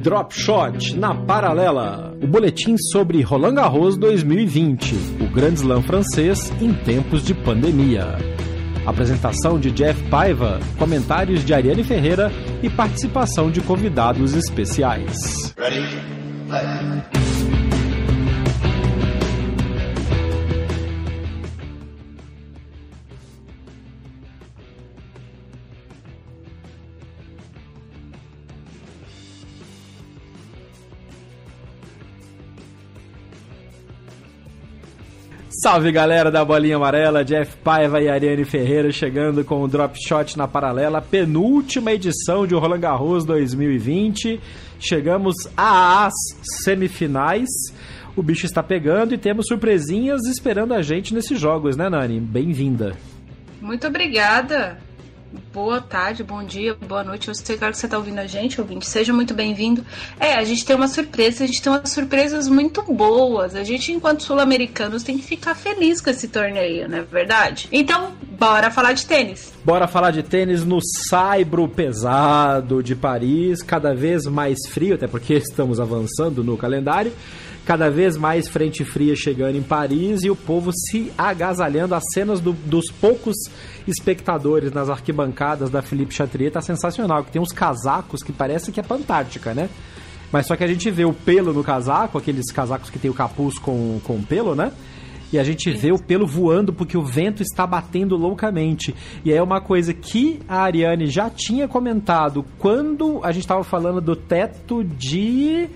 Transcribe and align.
Drop 0.00 0.34
Shot 0.34 0.96
na 0.96 1.14
paralela. 1.14 2.16
O 2.22 2.26
boletim 2.26 2.74
sobre 2.90 3.20
Roland 3.20 3.54
Garros 3.54 3.98
2020, 3.98 4.94
o 5.20 5.30
Grand 5.30 5.52
Slam 5.52 5.82
francês 5.82 6.50
em 6.58 6.72
tempos 6.72 7.22
de 7.22 7.34
pandemia. 7.34 8.16
Apresentação 8.86 9.60
de 9.60 9.70
Jeff 9.70 10.02
Paiva, 10.08 10.58
comentários 10.78 11.44
de 11.44 11.52
Ariane 11.52 11.84
Ferreira 11.84 12.32
e 12.62 12.70
participação 12.70 13.50
de 13.50 13.60
convidados 13.60 14.32
especiais. 14.34 15.54
Ready? 15.58 17.19
Salve 35.62 35.92
galera 35.92 36.30
da 36.30 36.42
Bolinha 36.42 36.76
Amarela, 36.76 37.22
Jeff 37.22 37.54
Paiva 37.58 38.00
e 38.00 38.08
Ariane 38.08 38.46
Ferreira 38.46 38.90
chegando 38.90 39.44
com 39.44 39.62
o 39.62 39.68
Drop 39.68 39.94
Shot 40.02 40.38
na 40.38 40.48
paralela, 40.48 41.02
penúltima 41.02 41.92
edição 41.92 42.46
de 42.46 42.54
Roland 42.54 42.80
Garros 42.80 43.26
2020. 43.26 44.40
Chegamos 44.78 45.34
às 45.54 46.14
semifinais. 46.64 47.50
O 48.16 48.22
bicho 48.22 48.46
está 48.46 48.62
pegando 48.62 49.12
e 49.12 49.18
temos 49.18 49.48
surpresinhas 49.48 50.22
esperando 50.24 50.72
a 50.72 50.80
gente 50.80 51.12
nesses 51.12 51.38
jogos, 51.38 51.76
né, 51.76 51.90
Nani? 51.90 52.20
Bem-vinda. 52.20 52.96
Muito 53.60 53.86
obrigada. 53.86 54.78
Boa 55.52 55.80
tarde, 55.80 56.24
bom 56.24 56.42
dia, 56.42 56.74
boa 56.74 57.04
noite. 57.04 57.28
Eu 57.28 57.34
sei 57.34 57.56
que 57.56 57.64
você 57.64 57.86
está 57.86 57.96
ouvindo 57.96 58.18
a 58.18 58.26
gente, 58.26 58.60
ouvinte. 58.60 58.88
Seja 58.88 59.12
muito 59.12 59.32
bem-vindo. 59.32 59.84
É, 60.18 60.34
a 60.34 60.42
gente 60.42 60.64
tem 60.64 60.74
uma 60.74 60.88
surpresa, 60.88 61.44
a 61.44 61.46
gente 61.46 61.62
tem 61.62 61.72
umas 61.72 61.90
surpresas 61.90 62.48
muito 62.48 62.82
boas. 62.82 63.54
A 63.54 63.62
gente, 63.62 63.92
enquanto 63.92 64.24
sul-americanos, 64.24 65.04
tem 65.04 65.16
que 65.16 65.24
ficar 65.24 65.54
feliz 65.54 66.00
com 66.00 66.10
esse 66.10 66.26
torneio, 66.26 66.88
não 66.88 66.98
é 66.98 67.02
verdade? 67.02 67.68
Então, 67.70 68.12
bora 68.38 68.72
falar 68.72 68.92
de 68.92 69.06
tênis. 69.06 69.52
Bora 69.64 69.86
falar 69.86 70.10
de 70.10 70.24
tênis 70.24 70.64
no 70.64 70.80
saibro 70.82 71.68
pesado 71.68 72.82
de 72.82 72.96
Paris, 72.96 73.62
cada 73.62 73.94
vez 73.94 74.26
mais 74.26 74.58
frio, 74.68 74.96
até 74.96 75.06
porque 75.06 75.34
estamos 75.34 75.78
avançando 75.78 76.42
no 76.42 76.56
calendário 76.56 77.12
cada 77.70 77.88
vez 77.88 78.16
mais 78.16 78.48
frente 78.48 78.84
fria 78.84 79.14
chegando 79.14 79.54
em 79.54 79.62
Paris 79.62 80.24
e 80.24 80.28
o 80.28 80.34
povo 80.34 80.72
se 80.72 81.12
agasalhando. 81.16 81.94
As 81.94 82.02
cenas 82.12 82.40
do, 82.40 82.52
dos 82.52 82.90
poucos 82.90 83.36
espectadores 83.86 84.72
nas 84.72 84.90
arquibancadas 84.90 85.70
da 85.70 85.80
Philippe 85.80 86.12
Chatrier 86.12 86.50
tá 86.50 86.60
sensacional, 86.60 87.22
que 87.22 87.30
tem 87.30 87.40
uns 87.40 87.52
casacos 87.52 88.24
que 88.24 88.32
parece 88.32 88.72
que 88.72 88.80
é 88.80 88.82
Pantártica, 88.82 89.54
né? 89.54 89.68
Mas 90.32 90.48
só 90.48 90.56
que 90.56 90.64
a 90.64 90.66
gente 90.66 90.90
vê 90.90 91.04
o 91.04 91.12
pelo 91.12 91.52
no 91.52 91.62
casaco, 91.62 92.18
aqueles 92.18 92.50
casacos 92.50 92.90
que 92.90 92.98
tem 92.98 93.08
o 93.08 93.14
capuz 93.14 93.56
com, 93.56 94.00
com 94.02 94.20
pelo, 94.20 94.56
né? 94.56 94.72
E 95.32 95.38
a 95.38 95.44
gente 95.44 95.70
vê 95.70 95.92
o 95.92 96.02
pelo 96.02 96.26
voando 96.26 96.72
porque 96.72 96.98
o 96.98 97.04
vento 97.04 97.40
está 97.40 97.68
batendo 97.68 98.16
loucamente. 98.16 98.92
E 99.24 99.32
é 99.32 99.40
uma 99.40 99.60
coisa 99.60 99.94
que 99.94 100.40
a 100.48 100.62
Ariane 100.62 101.06
já 101.06 101.30
tinha 101.30 101.68
comentado 101.68 102.44
quando 102.58 103.20
a 103.22 103.30
gente 103.30 103.44
estava 103.44 103.62
falando 103.62 104.00
do 104.00 104.16
teto 104.16 104.82
de 104.82 105.68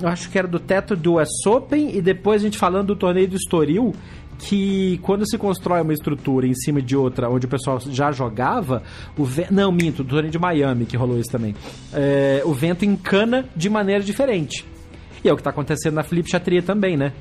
eu 0.00 0.08
acho 0.08 0.30
que 0.30 0.38
era 0.38 0.46
do 0.46 0.58
teto 0.58 0.94
do 0.94 1.14
US 1.14 1.46
Open 1.46 1.96
e 1.96 2.00
depois 2.00 2.42
a 2.42 2.44
gente 2.44 2.58
falando 2.58 2.88
do 2.88 2.96
torneio 2.96 3.28
do 3.28 3.36
Estoril, 3.36 3.94
que 4.38 4.98
quando 5.02 5.28
se 5.28 5.36
constrói 5.36 5.80
uma 5.80 5.92
estrutura 5.92 6.46
em 6.46 6.54
cima 6.54 6.80
de 6.80 6.96
outra, 6.96 7.28
onde 7.28 7.46
o 7.46 7.48
pessoal 7.48 7.80
já 7.80 8.12
jogava, 8.12 8.82
o 9.16 9.24
vento. 9.24 9.52
Não, 9.52 9.72
minto, 9.72 10.04
do 10.04 10.10
torneio 10.10 10.30
de 10.30 10.38
Miami 10.38 10.86
que 10.86 10.96
rolou 10.96 11.18
isso 11.18 11.30
também. 11.30 11.54
É, 11.92 12.42
o 12.44 12.52
vento 12.52 12.84
encana 12.84 13.48
de 13.56 13.68
maneira 13.68 14.02
diferente. 14.02 14.64
E 15.24 15.28
é 15.28 15.32
o 15.32 15.36
que 15.36 15.40
está 15.40 15.50
acontecendo 15.50 15.94
na 15.94 16.04
Felipe 16.04 16.30
Chatrier 16.30 16.62
também, 16.62 16.96
né? 16.96 17.12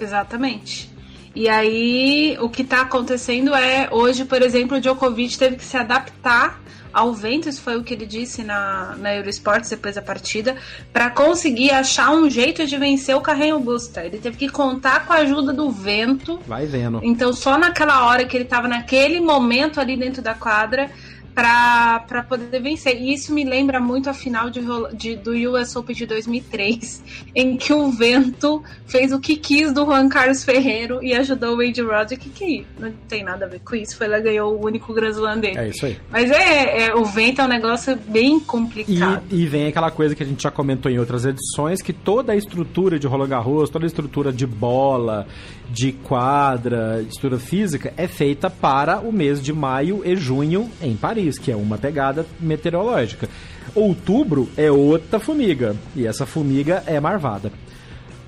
Exatamente. 0.00 0.88
E 1.34 1.48
aí, 1.48 2.36
o 2.40 2.48
que 2.48 2.62
está 2.62 2.82
acontecendo 2.82 3.54
é, 3.54 3.88
hoje, 3.90 4.24
por 4.24 4.42
exemplo, 4.42 4.76
o 4.76 4.80
Djokovic 4.80 5.38
teve 5.38 5.56
que 5.56 5.64
se 5.64 5.76
adaptar 5.76 6.60
ao 6.92 7.12
vento, 7.12 7.48
isso 7.48 7.60
foi 7.60 7.76
o 7.76 7.82
que 7.82 7.94
ele 7.94 8.06
disse 8.06 8.42
na, 8.42 8.94
na 8.98 9.14
Eurosports 9.14 9.70
depois 9.70 9.94
da 9.94 10.02
partida, 10.02 10.56
para 10.92 11.10
conseguir 11.10 11.70
achar 11.70 12.10
um 12.10 12.28
jeito 12.28 12.66
de 12.66 12.76
vencer 12.76 13.16
o 13.16 13.20
Carreño 13.20 13.58
Busta. 13.60 14.04
Ele 14.04 14.18
teve 14.18 14.36
que 14.36 14.48
contar 14.48 15.06
com 15.06 15.12
a 15.12 15.16
ajuda 15.16 15.52
do 15.52 15.70
vento. 15.70 16.40
Vai 16.46 16.66
vendo. 16.66 17.00
Então, 17.02 17.32
só 17.32 17.58
naquela 17.58 18.06
hora 18.06 18.24
que 18.24 18.36
ele 18.36 18.44
estava 18.44 18.68
naquele 18.68 19.20
momento 19.20 19.80
ali 19.80 19.96
dentro 19.96 20.22
da 20.22 20.34
quadra, 20.34 20.90
para 21.34 22.24
poder 22.28 22.60
vencer. 22.60 23.00
E 23.00 23.14
isso 23.14 23.32
me 23.32 23.44
lembra 23.44 23.80
muito 23.80 24.10
a 24.10 24.14
final 24.14 24.50
de, 24.50 24.60
de, 24.94 25.16
do 25.16 25.32
US 25.50 25.74
Open 25.76 25.94
de 25.94 26.06
2003, 26.06 27.02
em 27.34 27.56
que 27.56 27.72
o 27.72 27.90
vento 27.90 28.62
fez 28.86 29.12
o 29.12 29.20
que 29.20 29.36
quis 29.36 29.72
do 29.72 29.84
Juan 29.84 30.08
Carlos 30.08 30.44
Ferreiro 30.44 31.02
e 31.02 31.14
ajudou 31.14 31.54
o 31.54 31.56
Wade 31.58 31.80
Roddick, 31.80 32.28
que 32.30 32.66
não 32.78 32.92
tem 33.08 33.22
nada 33.22 33.46
a 33.46 33.48
ver 33.48 33.60
com 33.60 33.76
isso, 33.76 33.96
foi 33.96 34.08
lá 34.08 34.18
ganhou 34.18 34.54
o 34.54 34.64
único 34.64 34.92
Grand 34.92 35.10
Slam 35.10 35.38
dele. 35.38 35.58
É 35.58 35.68
isso 35.68 35.86
aí. 35.86 35.98
Mas 36.10 36.30
é, 36.30 36.86
é, 36.86 36.94
o 36.94 37.04
vento 37.04 37.40
é 37.40 37.44
um 37.44 37.48
negócio 37.48 37.96
bem 38.08 38.38
complicado. 38.40 39.22
E, 39.30 39.42
e, 39.42 39.46
vem 39.46 39.66
aquela 39.66 39.90
coisa 39.90 40.14
que 40.14 40.22
a 40.22 40.26
gente 40.26 40.42
já 40.42 40.50
comentou 40.50 40.90
em 40.90 40.98
outras 40.98 41.24
edições, 41.24 41.80
que 41.80 41.92
toda 41.92 42.32
a 42.32 42.36
estrutura 42.36 42.98
de 42.98 43.06
Roland 43.06 43.28
Garros, 43.28 43.70
toda 43.70 43.84
a 43.84 43.88
estrutura 43.88 44.32
de 44.32 44.46
bola, 44.46 45.26
de 45.70 45.92
quadra, 45.92 47.00
estrutura 47.02 47.38
física, 47.38 47.94
é 47.96 48.08
feita 48.08 48.50
para 48.50 49.00
o 49.00 49.12
mês 49.12 49.40
de 49.42 49.52
maio 49.52 50.02
e 50.04 50.16
junho 50.16 50.70
em 50.82 50.96
Paris 50.96 51.38
que 51.38 51.52
é 51.52 51.56
uma 51.56 51.78
pegada 51.78 52.26
meteorológica. 52.40 53.28
Outubro 53.74 54.48
é 54.56 54.70
outra 54.70 55.20
formiga, 55.20 55.76
e 55.94 56.06
essa 56.06 56.26
formiga 56.26 56.82
é 56.86 56.98
marvada. 56.98 57.52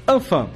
Anfã, 0.06 0.47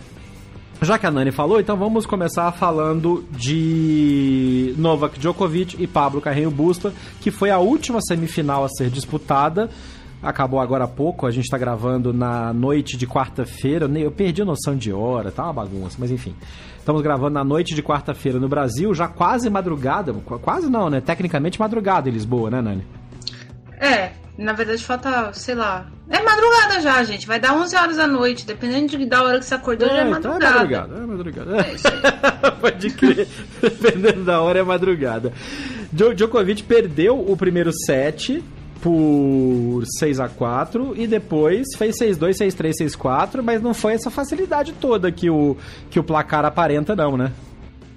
já 0.83 0.99
que 0.99 1.07
a 1.07 1.11
Nani 1.11 1.33
falou, 1.33 1.59
então 1.59 1.77
vamos 1.77 2.07
começar 2.07 2.53
falando 2.53 3.25
de 3.33 4.75
Novak 4.77 5.19
Djokovic 5.19 5.83
e 5.83 5.87
Pablo 5.87 6.21
Carreño 6.21 6.51
Busta, 6.51 6.93
que 7.21 7.31
foi 7.31 7.51
a 7.51 7.59
última 7.59 8.01
semifinal 8.01 8.65
a 8.65 8.69
ser 8.69 8.91
disputada. 8.91 9.71
Acabou 10.27 10.59
agora 10.59 10.83
há 10.83 10.89
pouco, 10.89 11.25
a 11.25 11.31
gente 11.31 11.45
está 11.45 11.57
gravando 11.57 12.13
na 12.13 12.53
noite 12.53 12.97
de 12.97 13.07
quarta-feira. 13.07 13.87
Eu 13.97 14.11
perdi 14.11 14.43
a 14.43 14.45
noção 14.45 14.75
de 14.75 14.93
hora, 14.93 15.31
tá 15.31 15.45
uma 15.45 15.53
bagunça, 15.53 15.97
mas 16.01 16.11
enfim. 16.11 16.35
Estamos 16.77 17.01
gravando 17.01 17.35
na 17.35 17.45
noite 17.45 17.77
de 17.77 17.83
quarta-feira 17.83 18.41
no 18.41 18.49
Brasil, 18.49 18.93
já 18.93 19.07
quase 19.07 19.49
madrugada. 19.49 20.13
Quase 20.43 20.69
não, 20.69 20.91
né? 20.91 21.01
Tecnicamente 21.01 21.61
madrugada 21.61 22.09
em 22.09 22.13
Lisboa, 22.13 22.51
né, 22.51 22.61
Nani? 22.61 22.85
É, 23.81 24.11
na 24.37 24.53
verdade 24.53 24.83
falta, 24.83 25.33
sei 25.33 25.55
lá. 25.55 25.87
É 26.11 26.21
madrugada 26.21 26.81
já, 26.81 27.05
gente. 27.05 27.25
Vai 27.25 27.39
dar 27.39 27.55
11 27.55 27.77
horas 27.77 27.97
da 27.97 28.09
noite. 28.09 28.45
Dependendo 28.45 28.99
de, 28.99 29.07
da 29.07 29.23
hora 29.23 29.39
que 29.39 29.45
você 29.45 29.55
acordou, 29.55 29.89
é, 29.89 29.93
já 29.93 29.99
é 29.99 30.05
madrugada. 30.11 30.45
Então 30.45 30.49
é 30.49 30.55
madrugada, 30.55 30.97
é 30.97 31.07
madrugada. 31.07 31.69
É 31.69 31.73
isso 31.73 31.87
aí. 31.87 32.51
Pode 32.61 32.91
crer. 32.91 33.29
Dependendo 33.63 34.25
da 34.25 34.41
hora, 34.41 34.59
é 34.59 34.63
madrugada. 34.65 35.33
Djokovic 35.93 36.65
perdeu 36.65 37.17
o 37.17 37.37
primeiro 37.37 37.71
set 37.73 38.43
por 38.87 39.83
6 39.99 40.21
a 40.21 40.29
4 40.29 40.95
e 40.97 41.09
depois 41.09 41.67
fez 41.77 41.99
6-2, 41.99 42.35
6-3, 42.35 42.73
6-4, 42.97 43.43
mas 43.43 43.61
não 43.61 43.75
foi 43.75 43.95
essa 43.95 44.13
facilidade 44.13 44.73
toda 44.81 45.11
que 45.11 45.29
o, 45.29 45.57
que 45.91 45.99
o 45.99 46.05
placar 46.05 46.45
aparenta, 46.45 46.95
não, 46.95 47.17
né? 47.17 47.33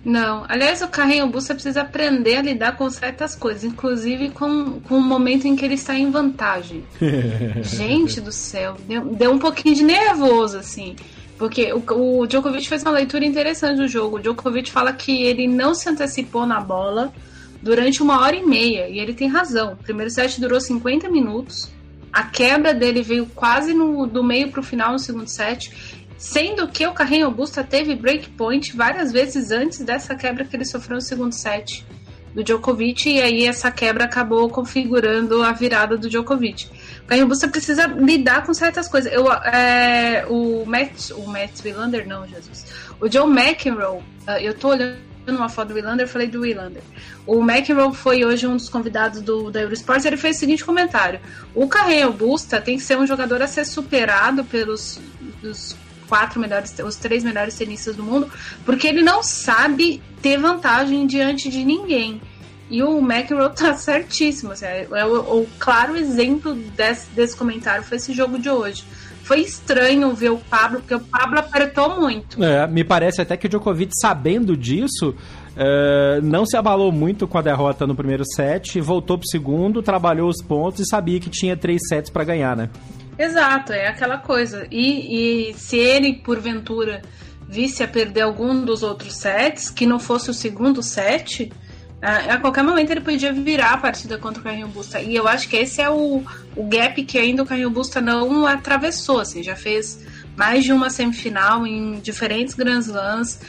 Não. 0.04 0.46
Aliás, 0.50 0.82
o 0.82 0.88
Carrinho 0.88 1.28
Busta 1.28 1.54
precisa 1.54 1.82
aprender 1.82 2.38
a 2.38 2.42
lidar 2.42 2.76
com 2.76 2.90
certas 2.90 3.36
coisas, 3.36 3.64
inclusive 3.64 4.30
com, 4.30 4.80
com 4.80 4.96
o 4.96 5.02
momento 5.02 5.46
em 5.46 5.56
que 5.56 5.64
ele 5.64 5.76
está 5.76 5.94
em 5.94 6.10
vantagem. 6.10 6.84
Gente 7.62 8.20
do 8.20 8.32
céu, 8.32 8.76
deu, 8.88 9.06
deu 9.14 9.32
um 9.32 9.38
pouquinho 9.38 9.76
de 9.76 9.84
nervoso, 9.84 10.58
assim. 10.58 10.96
Porque 11.38 11.72
o, 11.72 12.22
o 12.22 12.26
Djokovic 12.26 12.68
fez 12.68 12.82
uma 12.82 12.94
leitura 12.94 13.24
interessante 13.24 13.78
do 13.78 13.88
jogo. 13.88 14.18
O 14.18 14.20
Djokovic 14.20 14.72
fala 14.72 14.92
que 14.92 15.22
ele 15.22 15.48
não 15.48 15.76
se 15.76 15.88
antecipou 15.88 16.48
na 16.48 16.60
bola 16.60 17.14
durante 17.62 18.02
uma 18.02 18.22
hora 18.22 18.36
e 18.36 18.46
meia. 18.46 18.88
E 18.88 19.00
ele 19.00 19.14
tem 19.14 19.28
razão. 19.28 19.74
O 19.74 19.78
primeiro 19.78 20.10
set 20.10 20.40
durou 20.40 20.60
50 20.60 21.10
minutos. 21.10 21.72
A 22.12 22.24
quebra 22.24 22.74
dele 22.74 23.02
veio 23.02 23.26
quase 23.28 23.74
no, 23.74 24.08
do 24.08 24.24
meio 24.24 24.50
para 24.50 24.60
o 24.60 24.64
final 24.64 24.92
no 24.94 25.00
segundo 25.00 25.28
set. 25.28 26.00
Sendo 26.18 26.68
que 26.68 26.86
o 26.86 26.94
Carrinho 26.94 27.32
Busta 27.32 27.64
teve 27.64 27.96
breakpoint 27.96 28.76
várias 28.76 29.12
vezes 29.12 29.52
antes 29.52 29.80
dessa 29.80 30.16
quebra 30.16 30.44
que 30.44 30.56
ele 30.56 30.66
sofreu 30.66 30.96
no 30.96 31.02
segundo 31.02 31.32
set 31.32 31.86
do 32.34 32.44
Djokovic, 32.44 33.10
e 33.10 33.22
aí 33.22 33.48
essa 33.48 33.72
quebra 33.72 34.04
acabou 34.04 34.50
configurando 34.50 35.42
a 35.42 35.52
virada 35.52 35.98
do 35.98 36.10
Djokovic. 36.10 36.70
O 37.04 37.08
Carrinho 37.08 37.28
Busta 37.28 37.48
precisa 37.48 37.88
lidar 37.88 38.46
com 38.46 38.54
certas 38.54 38.88
coisas. 38.88 39.12
Eu, 39.12 39.32
é, 39.32 40.26
o 40.28 40.66
Matt, 40.66 41.12
o 41.12 41.26
Matt 41.28 41.64
Wilander, 41.64 42.08
não, 42.08 42.28
Jesus. 42.28 42.66
O 43.00 43.08
John 43.08 43.30
McEnroe, 43.34 44.04
ah, 44.28 44.42
eu 44.42 44.54
tô 44.54 44.70
olhando 44.70 45.09
uma 45.38 45.50
foto 45.50 45.70
do 45.70 45.74
Wilander, 45.76 46.08
falei 46.08 46.28
do 46.28 46.42
Wilander. 46.42 46.82
O 47.26 47.42
McEnroe 47.42 47.96
foi 47.96 48.26
hoje 48.26 48.48
um 48.48 48.56
dos 48.56 48.70
convidados 48.70 49.22
do, 49.22 49.52
da 49.52 49.62
Eurosports, 49.62 50.06
ele 50.06 50.18
fez 50.18 50.38
o 50.38 50.40
seguinte 50.40 50.66
comentário. 50.66 51.20
O 51.54 51.68
Carreiro 51.68 52.12
Busta 52.12 52.60
tem 52.60 52.78
que 52.78 52.84
ser 52.84 52.98
um 52.98 53.06
jogador 53.06 53.42
a 53.42 53.48
ser 53.48 53.66
superado 53.66 54.44
pelos 54.44 55.00
quatro 56.08 56.40
melhores, 56.40 56.74
os 56.80 56.96
três 56.96 57.24
melhores 57.24 57.56
tenistas 57.56 57.96
do 57.96 58.04
mundo, 58.04 58.32
porque 58.66 58.88
ele 58.88 59.04
não 59.04 59.22
sabe 59.22 60.02
ter 60.22 60.38
vantagem 60.38 61.06
diante 61.06 61.50
de 61.50 61.64
ninguém. 61.64 62.20
E 62.70 62.84
o 62.84 63.00
McEnroe 63.00 63.52
tá 63.56 63.74
certíssimo. 63.76 64.52
Assim, 64.52 64.66
é, 64.66 64.88
é 64.92 65.06
o, 65.06 65.42
o, 65.42 65.50
claro 65.58 65.96
exemplo 65.96 66.54
desse, 66.54 67.10
desse 67.12 67.36
comentário 67.36 67.84
foi 67.84 67.98
esse 67.98 68.14
jogo 68.14 68.38
de 68.38 68.50
hoje. 68.50 68.84
Foi 69.30 69.42
estranho 69.42 70.12
ver 70.16 70.32
o 70.32 70.40
Pablo, 70.40 70.80
porque 70.80 70.96
o 70.96 71.00
Pablo 71.00 71.38
apertou 71.38 72.02
muito. 72.02 72.44
É, 72.44 72.66
me 72.66 72.84
parece 72.84 73.22
até 73.22 73.38
que 73.38 73.46
o 73.46 73.50
Djokovic, 73.50 73.92
sabendo 74.02 74.58
disso, 74.58 75.14
é, 75.56 76.20
não 76.24 76.48
se 76.48 76.58
abalou 76.58 76.92
muito 76.92 77.28
com 77.28 77.38
a 77.38 77.42
derrota 77.44 77.86
no 77.86 77.94
primeiro 77.94 78.24
set, 78.26 78.82
voltou 78.82 79.20
pro 79.20 79.28
segundo, 79.28 79.84
trabalhou 79.84 80.28
os 80.28 80.42
pontos 80.42 80.80
e 80.80 80.90
sabia 80.90 81.20
que 81.20 81.30
tinha 81.30 81.56
três 81.56 81.80
sets 81.88 82.10
para 82.10 82.24
ganhar, 82.24 82.58
né? 82.58 82.72
Exato, 83.20 83.72
é 83.72 83.88
aquela 83.88 84.18
coisa. 84.18 84.66
E, 84.72 85.50
e 85.52 85.54
se 85.54 85.78
ele, 85.78 86.24
porventura, 86.24 87.04
visse 87.48 87.84
a 87.84 87.88
perder 87.88 88.22
algum 88.22 88.66
dos 88.66 88.82
outros 88.82 89.14
sets, 89.14 89.70
que 89.70 89.86
não 89.86 90.00
fosse 90.00 90.32
o 90.32 90.34
segundo 90.34 90.82
set, 90.82 91.52
a, 92.02 92.38
qualquer 92.38 92.64
momento 92.64 92.92
ele 92.92 93.02
podia 93.02 93.34
virar 93.34 93.74
a 93.74 93.78
partida 93.78 94.18
contra 94.18 94.40
o 94.40 94.44
Carrinho 94.44 94.68
Busta. 94.68 95.02
E 95.02 95.16
eu 95.16 95.28
acho 95.28 95.50
que 95.50 95.58
esse 95.58 95.82
é 95.82 95.90
o, 95.90 96.24
o 96.56 96.64
gap 96.64 97.04
que 97.04 97.18
ainda 97.18 97.44
o 97.44 97.46
Carrinho 97.46 97.70
Busta 97.70 98.00
não 98.00 98.48
atravessou. 98.48 99.20
Assim, 99.20 99.44
já 99.44 99.56
fez 99.56 100.00
mais 100.36 100.64
de 100.64 100.72
uma 100.72 100.90
semifinal 100.90 101.68
em 101.68 102.00
diferentes 102.00 102.56
Grand 102.56 102.80
Slams. 102.80 103.42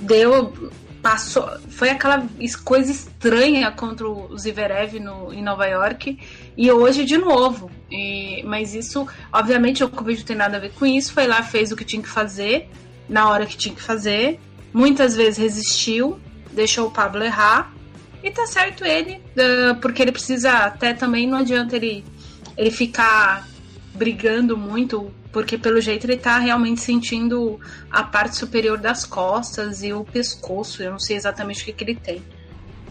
Deu. 0.00 0.70
Passou. 1.00 1.48
Foi 1.70 1.88
aquela 1.88 2.26
coisa 2.62 2.92
estranha 2.92 3.70
contra 3.70 4.06
o 4.06 4.36
Zverev 4.36 5.00
no, 5.00 5.32
em 5.32 5.42
Nova 5.42 5.66
York. 5.66 6.18
E 6.58 6.70
hoje 6.70 7.06
de 7.06 7.16
novo. 7.16 7.70
E, 7.90 8.42
mas 8.44 8.74
isso, 8.74 9.08
obviamente, 9.32 9.82
o 9.82 9.88
Covid 9.88 10.18
não 10.18 10.26
tem 10.26 10.36
nada 10.36 10.58
a 10.58 10.60
ver 10.60 10.72
com 10.72 10.84
isso. 10.84 11.14
Foi 11.14 11.26
lá, 11.26 11.42
fez 11.42 11.72
o 11.72 11.76
que 11.76 11.86
tinha 11.86 12.02
que 12.02 12.08
fazer, 12.08 12.68
na 13.08 13.30
hora 13.30 13.46
que 13.46 13.56
tinha 13.56 13.74
que 13.74 13.80
fazer. 13.80 14.38
Muitas 14.74 15.16
vezes 15.16 15.38
resistiu, 15.38 16.20
deixou 16.60 16.88
o 16.88 16.90
Pablo 16.90 17.22
errar. 17.24 17.72
E 18.22 18.30
tá 18.30 18.46
certo 18.46 18.84
ele, 18.84 19.14
uh, 19.14 19.74
porque 19.80 20.02
ele 20.02 20.12
precisa 20.12 20.52
até 20.52 20.92
também, 20.92 21.26
não 21.26 21.38
adianta 21.38 21.74
ele, 21.74 22.04
ele 22.54 22.70
ficar 22.70 23.48
brigando 23.94 24.58
muito, 24.58 25.10
porque 25.32 25.56
pelo 25.56 25.80
jeito 25.80 26.04
ele 26.04 26.18
tá 26.18 26.38
realmente 26.38 26.82
sentindo 26.82 27.58
a 27.90 28.02
parte 28.02 28.36
superior 28.36 28.76
das 28.76 29.06
costas 29.06 29.82
e 29.82 29.92
o 29.94 30.04
pescoço. 30.04 30.82
Eu 30.82 30.92
não 30.92 30.98
sei 30.98 31.16
exatamente 31.16 31.62
o 31.62 31.64
que, 31.64 31.72
que 31.72 31.84
ele 31.84 31.94
tem. 31.94 32.22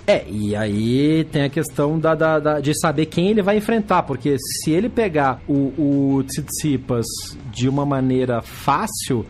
É, 0.08 0.26
e 0.28 0.56
aí 0.56 1.24
tem 1.26 1.44
a 1.44 1.50
questão 1.50 2.00
da, 2.00 2.16
da, 2.16 2.40
da, 2.40 2.60
de 2.60 2.74
saber 2.80 3.06
quem 3.06 3.28
ele 3.30 3.44
vai 3.44 3.58
enfrentar, 3.58 4.02
porque 4.02 4.36
se 4.40 4.72
ele 4.72 4.90
pegar 4.90 5.40
o, 5.48 6.18
o 6.18 6.24
Tsitsipas 6.24 7.06
de 7.52 7.70
uma 7.70 7.86
maneira 7.86 8.42
fácil, 8.42 9.24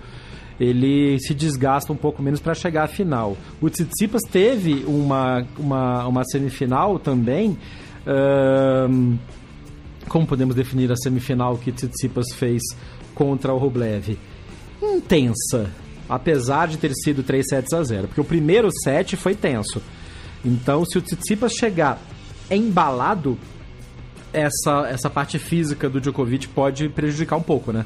ele 0.60 1.18
se 1.20 1.34
desgasta 1.34 1.94
um 1.94 1.96
pouco 1.96 2.22
menos 2.22 2.40
para 2.40 2.54
chegar 2.54 2.84
à 2.84 2.88
final. 2.88 3.38
O 3.62 3.70
Tsitsipas 3.70 4.22
teve 4.30 4.84
uma, 4.86 5.46
uma, 5.58 6.08
uma 6.08 6.24
semifinal 6.26 7.00
também. 7.00 7.58
Como 10.08 10.26
podemos 10.26 10.56
definir 10.56 10.92
a 10.92 10.96
semifinal 10.96 11.58
que 11.58 11.72
Tsitsipas 11.72 12.34
fez 12.36 12.62
contra 13.16 13.54
o 13.54 13.58
Rublev? 13.58 14.18
Intensa, 14.82 15.70
apesar 16.08 16.68
de 16.68 16.78
ter 16.78 16.92
sido 16.94 17.22
3 17.24 17.48
sets 17.48 17.74
a 17.74 17.84
0, 17.84 18.08
porque 18.08 18.22
o 18.22 18.26
primeiro 18.26 18.70
set 18.84 19.16
foi 19.16 19.36
tenso. 19.36 19.82
Então, 20.44 20.84
se 20.86 20.98
o 20.98 21.02
Tsitsipas 21.02 21.54
chegar 21.54 22.02
embalado, 22.50 23.38
essa, 24.34 24.88
essa 24.90 25.10
parte 25.10 25.38
física 25.38 25.90
do 25.90 26.00
Djokovic 26.00 26.48
pode 26.50 26.90
prejudicar 26.90 27.36
um 27.36 27.42
pouco, 27.42 27.72
né? 27.72 27.86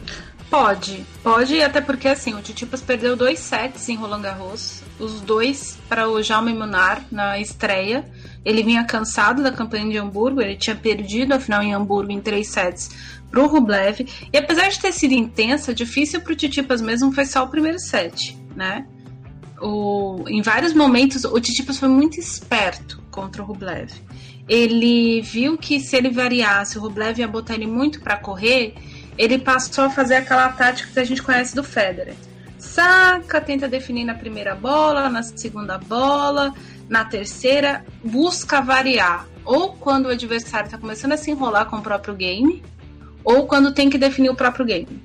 Pode, 0.53 1.03
pode, 1.23 1.59
até 1.63 1.81
porque 1.81 2.07
assim, 2.07 2.35
o 2.35 2.41
Titipas 2.43 2.79
perdeu 2.79 3.15
dois 3.15 3.39
sets 3.39 3.89
em 3.89 3.95
Roland 3.95 4.21
Garros, 4.21 4.83
os 4.99 5.19
dois 5.19 5.79
para 5.89 6.07
o 6.07 6.21
Jaume 6.21 6.53
Munar 6.53 7.03
na 7.11 7.39
estreia. 7.39 8.05
Ele 8.45 8.61
vinha 8.61 8.83
cansado 8.83 9.41
da 9.41 9.51
campanha 9.51 9.89
de 9.89 9.97
Hamburgo, 9.97 10.43
ele 10.43 10.55
tinha 10.55 10.75
perdido 10.75 11.33
a 11.33 11.39
final 11.39 11.63
em 11.63 11.73
Hamburgo 11.73 12.11
em 12.11 12.21
três 12.21 12.49
sets 12.49 12.91
para 13.31 13.41
o 13.41 13.47
Rublev. 13.47 14.01
E 14.31 14.37
apesar 14.37 14.69
de 14.69 14.79
ter 14.79 14.91
sido 14.91 15.13
intensa, 15.13 15.73
difícil 15.73 16.21
para 16.21 16.33
o 16.33 16.35
Titipas 16.35 16.81
mesmo 16.81 17.11
foi 17.11 17.25
só 17.25 17.43
o 17.43 17.47
primeiro 17.47 17.79
set, 17.79 18.37
né? 18.55 18.85
O, 19.59 20.23
em 20.27 20.43
vários 20.43 20.75
momentos, 20.75 21.23
o 21.23 21.39
Titipas 21.39 21.79
foi 21.79 21.89
muito 21.89 22.19
esperto 22.19 23.01
contra 23.09 23.41
o 23.41 23.45
Rublev. 23.47 23.89
Ele 24.47 25.19
viu 25.19 25.57
que 25.57 25.79
se 25.79 25.95
ele 25.95 26.11
variasse, 26.11 26.77
o 26.77 26.81
Rublev 26.81 27.17
ia 27.17 27.27
botar 27.27 27.55
ele 27.55 27.65
muito 27.65 28.01
para 28.01 28.17
correr 28.17 28.75
ele 29.17 29.37
passou 29.37 29.85
a 29.85 29.89
fazer 29.89 30.15
aquela 30.15 30.49
tática 30.49 30.91
que 30.91 30.99
a 30.99 31.03
gente 31.03 31.21
conhece 31.21 31.55
do 31.55 31.63
Federer. 31.63 32.15
Saca, 32.57 33.41
tenta 33.41 33.67
definir 33.67 34.05
na 34.05 34.13
primeira 34.13 34.55
bola, 34.55 35.09
na 35.09 35.21
segunda 35.21 35.77
bola, 35.77 36.53
na 36.87 37.03
terceira, 37.03 37.85
busca 38.03 38.61
variar. 38.61 39.27
Ou 39.45 39.73
quando 39.73 40.05
o 40.05 40.09
adversário 40.09 40.67
está 40.67 40.77
começando 40.77 41.11
a 41.11 41.17
se 41.17 41.29
enrolar 41.29 41.65
com 41.65 41.77
o 41.77 41.81
próprio 41.81 42.15
game, 42.15 42.63
ou 43.23 43.45
quando 43.45 43.73
tem 43.73 43.89
que 43.89 43.97
definir 43.97 44.29
o 44.29 44.35
próprio 44.35 44.65
game. 44.65 45.03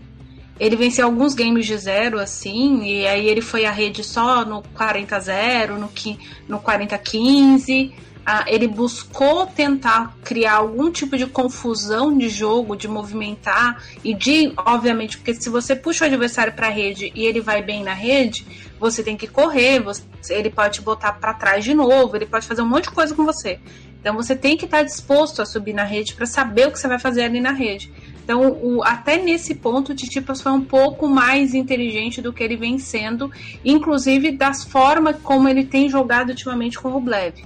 Ele 0.58 0.76
venceu 0.76 1.06
alguns 1.06 1.34
games 1.34 1.66
de 1.66 1.76
zero, 1.76 2.19
assim, 2.19 2.84
e 2.84 3.06
aí 3.06 3.28
ele 3.28 3.40
foi 3.40 3.64
à 3.64 3.70
rede 3.70 4.02
só 4.02 4.44
no 4.44 4.62
40-0, 4.62 5.69
no, 5.70 5.90
no 6.49 6.60
40-15 6.60 7.93
ele 8.46 8.66
buscou 8.66 9.46
tentar 9.46 10.16
criar 10.22 10.54
algum 10.54 10.90
tipo 10.90 11.16
de 11.16 11.26
confusão 11.26 12.16
de 12.16 12.28
jogo, 12.28 12.76
de 12.76 12.86
movimentar 12.86 13.82
e 14.04 14.14
de, 14.14 14.52
obviamente, 14.56 15.16
porque 15.16 15.34
se 15.34 15.48
você 15.48 15.75
puxa 15.75 16.04
o 16.04 16.08
adversário 16.08 16.52
para 16.52 16.66
a 16.66 16.70
rede 16.70 17.10
e 17.14 17.25
ele 17.25 17.40
vai 17.40 17.62
bem 17.62 17.82
na 17.82 17.94
rede, 17.94 18.46
você 18.78 19.02
tem 19.02 19.16
que 19.16 19.26
correr, 19.26 19.80
você, 19.80 20.02
ele 20.30 20.50
pode 20.50 20.75
te 20.75 20.82
botar 20.82 21.12
para 21.14 21.32
trás 21.34 21.64
de 21.64 21.75
novo, 21.75 22.16
ele 22.16 22.26
pode 22.26 22.46
fazer 22.46 22.62
um 22.62 22.69
monte 22.69 22.84
de 22.84 22.91
coisa 22.91 23.14
com 23.14 23.24
você. 23.24 23.58
Então 24.00 24.14
você 24.14 24.36
tem 24.36 24.56
que 24.56 24.64
estar 24.64 24.79
tá 24.79 24.82
disposto 24.82 25.43
a 25.43 25.46
subir 25.46 25.72
na 25.72 25.84
rede 25.84 26.14
para 26.14 26.26
saber 26.26 26.69
o 26.69 26.70
que 26.70 26.79
você 26.79 26.86
vai 26.86 26.98
fazer 26.98 27.24
ali 27.24 27.41
na 27.41 27.53
rede. 27.53 27.91
Então, 28.22 28.58
o, 28.62 28.84
até 28.84 29.17
nesse 29.17 29.55
ponto, 29.55 29.93
o 29.93 29.94
Titipas 29.94 30.43
foi 30.43 30.53
um 30.53 30.60
pouco 30.60 31.08
mais 31.08 31.55
inteligente 31.55 32.20
do 32.20 32.31
que 32.31 32.44
ele 32.44 32.56
vem 32.56 32.79
sendo, 32.79 33.32
inclusive 33.64 34.32
das 34.32 34.64
formas 34.64 35.17
como 35.22 35.48
ele 35.48 35.64
tem 35.64 35.88
jogado 35.88 36.29
ultimamente 36.29 36.79
com 36.79 36.88
o 36.88 36.93
Rublev. 36.93 37.43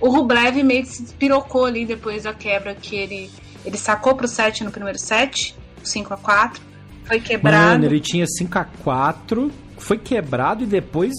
O 0.00 0.08
Rublev 0.10 0.62
meio 0.62 0.82
que 0.82 0.88
se 0.88 1.02
despirocou 1.02 1.64
ali 1.64 1.84
depois 1.84 2.24
da 2.24 2.34
quebra 2.34 2.74
que 2.74 2.94
ele, 2.94 3.30
ele 3.64 3.76
sacou 3.76 4.14
pro 4.14 4.28
7 4.28 4.64
no 4.64 4.70
primeiro 4.70 4.98
set, 4.98 5.54
5 5.82 6.14
a 6.14 6.16
4 6.16 6.62
Foi 7.04 7.20
quebrado. 7.20 7.72
Mano, 7.72 7.84
ele 7.84 8.00
tinha 8.00 8.26
5 8.26 8.58
a 8.58 8.64
4 8.64 9.52
foi 9.78 9.98
quebrado 9.98 10.64
e 10.64 10.66
depois 10.66 11.12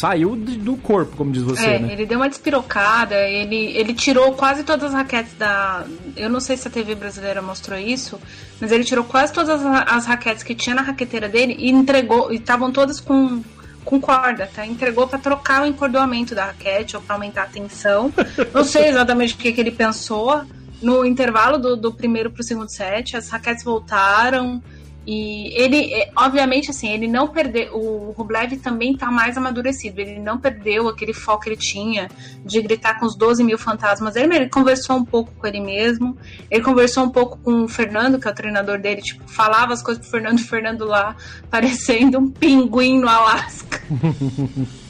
saiu 0.00 0.34
do 0.34 0.76
corpo, 0.76 1.16
como 1.16 1.30
diz 1.30 1.42
você, 1.42 1.66
é, 1.66 1.78
né? 1.78 1.92
ele 1.92 2.06
deu 2.06 2.18
uma 2.18 2.28
despirocada, 2.28 3.14
ele, 3.28 3.76
ele 3.76 3.92
tirou 3.92 4.32
quase 4.32 4.64
todas 4.64 4.86
as 4.86 4.94
raquetes 4.94 5.34
da... 5.34 5.84
Eu 6.16 6.30
não 6.30 6.40
sei 6.40 6.56
se 6.56 6.66
a 6.68 6.70
TV 6.70 6.94
brasileira 6.94 7.42
mostrou 7.42 7.78
isso, 7.78 8.18
mas 8.58 8.72
ele 8.72 8.82
tirou 8.82 9.04
quase 9.04 9.32
todas 9.32 9.60
as 9.64 10.06
raquetes 10.06 10.42
que 10.42 10.54
tinha 10.54 10.74
na 10.74 10.82
raqueteira 10.82 11.28
dele 11.28 11.54
e 11.58 11.70
entregou, 11.70 12.32
e 12.32 12.36
estavam 12.36 12.72
todas 12.72 12.98
com 12.98 13.42
com 13.86 14.00
corda, 14.00 14.50
tá? 14.52 14.66
Entregou 14.66 15.06
para 15.06 15.18
trocar 15.18 15.62
o 15.62 15.66
encordoamento 15.66 16.34
da 16.34 16.46
raquete 16.46 16.96
ou 16.96 17.02
para 17.02 17.14
aumentar 17.14 17.44
a 17.44 17.46
tensão. 17.46 18.12
Não 18.52 18.64
sei 18.64 18.88
exatamente 18.88 19.34
o 19.34 19.38
que, 19.38 19.52
que 19.52 19.60
ele 19.60 19.70
pensou. 19.70 20.42
No 20.82 21.06
intervalo 21.06 21.56
do, 21.56 21.76
do 21.76 21.92
primeiro 21.92 22.30
para 22.30 22.42
o 22.42 22.44
segundo 22.44 22.68
set, 22.68 23.16
as 23.16 23.30
raquetes 23.30 23.64
voltaram. 23.64 24.62
E 25.06 25.52
ele, 25.54 25.94
é, 25.94 26.10
obviamente, 26.16 26.70
assim, 26.70 26.88
ele 26.88 27.06
não 27.06 27.28
perdeu. 27.28 27.76
O 27.76 28.12
Rublev 28.16 28.56
também 28.56 28.96
tá 28.96 29.10
mais 29.10 29.36
amadurecido. 29.36 30.00
Ele 30.00 30.18
não 30.18 30.36
perdeu 30.38 30.88
aquele 30.88 31.12
foco 31.12 31.44
que 31.44 31.50
ele 31.50 31.56
tinha 31.56 32.10
de 32.44 32.60
gritar 32.60 32.98
com 32.98 33.06
os 33.06 33.14
12 33.14 33.44
mil 33.44 33.56
fantasmas. 33.56 34.16
Ele, 34.16 34.34
ele 34.34 34.48
conversou 34.48 34.96
um 34.96 35.04
pouco 35.04 35.32
com 35.32 35.46
ele 35.46 35.60
mesmo. 35.60 36.16
Ele 36.50 36.62
conversou 36.62 37.04
um 37.04 37.10
pouco 37.10 37.38
com 37.38 37.64
o 37.64 37.68
Fernando, 37.68 38.18
que 38.18 38.26
é 38.26 38.30
o 38.30 38.34
treinador 38.34 38.80
dele. 38.80 39.00
Tipo, 39.00 39.22
falava 39.30 39.72
as 39.72 39.82
coisas 39.82 40.02
pro 40.02 40.10
Fernando 40.10 40.38
o 40.38 40.44
Fernando 40.44 40.84
lá, 40.84 41.14
parecendo 41.48 42.18
um 42.18 42.28
pinguim 42.28 42.98
no 42.98 43.08
Alasca. 43.08 43.80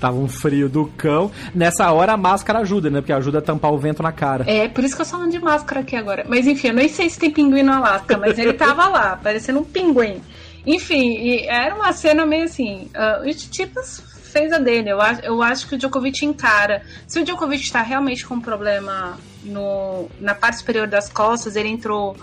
Tava 0.00 0.16
um 0.16 0.28
frio 0.28 0.68
do 0.68 0.86
cão. 0.96 1.30
Nessa 1.54 1.90
hora 1.90 2.12
a 2.12 2.16
máscara 2.16 2.60
ajuda, 2.60 2.90
né? 2.90 3.00
Porque 3.00 3.12
ajuda 3.12 3.38
a 3.38 3.42
tampar 3.42 3.72
o 3.72 3.78
vento 3.78 4.02
na 4.02 4.12
cara. 4.12 4.44
É, 4.46 4.68
por 4.68 4.84
isso 4.84 4.94
que 4.94 5.02
eu 5.02 5.06
sou 5.06 5.26
de 5.26 5.38
máscara 5.38 5.80
aqui 5.80 5.96
agora. 5.96 6.24
Mas 6.28 6.46
enfim, 6.46 6.68
eu 6.68 6.74
nem 6.74 6.88
sei 6.88 7.08
se 7.08 7.18
tem 7.18 7.30
pinguim 7.30 7.62
no 7.62 7.72
Alasca, 7.72 8.16
mas 8.16 8.38
ele 8.38 8.52
tava 8.52 8.88
lá, 8.88 9.16
parecendo 9.22 9.60
um 9.60 9.64
pinguim. 9.64 10.20
Enfim, 10.66 11.46
era 11.46 11.74
uma 11.74 11.92
cena 11.92 12.26
meio 12.26 12.44
assim. 12.44 12.90
Uh, 12.94 13.28
o 13.28 13.30
Tsitsipas 13.32 14.02
fez 14.36 14.52
a 14.52 14.58
dele. 14.58 14.90
Eu, 14.90 14.98
eu 15.22 15.42
acho 15.42 15.66
que 15.66 15.76
o 15.76 15.78
Djokovic 15.78 16.24
encara. 16.24 16.82
Se 17.06 17.18
o 17.18 17.24
Djokovic 17.24 17.62
está 17.62 17.80
realmente 17.80 18.26
com 18.26 18.34
um 18.34 18.40
problema 18.40 19.18
no, 19.42 20.08
na 20.20 20.34
parte 20.34 20.58
superior 20.58 20.86
das 20.86 21.08
costas, 21.08 21.56
ele 21.56 21.68
entrou. 21.68 22.16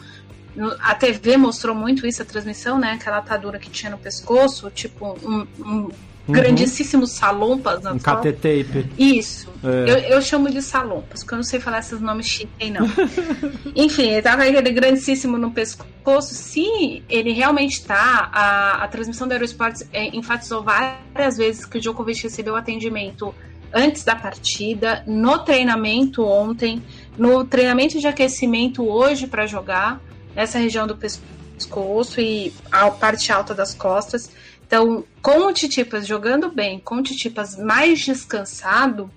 A 0.82 0.94
TV 0.94 1.36
mostrou 1.36 1.74
muito 1.74 2.06
isso, 2.06 2.22
a 2.22 2.26
transmissão, 2.26 2.78
né? 2.78 2.92
Aquela 2.92 3.18
atadura 3.18 3.58
que 3.58 3.72
tinha 3.72 3.90
no 3.90 3.98
pescoço, 3.98 4.70
tipo 4.70 5.18
um, 5.24 5.48
um 5.60 5.90
uhum. 6.28 6.34
grandíssimos 6.34 7.12
salompas 7.12 7.86
um 7.86 7.98
KT-tape. 7.98 8.90
Isso. 8.98 9.52
É. 9.64 9.92
Eu, 9.92 9.98
eu, 10.16 10.22
chamo 10.22 10.50
de 10.50 10.62
salompas, 10.62 11.22
porque 11.22 11.34
eu 11.34 11.38
não 11.38 11.44
sei 11.44 11.60
falar 11.60 11.80
esses 11.80 12.00
nomes 12.02 12.28
chiques 12.28 12.72
não. 12.72 12.86
Enfim, 13.76 14.10
ele 14.10 14.22
tava 14.22 14.44
aquele 14.44 14.72
grandíssimo 14.72 15.38
no 15.38 15.52
pescoço. 15.52 16.34
Se 16.34 17.04
ele 17.10 17.32
realmente 17.32 17.84
tá, 17.84 18.30
a, 18.34 18.84
a 18.84 18.88
transmissão 18.88 19.28
da 19.28 19.36
Aerosports 19.36 19.88
é, 19.94 20.16
enfatizou 20.16 20.64
várias 20.64 21.38
vezes 21.38 21.66
que 21.66 21.78
o 21.78 21.82
Djokovic 21.82 22.24
recebeu 22.24 22.56
atendimento 22.56 23.34
antes 23.74 24.04
da 24.04 24.16
partida, 24.16 25.04
no 25.08 25.40
treinamento 25.40 26.24
ontem, 26.24 26.84
no 27.18 27.44
treinamento 27.44 28.00
de 28.00 28.08
aquecimento 28.08 28.88
hoje 28.88 29.26
para 29.26 29.48
jogar, 29.48 30.00
nessa 30.36 30.60
região 30.60 30.86
do 30.86 30.96
pescoço 30.96 32.22
e 32.22 32.54
a 32.72 32.92
parte 32.92 33.32
alta 33.32 33.54
das 33.56 33.74
costas. 33.74 34.30
Então, 34.74 35.04
com 35.22 35.50
o 35.50 35.54
Titipas 35.54 36.08
jogando 36.08 36.50
bem, 36.50 36.80
com 36.80 36.96
o 36.96 37.04
Titipas 37.04 37.56
mais 37.56 38.00
descansado, 38.00 39.08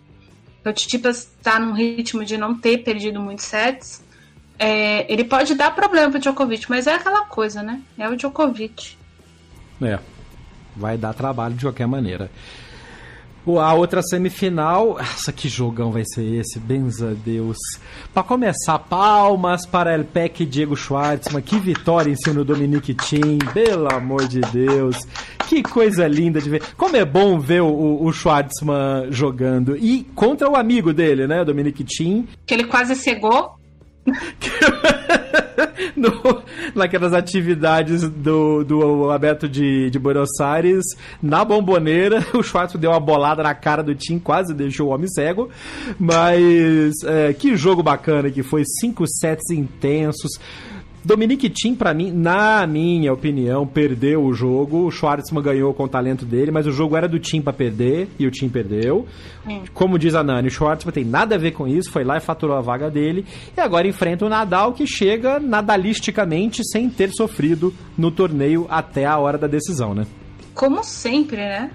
o 0.63 0.71
Titipas 0.71 1.21
está 1.21 1.59
num 1.59 1.73
ritmo 1.73 2.27
de 2.27 2.37
não 2.37 2.55
ter 2.55 2.85
perdido 2.85 3.19
muitos 3.19 3.47
sets, 3.47 4.05
é, 4.59 5.11
ele 5.11 5.25
pode 5.25 5.55
dar 5.55 5.75
problema 5.75 6.11
pro 6.11 6.21
Djokovic, 6.21 6.69
mas 6.69 6.87
é 6.87 6.93
aquela 6.93 7.25
coisa, 7.25 7.63
né? 7.63 7.81
É 7.97 8.07
o 8.07 8.15
Djokovic. 8.15 8.99
É, 9.81 9.99
vai 10.77 10.99
dar 10.99 11.15
trabalho 11.15 11.55
de 11.55 11.65
qualquer 11.65 11.87
maneira. 11.87 12.31
A 13.47 13.75
outra 13.75 14.03
semifinal, 14.03 14.97
nossa, 14.99 15.33
que 15.33 15.49
jogão 15.49 15.93
vai 15.93 16.03
ser 16.05 16.25
esse, 16.41 16.59
benza 16.59 17.15
Deus. 17.25 17.57
Para 18.13 18.25
começar, 18.25 18.77
palmas 18.79 19.65
para 19.65 19.95
El 19.95 20.05
Peck 20.05 20.43
e 20.43 20.47
Diego 20.47 20.77
Schwartzman, 20.77 21.41
que 21.43 21.57
vitória 21.59 22.11
em 22.11 22.17
cima 22.17 22.35
do 22.35 22.45
Dominique 22.45 22.93
Thiem, 22.93 23.39
pelo 23.55 23.87
amor 23.95 24.27
de 24.27 24.41
Deus. 24.41 24.97
Que 25.49 25.63
coisa 25.63 26.09
linda 26.09 26.41
de 26.41 26.51
ver. 26.51 26.63
Como 26.77 26.97
é 26.97 27.05
bom 27.05 27.39
ver 27.39 27.63
o, 27.63 28.03
o 28.03 28.13
Schwartzman 28.13 29.13
jogando. 29.13 29.77
E 29.77 30.05
contra 30.15 30.51
o 30.51 30.57
amigo 30.57 30.93
dele, 30.93 31.29
né, 31.29 31.45
Dominique 31.45 31.85
Thiem. 31.85 32.27
Que 32.45 32.55
ele 32.55 32.65
quase 32.65 32.97
cegou. 32.97 33.55
no, 35.97 36.43
naquelas 36.75 37.13
atividades 37.13 38.09
do, 38.09 38.65
do 38.65 39.11
aberto 39.11 39.49
de, 39.49 39.91
de 39.91 39.99
Buenos 39.99 40.41
Aires, 40.41 40.85
na 41.23 41.45
bomboneira, 41.45 42.25
o 42.35 42.43
Schwartz 42.43 42.77
deu 42.77 42.91
uma 42.91 43.01
bolada 43.01 43.43
na 43.43 43.55
cara 43.55 43.83
do 43.83 43.95
Tim, 43.95 44.19
quase 44.19 44.55
deixou 44.55 44.89
o 44.89 44.91
homem 44.95 45.09
cego. 45.09 45.51
Mas 45.99 46.95
é, 47.05 47.33
que 47.33 47.57
jogo 47.57 47.83
bacana 47.83 48.31
que 48.31 48.43
foi, 48.43 48.63
cinco 48.81 49.07
sets 49.07 49.51
intensos. 49.51 50.33
Dominique 51.07 51.49
Thiem, 51.49 51.73
para 51.73 51.95
mim, 51.95 52.11
na 52.11 52.67
minha 52.67 53.13
opinião, 53.13 53.65
perdeu 53.65 54.25
o 54.25 54.35
jogo. 54.35 54.87
O 54.87 54.91
Schwartzman 54.91 55.41
ganhou 55.41 55.73
com 55.73 55.85
o 55.85 55.89
talento 55.89 56.27
dele, 56.27 56.51
mas 56.51 56.67
o 56.67 56.73
jogo 56.73 56.97
era 56.97 57.07
do 57.07 57.21
Thiem 57.21 57.41
para 57.41 57.53
perder 57.53 58.09
e 58.19 58.27
o 58.27 58.31
Thiem 58.33 58.49
perdeu. 58.49 59.07
É. 59.49 59.61
Como 59.73 60.01
diz 60.01 60.17
a 60.17 60.25
Nani, 60.25 60.49
o 60.49 60.51
Schwartzman 60.51 60.93
tem 60.93 61.05
nada 61.05 61.37
a 61.37 61.39
ver 61.39 61.53
com 61.53 61.69
isso, 61.69 61.93
foi 61.93 62.03
lá 62.03 62.17
e 62.17 62.21
faturou 62.21 62.57
a 62.57 62.61
vaga 62.61 62.91
dele. 62.91 63.25
E 63.57 63.61
agora 63.61 63.87
enfrenta 63.87 64.27
o 64.27 64.29
Nadal, 64.29 64.73
que 64.73 64.85
chega 64.85 65.39
nadalisticamente 65.39 66.63
sem 66.69 66.91
ter 66.91 67.13
sofrido 67.13 67.73
no 67.97 68.11
torneio 68.11 68.67
até 68.69 69.05
a 69.05 69.17
hora 69.17 69.39
da 69.39 69.47
decisão, 69.47 69.95
né? 69.95 70.09
Como 70.53 70.83
sempre, 70.83 71.37
né? 71.37 71.71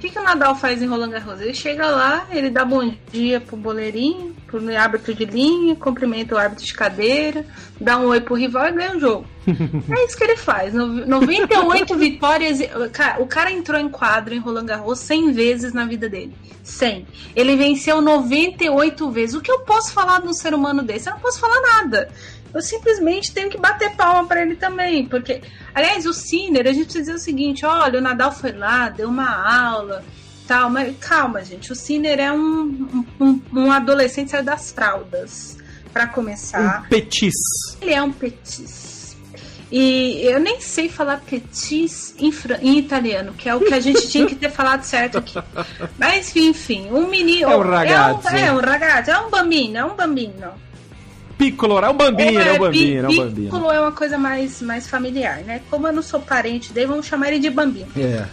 O 0.00 0.02
que, 0.02 0.08
que 0.08 0.18
o 0.18 0.22
Nadal 0.22 0.54
faz 0.56 0.80
em 0.80 0.86
Roland 0.86 1.10
Garros? 1.10 1.42
Ele 1.42 1.52
chega 1.52 1.86
lá, 1.86 2.26
ele 2.30 2.48
dá 2.48 2.64
bom 2.64 2.90
dia 3.12 3.38
pro 3.38 3.54
boleirinho, 3.54 4.34
pro 4.46 4.74
árbitro 4.74 5.14
de 5.14 5.26
linha, 5.26 5.76
cumprimenta 5.76 6.34
o 6.34 6.38
árbitro 6.38 6.64
de 6.64 6.72
cadeira, 6.72 7.44
dá 7.78 7.98
um 7.98 8.06
oi 8.06 8.18
pro 8.18 8.34
rival 8.34 8.68
e 8.68 8.72
ganha 8.72 8.96
o 8.96 8.98
jogo. 8.98 9.26
é 9.46 10.06
isso 10.06 10.16
que 10.16 10.24
ele 10.24 10.38
faz. 10.38 10.72
98 10.72 11.98
vitórias. 11.98 12.60
Cara, 12.94 13.20
o 13.20 13.26
cara 13.26 13.52
entrou 13.52 13.78
em 13.78 13.90
quadro 13.90 14.32
em 14.32 14.38
Roland 14.38 14.64
Garros 14.64 15.00
100 15.00 15.32
vezes 15.32 15.74
na 15.74 15.84
vida 15.84 16.08
dele. 16.08 16.34
100. 16.64 17.06
Ele 17.36 17.54
venceu 17.54 18.00
98 18.00 19.10
vezes. 19.10 19.34
O 19.34 19.42
que 19.42 19.52
eu 19.52 19.60
posso 19.60 19.92
falar 19.92 20.22
de 20.22 20.28
um 20.28 20.32
ser 20.32 20.54
humano 20.54 20.82
desse? 20.82 21.10
Eu 21.10 21.12
não 21.12 21.20
posso 21.20 21.38
falar 21.38 21.60
nada 21.60 22.08
eu 22.52 22.60
simplesmente 22.60 23.32
tenho 23.32 23.48
que 23.48 23.58
bater 23.58 23.94
palma 23.96 24.26
para 24.26 24.42
ele 24.42 24.56
também. 24.56 25.06
Porque, 25.06 25.40
aliás, 25.74 26.06
o 26.06 26.12
Sinner, 26.12 26.66
a 26.66 26.72
gente 26.72 26.84
precisa 26.84 27.04
dizer 27.04 27.14
o 27.14 27.18
seguinte: 27.18 27.64
olha, 27.64 27.98
o 27.98 28.02
Nadal 28.02 28.32
foi 28.32 28.52
lá, 28.52 28.88
deu 28.88 29.08
uma 29.08 29.68
aula, 29.68 30.04
tal, 30.46 30.70
mas 30.70 30.96
calma, 30.98 31.44
gente. 31.44 31.72
O 31.72 31.76
Sinner 31.76 32.18
é 32.18 32.32
um, 32.32 33.04
um, 33.20 33.40
um 33.52 33.72
adolescente 33.72 34.40
das 34.42 34.72
fraldas, 34.72 35.56
para 35.92 36.06
começar. 36.06 36.82
Um 36.86 36.88
petis. 36.88 37.34
Ele 37.80 37.94
é 37.94 38.02
um 38.02 38.12
petis. 38.12 39.16
E 39.72 40.22
eu 40.24 40.40
nem 40.40 40.60
sei 40.60 40.88
falar 40.88 41.20
petis 41.20 42.12
em, 42.18 42.32
em, 42.60 42.78
italiano, 42.78 43.32
que 43.34 43.48
é 43.48 43.54
o 43.54 43.60
que 43.60 43.72
a 43.72 43.78
gente 43.78 44.08
tinha 44.08 44.26
que 44.26 44.34
ter 44.34 44.50
falado 44.50 44.82
certo 44.82 45.18
aqui. 45.18 45.38
Mas 45.96 46.34
enfim, 46.34 46.88
um 46.90 47.06
menino. 47.06 47.48
É 47.48 47.56
um 47.56 47.62
ragazzo. 47.62 48.28
É 48.28 48.32
um, 48.32 48.36
é 48.36 48.52
um 48.52 48.60
ragazzo, 48.60 49.10
é 49.12 49.18
um 49.20 49.30
bambino, 49.30 49.76
é 49.76 49.84
um 49.84 49.94
bambino. 49.94 50.69
Piccolo, 51.40 51.78
é 51.78 51.88
um 51.88 51.96
bambino, 51.96 52.38
é, 52.38 52.48
é 52.48 52.52
um 52.52 52.58
bambino, 52.58 53.06
é 53.06 53.08
um 53.08 53.16
bambino. 53.16 53.50
Piccolo 53.50 53.72
é 53.72 53.80
uma 53.80 53.92
coisa 53.92 54.18
mais, 54.18 54.60
mais 54.60 54.86
familiar, 54.86 55.38
né? 55.38 55.62
Como 55.70 55.86
eu 55.86 55.92
não 55.92 56.02
sou 56.02 56.20
parente 56.20 56.70
dele, 56.70 56.88
vamos 56.88 57.06
chamar 57.06 57.28
ele 57.28 57.38
de 57.38 57.48
bambino. 57.48 57.88
É. 57.96 58.26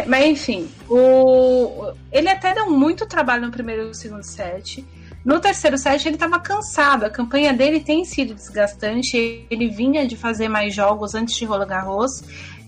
é 0.00 0.04
mas 0.06 0.26
enfim, 0.26 0.68
o... 0.90 1.92
ele 2.10 2.28
até 2.28 2.52
deu 2.52 2.68
muito 2.68 3.06
trabalho 3.06 3.46
no 3.46 3.52
primeiro 3.52 3.88
e 3.88 3.94
segundo 3.94 4.24
set. 4.24 4.84
No 5.24 5.38
terceiro 5.38 5.78
set 5.78 6.04
ele 6.06 6.16
estava 6.16 6.40
cansado, 6.40 7.04
a 7.04 7.10
campanha 7.10 7.52
dele 7.52 7.78
tem 7.78 8.04
sido 8.04 8.34
desgastante, 8.34 9.46
ele 9.48 9.68
vinha 9.68 10.04
de 10.04 10.16
fazer 10.16 10.48
mais 10.48 10.74
jogos 10.74 11.14
antes 11.14 11.36
de 11.36 11.44
Roland 11.44 11.68
Garros. 11.68 12.20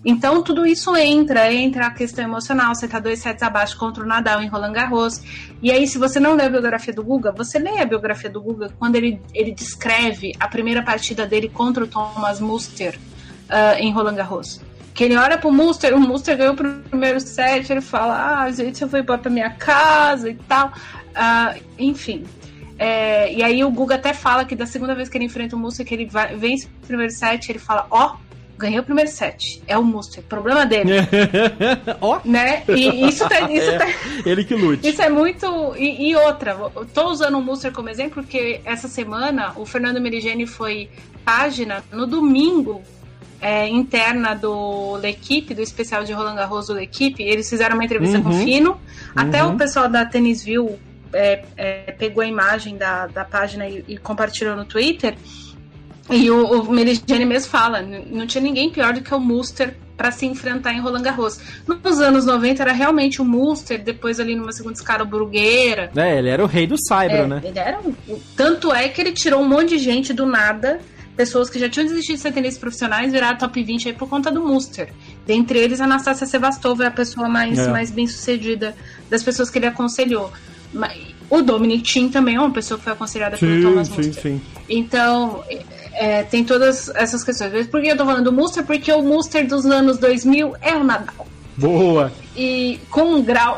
Então 0.09 0.41
tudo 0.41 0.65
isso 0.65 0.97
entra, 0.97 1.53
entra 1.53 1.89
a 1.89 1.91
questão 1.91 2.25
emocional, 2.25 2.73
você 2.73 2.87
tá 2.87 3.01
dois 3.01 3.19
sets 3.19 3.43
abaixo 3.43 3.77
contra 3.77 4.05
o 4.05 4.07
Nadal 4.07 4.41
em 4.41 4.47
Roland 4.47 4.73
Garros. 4.73 5.21
E 5.61 5.73
aí, 5.73 5.85
se 5.89 5.99
você 5.99 6.21
não 6.21 6.35
lê 6.37 6.45
a 6.45 6.49
biografia 6.49 6.95
do 6.95 7.03
Guga, 7.03 7.33
você 7.33 7.59
lê 7.59 7.81
a 7.81 7.85
biografia 7.85 8.31
do 8.31 8.41
Guga 8.41 8.71
quando 8.79 8.95
ele, 8.95 9.21
ele 9.35 9.51
descreve 9.51 10.33
a 10.39 10.47
primeira 10.47 10.81
partida 10.81 11.27
dele 11.27 11.49
contra 11.49 11.83
o 11.83 11.89
Thomas 11.89 12.39
Muster 12.39 12.97
uh, 13.51 13.81
em 13.81 13.93
Roland 13.93 14.15
Garros. 14.15 14.61
Que 14.95 15.03
ele 15.03 15.17
olha 15.17 15.37
pro 15.39 15.51
Muster, 15.51 15.93
o 15.93 15.99
Muster 15.99 16.39
ganhou 16.39 16.55
o 16.55 16.57
primeiro 16.57 17.19
set, 17.19 17.69
ele 17.69 17.81
fala, 17.81 18.43
ah, 18.45 18.51
gente, 18.53 18.81
eu 18.81 18.89
vou 18.89 19.01
embora 19.01 19.19
pra 19.19 19.31
minha 19.31 19.51
casa 19.51 20.31
e 20.31 20.35
tal. 20.35 20.69
Uh, 20.69 21.61
enfim, 21.77 22.25
é, 22.79 23.33
e 23.33 23.43
aí 23.43 23.65
o 23.65 23.71
Guga 23.71 23.97
até 23.97 24.13
fala 24.13 24.45
que 24.45 24.55
da 24.55 24.67
segunda 24.67 24.95
vez 24.95 25.09
que 25.09 25.19
ele 25.19 25.25
enfrenta 25.25 25.57
o 25.57 25.59
Muster, 25.59 25.85
que 25.85 25.95
ele 25.95 26.07
vai, 26.07 26.37
vence 26.37 26.67
o 26.67 26.87
primeiro 26.87 27.13
set, 27.13 27.51
ele 27.51 27.59
fala, 27.59 27.87
ó, 27.91 28.13
oh, 28.13 28.26
ganhei 28.57 28.79
o 28.79 28.83
primeiro 28.83 29.11
set. 29.11 29.63
É 29.67 29.77
o 29.77 29.85
Muster. 29.85 30.23
Problema 30.25 30.65
dele. 30.67 30.93
Ó. 32.01 32.17
oh. 32.17 32.29
Né? 32.29 32.63
E 32.69 33.09
isso 33.09 33.29
tá. 33.29 33.37
Isso 33.51 33.71
é, 33.71 33.79
tá, 33.79 33.87
ele 34.25 34.45
que 34.45 34.55
lute. 34.55 34.89
Isso 34.89 35.01
é 35.01 35.09
muito. 35.09 35.75
E, 35.77 36.11
e, 36.11 36.17
outra, 36.17 36.55
tô 36.93 37.11
usando 37.11 37.39
o 37.39 37.43
Muster 37.43 37.73
como 37.73 37.89
exemplo, 37.89 38.23
porque 38.23 38.61
essa 38.65 38.89
semana 38.89 39.53
o 39.57 39.65
Fernando 39.65 40.01
Merigeni 40.01 40.47
foi 40.47 40.89
página 41.25 41.85
no 41.93 42.07
domingo. 42.07 42.83
É, 43.39 43.69
interna 43.69 44.35
do 44.35 44.97
L'Equipe, 44.97 45.53
do 45.55 45.61
especial 45.61 46.03
de 46.03 46.13
Roland 46.13 46.37
Garros 46.37 46.69
do 46.69 46.73
L'Equipe, 46.73 47.23
eles 47.23 47.49
fizeram 47.49 47.75
uma 47.77 47.85
entrevista 47.85 48.17
uhum. 48.17 48.25
com 48.25 48.31
o 48.31 48.33
Fino. 48.33 48.81
Até 49.15 49.45
uhum. 49.45 49.53
o 49.53 49.59
pessoal 49.59 49.91
da 49.91 50.07
Tênis 50.07 50.43
View 50.43 50.79
é, 51.13 51.45
é, 51.55 51.93
pegou 51.93 52.23
a 52.23 52.27
imagem 52.27 52.79
da, 52.79 53.07
da 53.07 53.27
página 53.27 53.69
e, 53.69 53.85
e 53.87 53.99
compartilhou 53.99 54.57
no 54.57 54.65
Twitter. 54.65 55.17
E 56.11 56.31
o, 56.31 56.63
o 56.63 56.73
Meridiane 56.73 57.25
mesmo 57.25 57.51
fala, 57.51 57.83
não 57.83 58.27
tinha 58.27 58.43
ninguém 58.43 58.71
pior 58.71 58.93
do 58.93 59.01
que 59.01 59.13
o 59.13 59.19
Muster 59.19 59.77
para 59.97 60.11
se 60.11 60.27
enfrentar 60.27 60.73
em 60.73 60.81
Roland 60.81 61.03
Garros. 61.03 61.41
Nos 61.67 62.01
anos 62.01 62.27
90 62.27 62.63
era 62.63 62.73
realmente 62.73 63.21
o 63.21 63.25
Muster, 63.25 63.83
depois 63.83 64.21
ali 64.21 64.37
numa 64.37 64.53
segunda 64.53 64.75
escala 64.75 65.03
o 65.03 65.07
Brugueira. 65.07 65.91
É, 65.97 66.19
ele 66.19 66.29
era 66.29 66.43
o 66.43 66.47
rei 66.47 66.67
do 66.67 66.77
Saibro, 66.79 67.17
é, 67.17 67.27
né? 67.27 67.41
Ele 67.43 67.59
era 67.59 67.81
um, 67.81 67.95
tanto 68.37 68.73
é 68.73 68.89
que 68.89 69.01
ele 69.01 69.13
tirou 69.13 69.41
um 69.41 69.49
monte 69.49 69.71
de 69.71 69.79
gente 69.79 70.13
do 70.13 70.27
nada, 70.27 70.81
pessoas 71.17 71.49
que 71.49 71.59
já 71.59 71.69
tinham 71.69 71.87
desistido 71.87 72.17
de 72.17 72.23
ser 72.23 72.33
tenistas 72.33 72.59
profissionais 72.59 73.11
viraram 73.11 73.39
top 73.39 73.63
20 73.63 73.89
aí 73.89 73.95
por 73.95 74.09
conta 74.09 74.31
do 74.31 74.43
Muster. 74.43 74.93
Dentre 75.27 75.59
eles, 75.59 75.81
a 75.81 75.85
Anastasia 75.85 76.27
Sevastova 76.27 76.85
é 76.85 76.87
a 76.89 76.91
pessoa 76.91 77.29
mais, 77.29 77.59
é. 77.59 77.69
mais 77.69 77.91
bem 77.91 78.07
sucedida 78.07 78.77
das 79.09 79.23
pessoas 79.23 79.49
que 79.49 79.59
ele 79.59 79.67
aconselhou. 79.67 80.31
O 81.31 81.41
Dominic 81.41 81.83
Thiem 81.83 82.11
também 82.11 82.37
é 82.37 82.41
uma 82.41 82.53
pessoa 82.53 82.77
que 82.77 82.85
foi 82.85 82.93
aconselhada 82.93 83.37
sim, 83.37 83.47
pelo 83.47 83.63
Thomas 83.63 83.89
Muster. 83.89 84.15
Sim, 84.15 84.21
sim. 84.21 84.41
Então, 84.69 85.43
é, 85.97 86.23
tem 86.23 86.45
todas 86.45 86.89
essas 86.91 87.25
questões. 87.25 87.67
Por 87.67 87.81
que 87.81 87.89
eu 87.89 87.97
tô 87.97 88.05
falando 88.05 88.25
do 88.25 88.33
Muster? 88.33 88.65
Porque 88.65 88.93
o 88.93 89.03
Muster 89.03 89.47
dos 89.47 89.65
anos 89.67 89.99
2000 89.99 90.55
é 90.61 90.77
o 90.77 90.85
Nadal. 90.85 91.27
Boa! 91.57 92.13
E 92.37 92.79
com 92.91 93.15
um 93.15 93.23
grau 93.23 93.57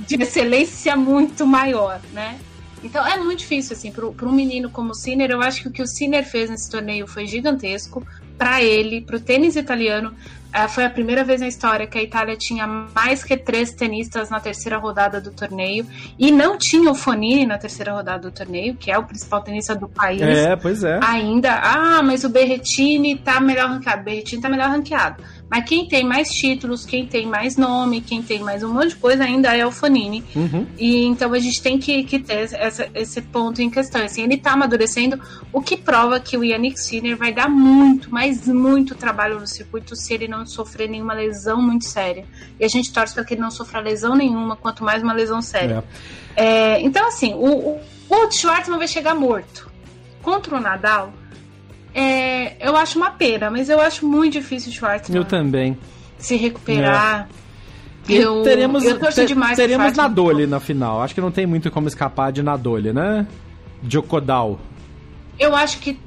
de 0.00 0.22
excelência 0.22 0.96
muito 0.96 1.46
maior, 1.46 2.00
né? 2.12 2.38
Então 2.82 3.06
é 3.06 3.18
muito 3.18 3.40
difícil, 3.40 3.76
assim, 3.76 3.92
para 3.92 4.28
um 4.28 4.32
menino 4.32 4.70
como 4.70 4.92
o 4.92 4.94
Sinner. 4.94 5.30
Eu 5.30 5.42
acho 5.42 5.62
que 5.62 5.68
o 5.68 5.70
que 5.70 5.82
o 5.82 5.86
Sinner 5.86 6.24
fez 6.24 6.48
nesse 6.48 6.70
torneio 6.70 7.06
foi 7.06 7.26
gigantesco 7.26 8.06
para 8.40 8.62
ele, 8.62 9.02
para 9.02 9.16
o 9.16 9.20
tênis 9.20 9.54
italiano. 9.54 10.14
Uh, 10.48 10.68
foi 10.68 10.84
a 10.84 10.90
primeira 10.90 11.22
vez 11.22 11.42
na 11.42 11.46
história 11.46 11.86
que 11.86 11.96
a 11.96 12.02
Itália 12.02 12.36
tinha 12.36 12.66
mais 12.66 13.22
que 13.22 13.36
três 13.36 13.72
tenistas 13.72 14.30
na 14.30 14.40
terceira 14.40 14.78
rodada 14.78 15.20
do 15.20 15.30
torneio 15.30 15.86
e 16.18 16.32
não 16.32 16.58
tinha 16.58 16.90
o 16.90 16.94
Fonini 16.94 17.46
na 17.46 17.56
terceira 17.56 17.92
rodada 17.92 18.18
do 18.18 18.32
torneio, 18.32 18.74
que 18.74 18.90
é 18.90 18.98
o 18.98 19.04
principal 19.04 19.42
tenista 19.42 19.76
do 19.76 19.88
país. 19.88 20.22
É, 20.22 20.56
pois 20.56 20.82
é. 20.82 20.98
Ainda, 21.04 21.54
ah, 21.54 22.02
mas 22.02 22.24
o 22.24 22.28
Berrettini 22.30 23.16
tá 23.16 23.38
melhor 23.40 23.68
ranqueado. 23.68 24.00
O 24.00 24.04
Berrettini 24.04 24.42
tá 24.42 24.48
melhor 24.48 24.70
ranqueado. 24.70 25.22
Mas 25.50 25.64
quem 25.64 25.88
tem 25.88 26.04
mais 26.04 26.28
títulos, 26.28 26.86
quem 26.86 27.04
tem 27.04 27.26
mais 27.26 27.56
nome, 27.56 28.00
quem 28.00 28.22
tem 28.22 28.38
mais 28.38 28.62
um 28.62 28.72
monte 28.72 28.90
de 28.90 28.96
coisa 28.96 29.24
ainda 29.24 29.56
é 29.56 29.66
o 29.66 29.72
Fonini. 29.72 30.22
Uhum. 30.36 30.64
E 30.78 31.04
então 31.06 31.32
a 31.32 31.38
gente 31.40 31.60
tem 31.60 31.76
que, 31.76 32.04
que 32.04 32.20
ter 32.20 32.48
essa, 32.54 32.88
esse 32.94 33.20
ponto 33.20 33.60
em 33.60 33.68
questão. 33.68 34.02
Assim, 34.04 34.22
ele 34.22 34.36
tá 34.36 34.52
amadurecendo, 34.52 35.20
o 35.52 35.60
que 35.60 35.76
prova 35.76 36.20
que 36.20 36.36
o 36.36 36.44
Yannick 36.44 36.78
Sinner 36.78 37.16
vai 37.16 37.32
dar 37.32 37.48
muito, 37.48 38.12
mas 38.12 38.46
muito 38.46 38.94
trabalho 38.94 39.40
no 39.40 39.46
circuito 39.46 39.96
se 39.96 40.14
ele 40.14 40.28
não 40.28 40.46
sofrer 40.46 40.88
nenhuma 40.88 41.14
lesão 41.14 41.60
muito 41.60 41.84
séria. 41.84 42.24
E 42.58 42.64
a 42.64 42.68
gente 42.68 42.92
torce 42.92 43.12
para 43.12 43.24
que 43.24 43.34
ele 43.34 43.40
não 43.40 43.50
sofra 43.50 43.80
lesão 43.80 44.14
nenhuma, 44.14 44.54
quanto 44.54 44.84
mais 44.84 45.02
uma 45.02 45.12
lesão 45.12 45.42
séria. 45.42 45.82
É. 46.36 46.40
É, 46.40 46.80
então, 46.80 47.08
assim, 47.08 47.34
o, 47.34 47.74
o, 47.74 47.80
o 48.08 48.30
Schwartzman 48.30 48.78
vai 48.78 48.86
chegar 48.86 49.14
morto. 49.16 49.68
Contra 50.22 50.56
o 50.56 50.60
Nadal, 50.60 51.12
é, 51.94 52.56
eu 52.66 52.76
acho 52.76 52.98
uma 52.98 53.10
pena, 53.10 53.50
mas 53.50 53.68
eu 53.68 53.80
acho 53.80 54.06
muito 54.06 54.34
difícil 54.34 54.70
o 54.70 54.74
Schwartzman. 54.74 55.16
Eu 55.16 55.24
também. 55.24 55.76
Se 56.18 56.36
recuperar. 56.36 57.28
É. 57.36 57.40
Eu, 58.08 58.42
teremos, 58.42 58.82
eu 58.84 58.98
torço 58.98 59.24
demais 59.24 59.56
teremos 59.56 59.96
Nadoli 59.96 60.46
na 60.46 60.58
final. 60.58 61.02
Acho 61.02 61.14
que 61.14 61.20
não 61.20 61.30
tem 61.30 61.46
muito 61.46 61.70
como 61.70 61.86
escapar 61.86 62.32
de 62.32 62.42
Nadoli, 62.42 62.92
né? 62.92 63.26
Djokodal. 63.82 64.58
Eu 65.38 65.54
acho 65.54 65.78
que 65.78 65.98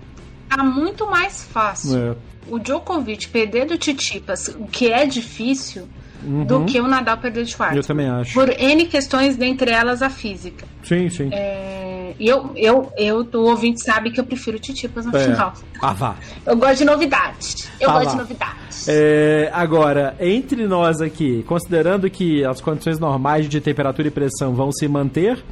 tá 0.49 0.63
muito 0.63 1.07
mais 1.07 1.43
fácil 1.43 1.97
é. 1.97 2.15
o 2.49 2.59
Djokovic 2.59 3.29
perder 3.29 3.65
do 3.65 3.77
Titipas, 3.77 4.49
o 4.49 4.67
que 4.67 4.91
é 4.91 5.05
difícil, 5.05 5.87
uhum. 6.25 6.46
do 6.46 6.65
que 6.65 6.80
o 6.80 6.88
Nadal 6.88 7.18
perder 7.18 7.44
do 7.44 7.50
Schwartzman. 7.50 7.77
Eu 7.77 7.84
também 7.84 8.08
acho. 8.08 8.34
Por 8.34 8.50
N 8.50 8.86
questões, 8.86 9.36
dentre 9.36 9.72
elas 9.72 10.01
a 10.01 10.10
física. 10.10 10.65
Sim, 10.84 11.10
sim. 11.10 11.30
É, 11.32 12.13
eu, 12.20 12.51
eu, 12.56 12.92
eu, 12.98 13.27
o 13.34 13.50
ouvinte 13.50 13.84
sabe 13.84 14.12
que 14.12 14.20
eu 14.20 14.25
prefiro 14.25 14.60
Titipas 14.60 15.06
na 15.06 15.18
é. 15.18 15.24
final. 15.24 15.53
Ah, 15.82 15.94
vá. 15.94 16.15
Eu 16.46 16.56
gosto 16.56 16.80
de 16.80 16.86
novidade. 16.86 17.70
Eu 17.80 17.89
ah, 17.89 17.94
gosto 17.94 18.06
vá. 18.06 18.12
de 18.12 18.18
novidade. 18.18 18.58
É, 18.88 19.50
agora, 19.53 20.15
entre 20.20 20.68
nós 20.68 21.01
aqui, 21.01 21.44
considerando 21.44 22.10
que 22.10 22.44
as 22.44 22.60
condições 22.60 23.00
normais 23.00 23.48
de 23.48 23.60
temperatura 23.62 24.08
e 24.08 24.12
pressão 24.12 24.53
vão 24.53 24.72
se 24.72 24.88
manter, 24.88 25.44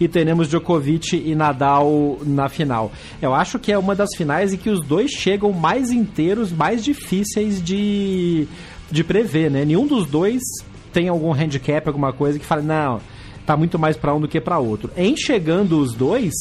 e 0.00 0.08
teremos 0.08 0.48
Djokovic 0.48 1.14
e 1.14 1.34
Nadal 1.34 2.18
na 2.24 2.48
final. 2.48 2.90
Eu 3.20 3.34
acho 3.34 3.58
que 3.58 3.70
é 3.70 3.76
uma 3.76 3.94
das 3.94 4.08
finais 4.16 4.52
em 4.52 4.56
que 4.56 4.70
os 4.70 4.84
dois 4.84 5.10
chegam 5.10 5.52
mais 5.52 5.90
inteiros, 5.90 6.50
mais 6.50 6.82
difíceis 6.82 7.62
de, 7.62 8.48
de 8.90 9.04
prever, 9.04 9.50
né? 9.50 9.64
Nenhum 9.64 9.86
dos 9.86 10.06
dois 10.06 10.42
tem 10.92 11.08
algum 11.08 11.32
handicap, 11.32 11.86
alguma 11.86 12.12
coisa 12.12 12.38
que 12.38 12.44
fale, 12.44 12.62
não, 12.62 13.00
tá 13.46 13.56
muito 13.56 13.78
mais 13.78 13.96
para 13.96 14.14
um 14.14 14.20
do 14.20 14.28
que 14.28 14.40
para 14.40 14.58
outro. 14.58 14.90
Em 14.96 15.16
chegando 15.16 15.78
os 15.78 15.94
dois 15.94 16.32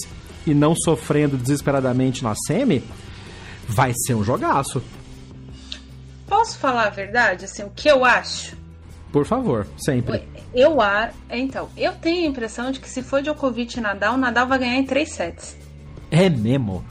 e 0.46 0.54
não 0.54 0.76
sofrendo 0.76 1.38
desesperadamente 1.38 2.24
na 2.24 2.34
semi, 2.36 2.84
vai 3.68 3.94
ser 3.96 4.16
um 4.16 4.24
jogaço. 4.24 4.82
Posso 6.28 6.58
falar 6.58 6.88
a 6.88 6.90
verdade, 6.90 7.46
assim, 7.46 7.64
o 7.64 7.70
que 7.70 7.88
eu 7.88 8.06
acho? 8.06 8.58
Por 9.12 9.26
favor, 9.26 9.66
sempre. 9.78 10.24
Eu 10.54 10.80
a, 10.82 11.10
então, 11.32 11.70
eu 11.76 11.94
tenho 11.94 12.28
a 12.28 12.30
impressão 12.30 12.72
de 12.72 12.80
que 12.80 12.90
se 12.90 13.02
for 13.02 13.22
Djokovic 13.22 13.78
e 13.78 13.82
Nadal, 13.82 14.18
Nadal 14.18 14.48
vai 14.48 14.60
ganhar 14.60 14.76
em 14.76 14.86
três 14.86 15.12
sets. 15.12 15.58
É 16.12 16.30
mesmo? 16.30 16.84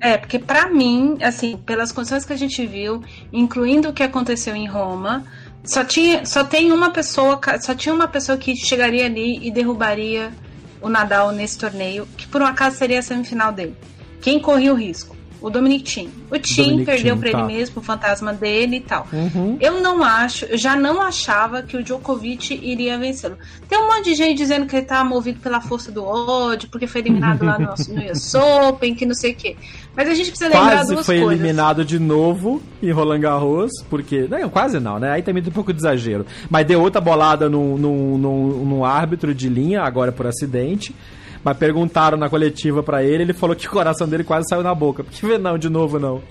É, 0.00 0.16
porque 0.16 0.38
para 0.38 0.68
mim, 0.70 1.18
assim, 1.22 1.58
pelas 1.58 1.92
condições 1.92 2.24
que 2.24 2.32
a 2.32 2.36
gente 2.36 2.66
viu, 2.66 3.02
incluindo 3.30 3.90
o 3.90 3.92
que 3.92 4.02
aconteceu 4.02 4.56
em 4.56 4.66
Roma, 4.66 5.24
só 5.62 5.84
tinha, 5.84 6.24
só 6.24 6.42
tem 6.42 6.72
uma 6.72 6.90
pessoa, 6.90 7.38
só 7.60 7.74
tinha 7.74 7.94
uma 7.94 8.08
pessoa 8.08 8.38
que 8.38 8.56
chegaria 8.56 9.04
ali 9.04 9.46
e 9.46 9.50
derrubaria 9.50 10.32
o 10.80 10.88
Nadal 10.88 11.32
nesse 11.32 11.58
torneio, 11.58 12.08
que 12.16 12.26
por 12.26 12.40
um 12.40 12.46
acaso 12.46 12.78
seria 12.78 13.00
a 13.00 13.02
semifinal 13.02 13.52
dele. 13.52 13.76
Quem 14.22 14.40
corria 14.40 14.72
o 14.72 14.76
risco? 14.76 15.14
O 15.40 15.50
Dominic 15.50 15.84
Thiem. 15.84 16.10
O 16.30 16.38
Thiem 16.38 16.84
perdeu 16.84 17.16
para 17.16 17.30
tá. 17.30 17.38
ele 17.38 17.46
mesmo, 17.46 17.80
o 17.80 17.82
fantasma 17.82 18.32
dele 18.32 18.76
e 18.76 18.80
tal. 18.80 19.06
Uhum. 19.12 19.56
Eu 19.60 19.80
não 19.80 20.02
acho, 20.02 20.44
eu 20.46 20.58
já 20.58 20.76
não 20.76 21.00
achava 21.00 21.62
que 21.62 21.76
o 21.76 21.82
Djokovic 21.82 22.54
iria 22.62 22.98
vencê-lo. 22.98 23.36
Tem 23.68 23.78
um 23.78 23.86
monte 23.86 24.04
de 24.04 24.14
gente 24.14 24.36
dizendo 24.36 24.66
que 24.66 24.76
ele 24.76 24.86
tá 24.86 25.02
movido 25.04 25.40
pela 25.40 25.60
força 25.60 25.90
do 25.90 26.04
ódio, 26.04 26.68
porque 26.70 26.86
foi 26.86 27.00
eliminado 27.00 27.44
lá 27.44 27.58
no, 27.58 27.66
no 27.66 28.12
US 28.12 28.34
Open, 28.68 28.94
que 28.94 29.06
não 29.06 29.14
sei 29.14 29.32
o 29.32 29.34
quê. 29.34 29.56
Mas 29.96 30.08
a 30.08 30.14
gente 30.14 30.30
precisa 30.30 30.50
lembrar 30.50 30.76
quase 30.76 30.94
duas 30.94 31.06
foi 31.06 31.20
coisas. 31.20 31.34
eliminado 31.38 31.84
de 31.84 31.98
novo 31.98 32.62
em 32.82 32.90
Roland 32.90 33.20
Garros, 33.20 33.70
porque... 33.88 34.26
Não, 34.28 34.48
quase 34.48 34.78
não, 34.78 34.98
né? 34.98 35.10
Aí 35.10 35.22
também 35.22 35.42
tem 35.42 35.50
um 35.50 35.54
pouco 35.54 35.72
de 35.72 35.78
exagero. 35.80 36.26
Mas 36.48 36.66
deu 36.66 36.80
outra 36.80 37.00
bolada 37.00 37.48
no, 37.48 37.76
no, 37.76 38.18
no, 38.18 38.64
no 38.64 38.84
árbitro 38.84 39.34
de 39.34 39.48
linha, 39.48 39.82
agora 39.82 40.12
por 40.12 40.26
acidente. 40.26 40.94
Mas 41.42 41.56
perguntaram 41.56 42.18
na 42.18 42.28
coletiva 42.28 42.82
para 42.82 43.02
ele, 43.02 43.22
ele 43.22 43.32
falou 43.32 43.56
que 43.56 43.66
o 43.66 43.70
coração 43.70 44.06
dele 44.06 44.24
quase 44.24 44.48
saiu 44.48 44.62
na 44.62 44.74
boca. 44.74 45.02
Porque 45.02 45.38
não, 45.38 45.56
de 45.56 45.68
novo 45.68 45.98
não. 45.98 46.22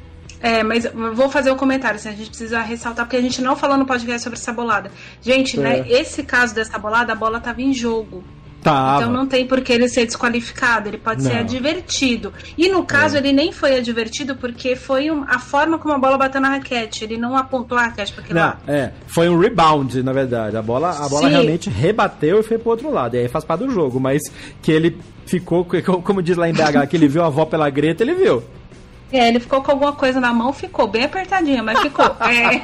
É, 0.41 0.63
mas 0.63 0.85
vou 1.13 1.29
fazer 1.29 1.51
um 1.51 1.57
comentário, 1.57 1.97
assim, 1.97 2.09
a 2.09 2.13
gente 2.13 2.29
precisa 2.29 2.61
ressaltar, 2.61 3.05
porque 3.05 3.17
a 3.17 3.21
gente 3.21 3.41
não 3.41 3.55
falou 3.55 3.77
no 3.77 3.85
podcast 3.85 4.23
sobre 4.23 4.39
essa 4.39 4.53
bolada. 4.53 4.89
Gente, 5.21 5.59
né, 5.59 5.79
é. 5.79 5.81
né, 5.81 5.89
esse 5.89 6.23
caso 6.23 6.55
dessa 6.55 6.77
bolada, 6.77 7.11
a 7.11 7.15
bola 7.15 7.39
tava 7.41 7.61
em 7.61 7.73
jogo. 7.73 8.23
Tava. 8.61 9.03
Então 9.03 9.13
não 9.13 9.25
tem 9.25 9.45
por 9.47 9.61
que 9.61 9.71
ele 9.71 9.87
ser 9.87 10.05
desqualificado, 10.05 10.89
ele 10.89 10.97
pode 10.97 11.23
não. 11.23 11.31
ser 11.31 11.37
advertido. 11.37 12.33
E 12.57 12.67
no 12.67 12.83
caso, 12.83 13.15
é. 13.15 13.19
ele 13.19 13.31
nem 13.31 13.51
foi 13.51 13.77
advertido 13.77 14.35
porque 14.35 14.75
foi 14.75 15.09
um, 15.09 15.23
a 15.27 15.39
forma 15.39 15.77
como 15.77 15.93
a 15.93 15.97
bola 15.97 16.17
bateu 16.17 16.41
na 16.41 16.49
raquete. 16.49 17.05
Ele 17.05 17.17
não 17.17 17.37
apontou 17.37 17.77
a 17.77 17.83
raquete 17.83 18.13
para 18.13 18.23
aquele 18.23 18.39
não, 18.39 18.47
lado. 18.47 18.59
É, 18.67 18.91
foi 19.07 19.29
um 19.29 19.39
rebound, 19.39 20.03
na 20.03 20.11
verdade. 20.11 20.57
A 20.57 20.61
bola, 20.61 20.91
a 20.91 21.07
bola 21.07 21.29
realmente 21.29 21.69
rebateu 21.69 22.41
e 22.41 22.43
foi 22.43 22.57
pro 22.57 22.71
outro 22.71 22.91
lado. 22.91 23.15
E 23.15 23.19
aí 23.19 23.27
faz 23.29 23.45
parte 23.45 23.65
do 23.65 23.71
jogo, 23.71 23.99
mas 23.99 24.21
que 24.61 24.71
ele 24.71 24.99
ficou, 25.25 25.65
como 26.03 26.21
diz 26.21 26.35
lá 26.35 26.49
em 26.49 26.53
BH, 26.53 26.87
que 26.89 26.97
ele 26.97 27.07
viu 27.07 27.23
a 27.23 27.27
avó 27.27 27.45
pela 27.45 27.69
greta, 27.69 28.03
ele 28.03 28.13
viu. 28.13 28.43
É, 29.11 29.27
ele 29.27 29.39
ficou 29.39 29.63
com 29.63 29.71
alguma 29.71 29.93
coisa 29.93 30.19
na 30.19 30.31
mão, 30.31 30.53
ficou 30.53 30.87
bem 30.87 31.05
apertadinha, 31.05 31.63
mas 31.63 31.79
ficou. 31.79 32.05
É... 32.05 32.61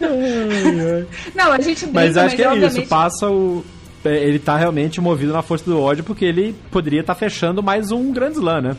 não, 1.34 1.52
a 1.52 1.60
gente 1.60 1.84
brinca, 1.84 2.00
mas 2.00 2.16
acho 2.16 2.26
mas 2.26 2.34
que 2.34 2.42
é 2.42 2.48
obviamente... 2.48 2.80
isso, 2.80 2.88
passa 2.88 3.28
o 3.28 3.62
ele 4.04 4.38
tá 4.38 4.56
realmente 4.56 5.00
movido 5.00 5.32
na 5.32 5.42
força 5.42 5.64
do 5.64 5.80
ódio 5.80 6.04
porque 6.04 6.24
ele 6.24 6.54
poderia 6.70 7.00
estar 7.00 7.14
tá 7.14 7.18
fechando 7.18 7.62
mais 7.62 7.90
um 7.90 8.12
Grand 8.12 8.32
Slam, 8.32 8.60
né? 8.60 8.76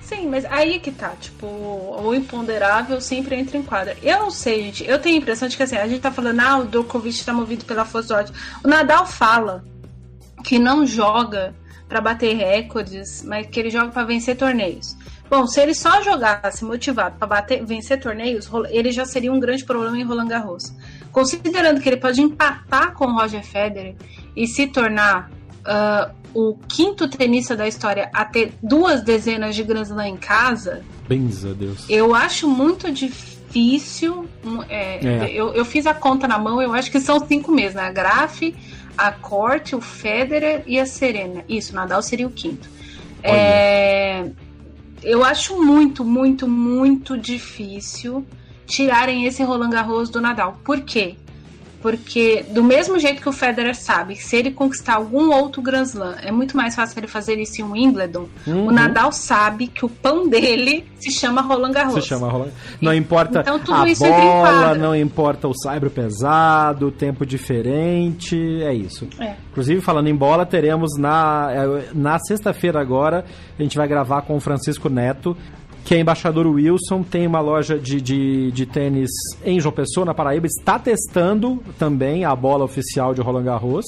Sim, 0.00 0.28
mas 0.28 0.44
aí 0.44 0.78
que 0.78 0.92
tá, 0.92 1.10
tipo, 1.20 1.46
o 1.46 2.14
imponderável 2.14 3.00
sempre 3.00 3.34
entra 3.34 3.56
em 3.56 3.62
quadra. 3.62 3.96
Eu 4.00 4.20
não 4.20 4.30
sei, 4.30 4.62
gente, 4.64 4.88
eu 4.88 5.00
tenho 5.00 5.16
a 5.16 5.18
impressão 5.18 5.48
de 5.48 5.56
que 5.56 5.64
assim, 5.64 5.76
a 5.76 5.88
gente 5.88 6.00
tá 6.00 6.12
falando, 6.12 6.38
ah, 6.38 6.58
o 6.58 6.64
Djokovic 6.64 7.24
tá 7.24 7.32
movido 7.32 7.64
pela 7.64 7.84
força 7.84 8.08
do 8.08 8.20
ódio. 8.20 8.34
O 8.62 8.68
Nadal 8.68 9.04
fala 9.04 9.64
que 10.44 10.60
não 10.60 10.86
joga 10.86 11.56
para 11.88 12.00
bater 12.00 12.36
recordes, 12.36 13.24
mas 13.24 13.48
que 13.48 13.58
ele 13.58 13.68
joga 13.68 13.88
para 13.88 14.04
vencer 14.04 14.36
torneios. 14.36 14.96
Bom, 15.28 15.44
se 15.48 15.60
ele 15.60 15.74
só 15.74 16.00
jogasse 16.02 16.64
motivado 16.64 17.16
para 17.18 17.26
bater, 17.26 17.64
vencer 17.64 17.98
torneios, 17.98 18.48
ele 18.70 18.92
já 18.92 19.04
seria 19.04 19.32
um 19.32 19.40
grande 19.40 19.64
problema 19.64 19.98
em 19.98 20.04
Roland 20.04 20.28
Garros. 20.28 20.72
Considerando 21.16 21.80
que 21.80 21.88
ele 21.88 21.96
pode 21.96 22.20
empatar 22.20 22.92
com 22.92 23.06
o 23.06 23.18
Roger 23.18 23.42
Federer 23.42 23.94
e 24.36 24.46
se 24.46 24.66
tornar 24.66 25.30
uh, 25.64 26.12
o 26.34 26.58
quinto 26.68 27.08
tenista 27.08 27.56
da 27.56 27.66
história 27.66 28.10
a 28.12 28.22
ter 28.22 28.52
duas 28.62 29.00
dezenas 29.00 29.56
de 29.56 29.62
Grand 29.62 29.84
Slam 29.84 30.08
em 30.08 30.16
casa. 30.18 30.84
Benza 31.08 31.54
Deus. 31.54 31.88
Eu 31.88 32.14
acho 32.14 32.46
muito 32.46 32.92
difícil. 32.92 34.28
É, 34.68 35.06
é. 35.06 35.32
Eu, 35.32 35.54
eu 35.54 35.64
fiz 35.64 35.86
a 35.86 35.94
conta 35.94 36.28
na 36.28 36.36
mão, 36.36 36.60
eu 36.60 36.74
acho 36.74 36.90
que 36.90 37.00
são 37.00 37.18
cinco 37.26 37.50
meses, 37.50 37.74
né? 37.74 37.84
A 37.84 37.92
Graf, 37.92 38.42
a 38.94 39.10
Corte, 39.10 39.74
o 39.74 39.80
Federer 39.80 40.64
e 40.66 40.78
a 40.78 40.84
Serena. 40.84 41.42
Isso, 41.48 41.74
Nadal 41.74 42.02
seria 42.02 42.26
o 42.26 42.30
quinto. 42.30 42.68
É, 43.22 44.28
eu 45.02 45.24
acho 45.24 45.64
muito, 45.64 46.04
muito, 46.04 46.46
muito 46.46 47.16
difícil 47.16 48.22
tirarem 48.66 49.24
esse 49.24 49.42
Roland 49.42 49.70
Garros 49.70 50.10
do 50.10 50.20
Nadal. 50.20 50.58
Por 50.64 50.80
quê? 50.80 51.16
Porque, 51.86 52.44
do 52.50 52.64
mesmo 52.64 52.98
jeito 52.98 53.22
que 53.22 53.28
o 53.28 53.32
Federer 53.32 53.76
sabe 53.76 54.16
se 54.16 54.34
ele 54.34 54.50
conquistar 54.50 54.94
algum 54.94 55.30
outro 55.32 55.62
Grand 55.62 55.84
Slam, 55.84 56.16
é 56.20 56.32
muito 56.32 56.56
mais 56.56 56.74
fácil 56.74 56.98
ele 56.98 57.06
fazer 57.06 57.38
isso 57.38 57.60
em 57.60 57.64
um 57.64 57.72
Wimbledon, 57.72 58.26
uhum. 58.44 58.66
o 58.66 58.72
Nadal 58.72 59.12
sabe 59.12 59.68
que 59.68 59.84
o 59.84 59.88
pão 59.88 60.28
dele 60.28 60.84
se 60.98 61.12
chama 61.12 61.42
Roland 61.42 61.70
Garros. 61.70 61.94
Se 61.94 62.08
chama 62.08 62.28
Roland 62.28 62.50
Não 62.80 62.92
importa 62.92 63.40
então, 63.40 63.60
tudo 63.60 63.82
a 63.82 63.88
isso 63.88 64.04
bola, 64.04 64.74
não 64.74 64.96
importa 64.96 65.46
o 65.46 65.54
saibro 65.54 65.88
pesado, 65.88 66.88
o 66.88 66.90
tempo 66.90 67.24
diferente, 67.24 68.36
é 68.62 68.74
isso. 68.74 69.06
É. 69.20 69.36
Inclusive, 69.52 69.80
falando 69.80 70.08
em 70.08 70.16
bola, 70.16 70.44
teremos 70.44 70.98
na, 70.98 71.48
é, 71.52 71.88
na 71.94 72.18
sexta-feira 72.18 72.80
agora, 72.80 73.24
a 73.56 73.62
gente 73.62 73.76
vai 73.76 73.86
gravar 73.86 74.22
com 74.22 74.34
o 74.34 74.40
Francisco 74.40 74.88
Neto 74.88 75.36
que 75.86 75.94
é 75.94 76.00
embaixador 76.00 76.48
Wilson, 76.48 77.04
tem 77.04 77.28
uma 77.28 77.38
loja 77.38 77.78
de, 77.78 78.00
de, 78.00 78.50
de 78.50 78.66
tênis 78.66 79.08
em 79.44 79.60
João 79.60 79.72
Pessoa, 79.72 80.04
na 80.04 80.12
Paraíba, 80.12 80.44
está 80.44 80.80
testando 80.80 81.62
também 81.78 82.24
a 82.24 82.34
bola 82.34 82.64
oficial 82.64 83.14
de 83.14 83.20
Roland 83.20 83.44
Garros 83.44 83.84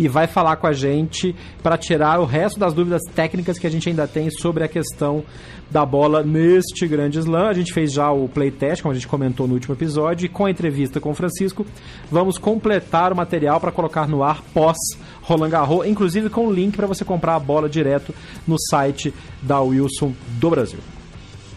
e 0.00 0.08
vai 0.08 0.26
falar 0.26 0.56
com 0.56 0.66
a 0.66 0.72
gente 0.72 1.36
para 1.62 1.76
tirar 1.76 2.18
o 2.20 2.24
resto 2.24 2.58
das 2.58 2.72
dúvidas 2.72 3.02
técnicas 3.14 3.58
que 3.58 3.66
a 3.66 3.70
gente 3.70 3.86
ainda 3.86 4.08
tem 4.08 4.30
sobre 4.30 4.64
a 4.64 4.68
questão 4.68 5.22
da 5.70 5.84
bola 5.84 6.22
neste 6.22 6.88
grande 6.88 7.18
slam. 7.18 7.48
A 7.48 7.52
gente 7.52 7.74
fez 7.74 7.92
já 7.92 8.10
o 8.10 8.30
playtest, 8.30 8.80
como 8.80 8.92
a 8.92 8.94
gente 8.94 9.06
comentou 9.06 9.46
no 9.46 9.52
último 9.52 9.74
episódio, 9.74 10.24
e 10.24 10.30
com 10.30 10.46
a 10.46 10.50
entrevista 10.50 11.00
com 11.00 11.10
o 11.10 11.14
Francisco, 11.14 11.66
vamos 12.10 12.38
completar 12.38 13.12
o 13.12 13.16
material 13.16 13.60
para 13.60 13.70
colocar 13.70 14.08
no 14.08 14.22
ar 14.22 14.40
pós 14.54 14.78
Roland 15.20 15.50
Garros, 15.50 15.86
inclusive 15.86 16.30
com 16.30 16.46
o 16.46 16.52
link 16.52 16.74
para 16.74 16.86
você 16.86 17.04
comprar 17.04 17.34
a 17.34 17.38
bola 17.38 17.68
direto 17.68 18.14
no 18.48 18.56
site 18.58 19.12
da 19.42 19.60
Wilson 19.60 20.14
do 20.40 20.48
Brasil. 20.48 20.78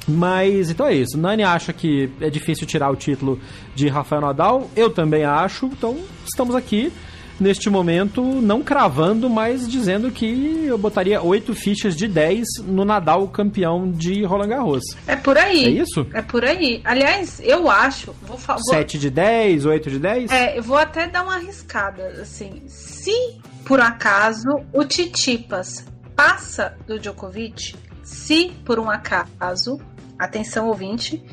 Mas 0.08 0.70
então 0.70 0.86
é 0.86 0.96
isso. 0.96 1.18
Nani 1.18 1.44
acha 1.44 1.74
que 1.74 2.10
é 2.22 2.30
difícil 2.30 2.68
tirar 2.68 2.90
o 2.90 2.96
título 2.96 3.40
de 3.74 3.88
Rafael 3.88 4.22
Nadal. 4.22 4.70
Eu 4.76 4.90
também 4.90 5.24
acho. 5.24 5.66
Então 5.66 5.98
estamos 6.26 6.56
aqui 6.56 6.92
neste 7.40 7.70
momento, 7.70 8.24
não 8.24 8.62
cravando, 8.62 9.30
mas 9.30 9.68
dizendo 9.68 10.12
que 10.12 10.66
eu 10.66 10.78
botaria 10.78 11.22
oito 11.22 11.54
fichas 11.54 11.96
de 11.96 12.08
10 12.08 12.46
no 12.66 12.86
Nadal 12.86 13.28
campeão 13.28 13.92
de 13.92 14.24
Roland 14.24 14.48
Garros. 14.48 14.84
É 15.08 15.16
por 15.16 15.38
aí. 15.38 15.66
É 15.66 15.70
isso? 15.70 16.08
É 16.14 16.22
por 16.22 16.44
aí. 16.46 16.82
Aliás, 16.84 17.42
eu 17.44 17.70
acho. 17.70 18.16
Vou 18.22 18.38
falar. 18.38 18.60
7 18.60 18.98
de 18.98 19.10
10, 19.10 19.66
8 19.66 19.90
de 19.90 20.00
10? 20.00 20.32
É, 20.32 20.58
eu 20.58 20.64
vou 20.64 20.78
até 20.78 21.08
dar 21.08 21.24
uma 21.24 21.36
arriscada. 21.36 22.22
Assim, 22.22 22.62
se 22.68 23.38
por 23.66 23.80
acaso 23.82 24.48
o 24.72 24.86
Titipas 24.86 25.86
passa 26.16 26.78
do 26.88 26.98
Djokovic, 26.98 27.76
se 28.04 28.52
por 28.64 28.80
um 28.80 28.90
acaso 28.90 29.80
atenção 30.18 30.68
ouvinte, 30.68 31.24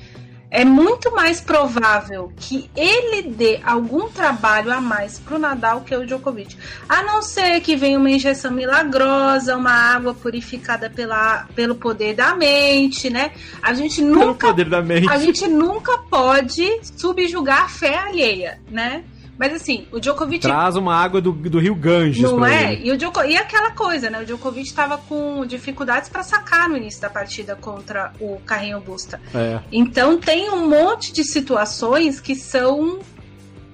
é 0.53 0.67
muito 0.67 1.11
mais 1.13 1.41
provável 1.41 2.31
que 2.37 2.71
ele 2.77 3.23
dê 3.23 3.59
algum 3.65 4.11
trabalho 4.11 4.71
a 4.71 4.83
mais 4.83 5.19
pro 5.19 5.39
Nadal 5.39 5.81
que 5.81 5.97
o 5.97 6.07
Djokovic. 6.07 6.59
A 6.87 7.03
não 7.03 7.23
ser 7.23 7.63
que 7.63 7.75
venha 7.75 7.99
uma 7.99 8.11
injeção 8.11 8.51
milagrosa, 8.51 9.57
uma 9.57 9.73
água 9.73 10.13
purificada 10.13 10.91
pela, 10.91 11.47
pelo 11.55 11.75
poder 11.75 12.15
da 12.15 12.35
mente, 12.35 13.09
né? 13.09 13.33
A 13.63 13.73
gente 13.73 14.03
nunca. 14.03 14.21
Pelo 14.25 14.51
poder 14.51 14.69
da 14.69 14.83
mente. 14.83 15.09
A 15.09 15.17
gente 15.17 15.49
nunca 15.49 15.97
pode 15.97 16.69
subjugar 16.99 17.65
a 17.65 17.69
fé 17.69 17.97
alheia, 17.97 18.61
né? 18.71 19.05
Mas 19.39 19.55
assim, 19.55 19.87
o 19.91 19.99
Djokovic. 19.99 20.43
Traz 20.43 20.77
uma 20.77 20.95
água 20.95 21.21
do, 21.21 21.33
do 21.33 21.59
rio 21.59 21.75
Ganges. 21.75 22.23
Não 22.23 22.45
é? 22.45 22.75
E, 22.75 22.91
o 22.93 22.97
Djokovic, 22.97 23.33
e 23.33 23.37
aquela 23.37 23.71
coisa, 23.71 24.11
né? 24.11 24.21
O 24.21 24.27
Djokovic 24.27 24.67
estava 24.67 24.99
com 24.99 25.45
dificuldades 25.47 26.09
para 26.09 26.23
sacar 26.23 26.69
no 26.69 26.77
início 26.77 27.01
da 27.01 27.11
partida 27.11 27.57
contra 27.57 28.13
o 28.21 28.39
Carrinho 28.45 28.81
Busta. 28.81 29.21
É. 29.35 29.61
Então 29.73 30.19
tem 30.19 30.51
um 30.51 30.69
monte 30.69 31.13
de 31.13 31.25
situações 31.25 32.21
que 32.21 32.35
são 32.35 33.01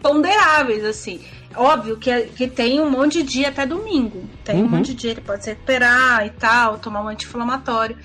ponderáveis, 0.01 0.85
assim. 0.85 1.21
Óbvio 1.55 1.97
que, 1.97 2.23
que 2.29 2.47
tem 2.47 2.81
um 2.81 2.89
monte 2.89 3.23
de 3.23 3.25
dia 3.25 3.49
até 3.49 3.67
domingo. 3.67 4.25
Tem 4.45 4.57
uhum. 4.57 4.65
um 4.65 4.69
monte 4.69 4.89
de 4.89 4.95
dia, 4.95 5.11
ele 5.11 5.21
pode 5.21 5.43
se 5.43 5.51
recuperar 5.51 6.25
e 6.25 6.31
tal, 6.31 6.79
tomar 6.79 7.03
um 7.03 7.09
anti-inflamatório. 7.09 7.97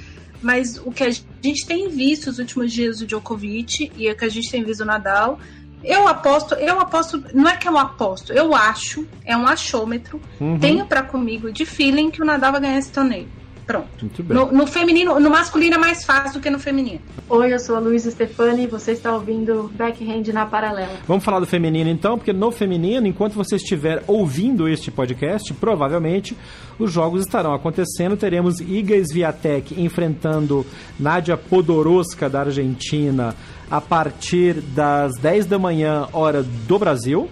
Mas 0.42 0.78
o 0.84 0.92
que 0.92 1.04
a 1.04 1.10
gente 1.10 1.66
tem 1.66 1.88
visto 1.88 2.26
nos 2.26 2.40
últimos 2.40 2.74
dias 2.74 3.00
do 3.00 3.06
Djokovic 3.06 3.92
e 3.96 4.10
o 4.10 4.18
que 4.18 4.26
a 4.26 4.30
gente 4.30 4.50
tem 4.50 4.64
visto 4.64 4.80
do 4.80 4.86
Nadal 4.86 5.40
eu 5.84 6.08
aposto, 6.08 6.56
eu 6.56 6.80
aposto, 6.80 7.24
não 7.34 7.48
é 7.48 7.58
que 7.58 7.68
eu 7.68 7.78
aposto, 7.78 8.32
eu 8.32 8.56
acho, 8.56 9.06
é 9.26 9.36
um 9.36 9.46
achômetro, 9.46 10.20
uhum. 10.40 10.58
tenho 10.58 10.86
para 10.86 11.04
comigo 11.04 11.52
de 11.52 11.66
feeling 11.66 12.10
que 12.10 12.22
o 12.22 12.26
Nadal 12.26 12.52
vai 12.54 12.62
ganhar 12.62 12.78
esse 12.78 12.92
torneio. 12.92 13.28
Pronto. 13.66 14.10
No, 14.28 14.52
no, 14.52 14.68
feminino, 14.68 15.20
no 15.20 15.30
masculino 15.30 15.76
é 15.76 15.78
mais 15.78 16.04
fácil 16.04 16.40
do 16.40 16.44
que 16.44 16.50
no 16.50 16.60
feminino. 16.60 17.00
Oi, 17.30 17.54
eu 17.54 17.60
sou 17.60 17.76
a 17.76 17.80
Luísa 17.80 18.12
Stefani 18.12 18.64
e 18.64 18.68
você 18.68 18.92
está 18.92 19.14
ouvindo 19.14 19.72
Backhand 19.74 20.24
na 20.34 20.46
Paralela. 20.46 20.98
Vamos 21.08 21.24
falar 21.24 21.40
do 21.40 21.46
feminino 21.46 21.90
então, 21.90 22.18
porque 22.18 22.34
no 22.34 22.52
feminino, 22.52 23.08
enquanto 23.08 23.34
você 23.34 23.56
estiver 23.56 24.04
ouvindo 24.06 24.68
este 24.68 24.92
podcast, 24.92 25.54
provavelmente 25.54 26.36
os 26.78 26.92
jogos 26.92 27.22
estarão 27.22 27.54
acontecendo. 27.54 28.18
Teremos 28.18 28.60
Iga 28.60 29.02
Swiatek 29.06 29.82
enfrentando 29.82 30.66
Nadia 31.00 31.38
Podoroska 31.38 32.30
da 32.30 32.42
Argentina 32.42 33.34
a 33.70 33.82
partir 33.82 34.62
das 34.62 35.14
10 35.18 35.46
da 35.46 35.60
manhã, 35.60 36.08
hora 36.14 36.44
do 36.44 36.80
Brasil. 36.80 37.30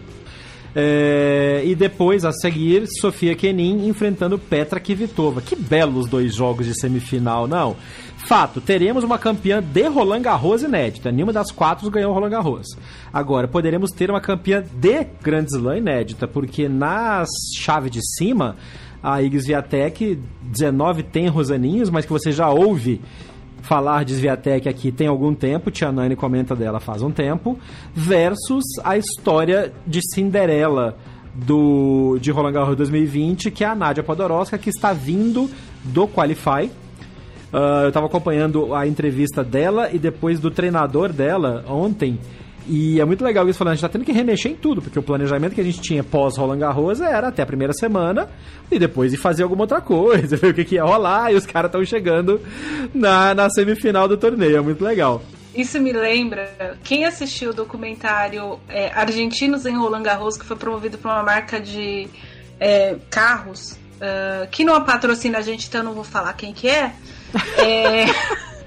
É, 0.73 1.63
e 1.65 1.75
depois, 1.75 2.23
a 2.23 2.31
seguir, 2.31 2.87
Sofia 2.99 3.35
Kenin 3.35 3.87
enfrentando 3.87 4.39
Petra 4.39 4.79
Kvitova. 4.79 5.41
Que 5.41 5.55
belos 5.55 6.07
dois 6.07 6.33
jogos 6.33 6.65
de 6.65 6.79
semifinal, 6.79 7.47
não? 7.47 7.75
Fato, 8.25 8.61
teremos 8.61 9.03
uma 9.03 9.17
campeã 9.17 9.61
de 9.61 9.87
Roland 9.87 10.21
Garros 10.21 10.63
inédita. 10.63 11.11
Nenhuma 11.11 11.33
das 11.33 11.51
quatro 11.51 11.89
ganhou 11.89 12.13
Roland 12.13 12.29
Garros. 12.29 12.67
Agora, 13.11 13.47
poderemos 13.47 13.91
ter 13.91 14.09
uma 14.09 14.21
campeã 14.21 14.63
de 14.73 15.05
Grand 15.21 15.45
Slam 15.45 15.77
inédita, 15.77 16.27
porque 16.27 16.69
na 16.69 17.25
chave 17.57 17.89
de 17.89 17.99
cima, 18.17 18.55
a 19.03 19.21
Igor 19.21 19.41
Swiatek, 19.41 20.19
19 20.43 21.03
tem 21.03 21.27
Rosaninhos, 21.27 21.89
mas 21.89 22.05
que 22.05 22.11
você 22.11 22.31
já 22.31 22.49
ouve 22.49 23.01
falar 23.61 24.03
de 24.03 24.13
Sviatek 24.13 24.67
aqui 24.67 24.91
tem 24.91 25.07
algum 25.07 25.33
tempo, 25.33 25.71
Tia 25.71 25.91
Nani 25.91 26.15
comenta 26.15 26.55
dela 26.55 26.79
faz 26.79 27.01
um 27.01 27.11
tempo, 27.11 27.57
versus 27.93 28.63
a 28.83 28.97
história 28.97 29.71
de 29.85 30.01
Cinderela 30.13 30.97
do 31.33 32.17
de 32.19 32.31
Roland 32.31 32.53
Garros 32.53 32.75
2020, 32.75 33.51
que 33.51 33.63
é 33.63 33.67
a 33.67 33.75
Nadia 33.75 34.03
Podoroska, 34.03 34.57
que 34.57 34.69
está 34.69 34.93
vindo 34.93 35.49
do 35.83 36.07
Qualify. 36.07 36.69
Uh, 37.53 37.83
eu 37.83 37.87
estava 37.89 38.05
acompanhando 38.05 38.73
a 38.73 38.87
entrevista 38.87 39.43
dela 39.43 39.89
e 39.91 39.99
depois 39.99 40.39
do 40.39 40.49
treinador 40.49 41.11
dela 41.11 41.63
ontem. 41.67 42.19
E 42.73 43.01
é 43.01 43.03
muito 43.03 43.21
legal 43.21 43.49
isso 43.49 43.59
falando, 43.59 43.73
a 43.73 43.75
gente 43.75 43.81
tá 43.81 43.89
tendo 43.89 44.05
que 44.05 44.13
remexer 44.13 44.49
em 44.49 44.55
tudo, 44.55 44.81
porque 44.81 44.97
o 44.97 45.03
planejamento 45.03 45.53
que 45.53 45.59
a 45.59 45.63
gente 45.63 45.81
tinha 45.81 46.01
pós 46.05 46.37
Roland 46.37 46.59
Garros 46.59 47.01
era 47.01 47.27
até 47.27 47.43
a 47.43 47.45
primeira 47.45 47.73
semana 47.73 48.29
e 48.71 48.79
depois 48.79 49.11
ir 49.11 49.17
fazer 49.17 49.43
alguma 49.43 49.63
outra 49.63 49.81
coisa, 49.81 50.37
ver 50.39 50.51
o 50.51 50.53
que, 50.53 50.63
que 50.63 50.75
ia 50.75 50.83
rolar, 50.85 51.33
e 51.33 51.35
os 51.35 51.45
caras 51.45 51.67
estão 51.67 51.83
chegando 51.83 52.39
na, 52.93 53.35
na 53.35 53.49
semifinal 53.49 54.07
do 54.07 54.15
torneio, 54.15 54.55
é 54.55 54.61
muito 54.61 54.81
legal. 54.85 55.21
Isso 55.53 55.81
me 55.81 55.91
lembra, 55.91 56.77
quem 56.81 57.03
assistiu 57.03 57.49
o 57.49 57.53
documentário 57.53 58.57
é, 58.69 58.89
Argentinos 58.93 59.65
em 59.65 59.75
Roland 59.75 60.03
Garros, 60.03 60.37
que 60.37 60.45
foi 60.45 60.55
promovido 60.55 60.97
por 60.97 61.11
uma 61.11 61.23
marca 61.23 61.59
de 61.59 62.07
é, 62.57 62.95
carros, 63.09 63.73
uh, 63.73 64.47
que 64.49 64.63
não 64.63 64.81
patrocina 64.85 65.39
a 65.39 65.41
gente, 65.41 65.67
então 65.67 65.81
eu 65.81 65.85
não 65.85 65.93
vou 65.93 66.05
falar 66.05 66.31
quem 66.35 66.53
que 66.53 66.69
é. 66.69 66.93
é... 67.57 68.05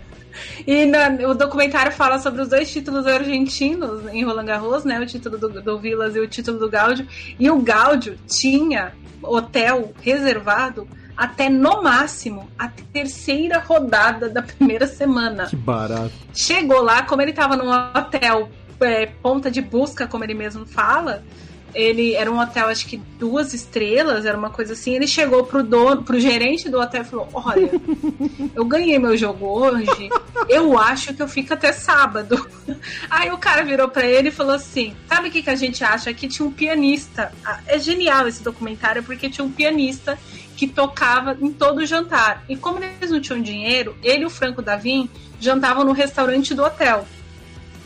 E 0.66 0.86
na, 0.86 1.08
o 1.28 1.34
documentário 1.34 1.92
fala 1.92 2.18
sobre 2.18 2.42
os 2.42 2.48
dois 2.48 2.70
títulos 2.70 3.06
argentinos 3.06 4.06
em 4.12 4.24
Roland 4.24 4.46
Garros, 4.46 4.84
né? 4.84 5.00
O 5.00 5.06
título 5.06 5.38
do, 5.38 5.62
do 5.62 5.78
Vilas 5.78 6.14
e 6.16 6.20
o 6.20 6.28
título 6.28 6.58
do 6.58 6.70
Gáudio. 6.70 7.06
E 7.38 7.50
o 7.50 7.60
Gáudio 7.60 8.18
tinha 8.26 8.92
hotel 9.22 9.92
reservado 10.00 10.86
até 11.16 11.48
no 11.48 11.82
máximo 11.82 12.48
a 12.58 12.68
terceira 12.92 13.58
rodada 13.58 14.28
da 14.28 14.42
primeira 14.42 14.86
semana. 14.86 15.46
Que 15.46 15.56
barato. 15.56 16.12
Chegou 16.32 16.82
lá, 16.82 17.02
como 17.02 17.22
ele 17.22 17.30
estava 17.30 17.56
num 17.56 17.70
hotel 17.70 18.48
é, 18.80 19.06
ponta 19.06 19.50
de 19.50 19.62
busca, 19.62 20.06
como 20.06 20.24
ele 20.24 20.34
mesmo 20.34 20.66
fala, 20.66 21.22
ele 21.74 22.14
era 22.14 22.30
um 22.30 22.38
hotel, 22.38 22.68
acho 22.68 22.86
que 22.86 22.96
duas 23.18 23.52
estrelas, 23.52 24.24
era 24.24 24.36
uma 24.38 24.50
coisa 24.50 24.74
assim. 24.74 24.94
Ele 24.94 25.06
chegou 25.06 25.44
pro 25.44 25.62
dono, 25.62 26.02
pro 26.02 26.20
gerente 26.20 26.68
do 26.68 26.80
hotel 26.80 27.02
e 27.02 27.04
falou: 27.04 27.28
Olha, 27.34 27.70
eu 28.54 28.64
ganhei 28.64 28.98
meu 28.98 29.16
jogo 29.16 29.46
hoje, 29.46 30.08
eu 30.48 30.78
acho 30.78 31.12
que 31.12 31.22
eu 31.22 31.28
fico 31.28 31.52
até 31.52 31.72
sábado. 31.72 32.48
Aí 33.10 33.30
o 33.30 33.38
cara 33.38 33.64
virou 33.64 33.88
para 33.88 34.06
ele 34.06 34.28
e 34.28 34.32
falou 34.32 34.54
assim: 34.54 34.94
Sabe 35.08 35.28
o 35.28 35.32
que, 35.32 35.42
que 35.42 35.50
a 35.50 35.56
gente 35.56 35.82
acha? 35.82 36.14
Que 36.14 36.28
tinha 36.28 36.46
um 36.46 36.52
pianista. 36.52 37.32
Ah, 37.44 37.60
é 37.66 37.78
genial 37.78 38.28
esse 38.28 38.42
documentário, 38.42 39.02
porque 39.02 39.28
tinha 39.28 39.44
um 39.44 39.50
pianista 39.50 40.18
que 40.56 40.68
tocava 40.68 41.36
em 41.40 41.52
todo 41.52 41.78
o 41.78 41.86
jantar. 41.86 42.44
E 42.48 42.56
como 42.56 42.78
eles 42.82 43.10
não 43.10 43.20
tinham 43.20 43.42
dinheiro, 43.42 43.96
ele 44.02 44.22
e 44.22 44.26
o 44.26 44.30
Franco 44.30 44.62
Davim 44.62 45.10
jantavam 45.40 45.84
no 45.84 45.92
restaurante 45.92 46.54
do 46.54 46.62
hotel. 46.62 47.06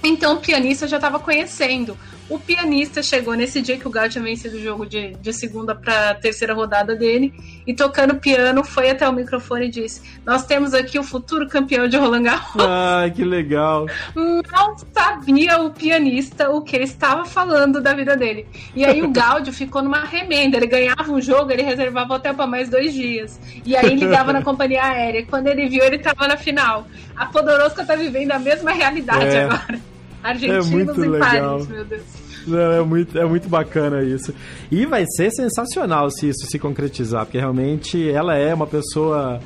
Então 0.03 0.35
o 0.35 0.41
pianista 0.41 0.87
já 0.87 0.97
estava 0.97 1.19
conhecendo 1.19 1.97
o 2.29 2.39
pianista 2.39 3.03
chegou 3.03 3.35
nesse 3.35 3.63
dia 3.63 3.79
que 3.79 3.87
o 3.87 3.91
Gal 3.91 4.09
tinha 4.09 4.23
vencido 4.23 4.57
o 4.57 4.61
jogo 4.61 4.85
de, 4.85 5.13
de 5.15 5.33
segunda 5.33 5.75
para 5.75 6.15
terceira 6.15 6.53
rodada 6.53 6.95
dele 6.95 7.33
e 7.67 7.75
tocando 7.75 8.17
piano 8.17 8.63
foi 8.63 8.91
até 8.91 9.09
o 9.09 9.13
microfone 9.13 9.67
e 9.67 9.71
disse: 9.71 10.03
Nós 10.25 10.45
temos 10.45 10.75
aqui 10.75 10.99
o 10.99 11.03
futuro 11.03 11.49
campeão 11.49 11.89
de 11.89 11.97
Roland 11.97 12.23
Garros. 12.23 12.63
Ai, 12.67 13.11
que 13.11 13.25
legal! 13.25 13.87
Não 14.15 14.77
sabia 14.93 15.59
o 15.61 15.71
pianista 15.71 16.51
o 16.51 16.63
que 16.63 16.77
ele 16.77 16.85
estava 16.85 17.25
falando 17.25 17.81
da 17.81 17.95
vida 17.95 18.17
dele. 18.17 18.47
E 18.75 18.85
aí 18.85 19.03
o 19.03 19.11
Gaudio 19.11 19.53
ficou 19.53 19.83
numa 19.83 20.05
remenda. 20.05 20.57
Ele 20.57 20.67
ganhava 20.67 21.11
um 21.11 21.21
jogo, 21.21 21.51
ele 21.51 21.63
reservava 21.63 22.15
hotel 22.15 22.35
para 22.35 22.47
mais 22.47 22.69
dois 22.69 22.93
dias. 22.93 23.41
E 23.65 23.77
aí 23.77 23.95
ligava 23.95 24.33
na 24.33 24.43
companhia 24.43 24.83
aérea. 24.85 25.25
Quando 25.27 25.47
ele 25.47 25.69
viu, 25.69 25.83
ele 25.83 25.97
estava 25.97 26.29
na 26.29 26.37
final. 26.37 26.87
A 27.17 27.27
Podoroska 27.27 27.85
tá 27.85 27.97
vivendo 27.97 28.33
a 28.33 28.39
mesma 28.39 28.73
realidade 28.73 29.25
é. 29.25 29.45
agora. 29.45 29.98
Argentinos 30.23 30.67
é 30.67 30.71
muito 30.71 31.05
em 31.05 31.09
legal. 31.09 31.51
Paris, 31.51 31.69
meu 31.69 31.85
Deus. 31.85 32.03
Não, 32.47 32.73
é, 32.73 32.81
muito, 32.83 33.19
é 33.19 33.25
muito 33.25 33.49
bacana 33.49 34.03
isso. 34.03 34.35
E 34.71 34.87
vai 34.87 35.05
ser 35.07 35.31
sensacional 35.31 36.11
se 36.11 36.29
isso 36.29 36.47
se 36.47 36.59
concretizar, 36.59 37.27
porque 37.27 37.39
realmente 37.39 38.11
ela 38.11 38.35
é 38.35 38.55
uma 38.55 38.67
pessoa 38.67 39.41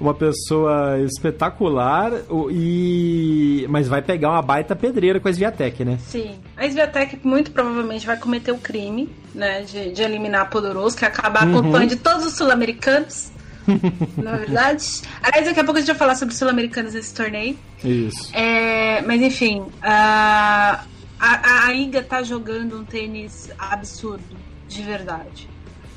uma 0.00 0.12
pessoa 0.12 0.98
espetacular 1.00 2.12
e 2.50 3.64
mas 3.68 3.86
vai 3.86 4.02
pegar 4.02 4.30
uma 4.30 4.42
baita 4.42 4.74
pedreira 4.74 5.20
com 5.20 5.28
a 5.28 5.30
Sviatek, 5.30 5.84
né? 5.84 5.98
Sim. 6.06 6.34
A 6.56 6.66
Sviatek 6.66 7.20
muito 7.22 7.52
provavelmente 7.52 8.06
vai 8.06 8.16
cometer 8.16 8.52
o 8.52 8.58
crime, 8.58 9.08
né, 9.34 9.62
de, 9.62 9.92
de 9.92 10.02
eliminar 10.02 10.42
a 10.42 10.46
Poderoso, 10.46 10.96
é 11.00 11.06
acabar 11.06 11.46
uhum. 11.46 11.58
acompanhando 11.58 11.96
todos 11.96 12.26
os 12.26 12.32
sul-americanos. 12.34 13.30
na 14.16 14.32
é 14.32 14.36
verdade. 14.38 15.02
Aliás, 15.22 15.46
daqui 15.46 15.60
a 15.60 15.64
pouco 15.64 15.78
a 15.78 15.80
gente 15.80 15.88
vai 15.88 15.96
falar 15.96 16.14
sobre 16.16 16.34
sul-americanos 16.34 16.94
nesse 16.94 17.14
torneio. 17.14 17.56
Isso. 17.82 18.30
É, 18.34 18.73
mas 19.06 19.20
enfim, 19.20 19.64
a, 19.82 20.84
a, 21.18 21.66
a 21.66 21.74
Iga 21.74 22.02
tá 22.02 22.22
jogando 22.22 22.78
um 22.78 22.84
tênis 22.84 23.50
absurdo, 23.58 24.36
de 24.68 24.82
verdade. 24.82 25.48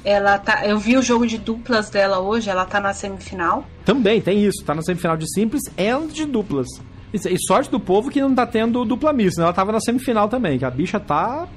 Ela 0.03 0.37
tá, 0.37 0.65
eu 0.65 0.77
vi 0.79 0.95
o 0.95 1.01
jogo 1.01 1.27
de 1.27 1.37
duplas 1.37 1.89
dela 1.89 2.19
hoje, 2.19 2.49
ela 2.49 2.65
tá 2.65 2.79
na 2.79 2.93
semifinal. 2.93 3.67
Também, 3.83 4.21
tem 4.21 4.43
isso, 4.43 4.63
tá 4.65 4.73
na 4.73 4.81
semifinal 4.81 5.17
de 5.17 5.25
simples 5.33 5.63
e 5.77 6.07
de 6.13 6.25
duplas. 6.25 6.67
E 7.13 7.37
sorte 7.45 7.71
do 7.71 7.79
povo 7.79 8.09
que 8.09 8.21
não 8.21 8.35
tá 8.35 8.45
tendo 8.45 8.83
dupla 8.85 9.11
mista, 9.11 9.41
né? 9.41 9.45
Ela 9.45 9.53
tava 9.53 9.71
na 9.71 9.79
semifinal 9.79 10.27
também, 10.27 10.59
que 10.59 10.65
a 10.65 10.69
bicha 10.69 10.99
tá 10.99 11.47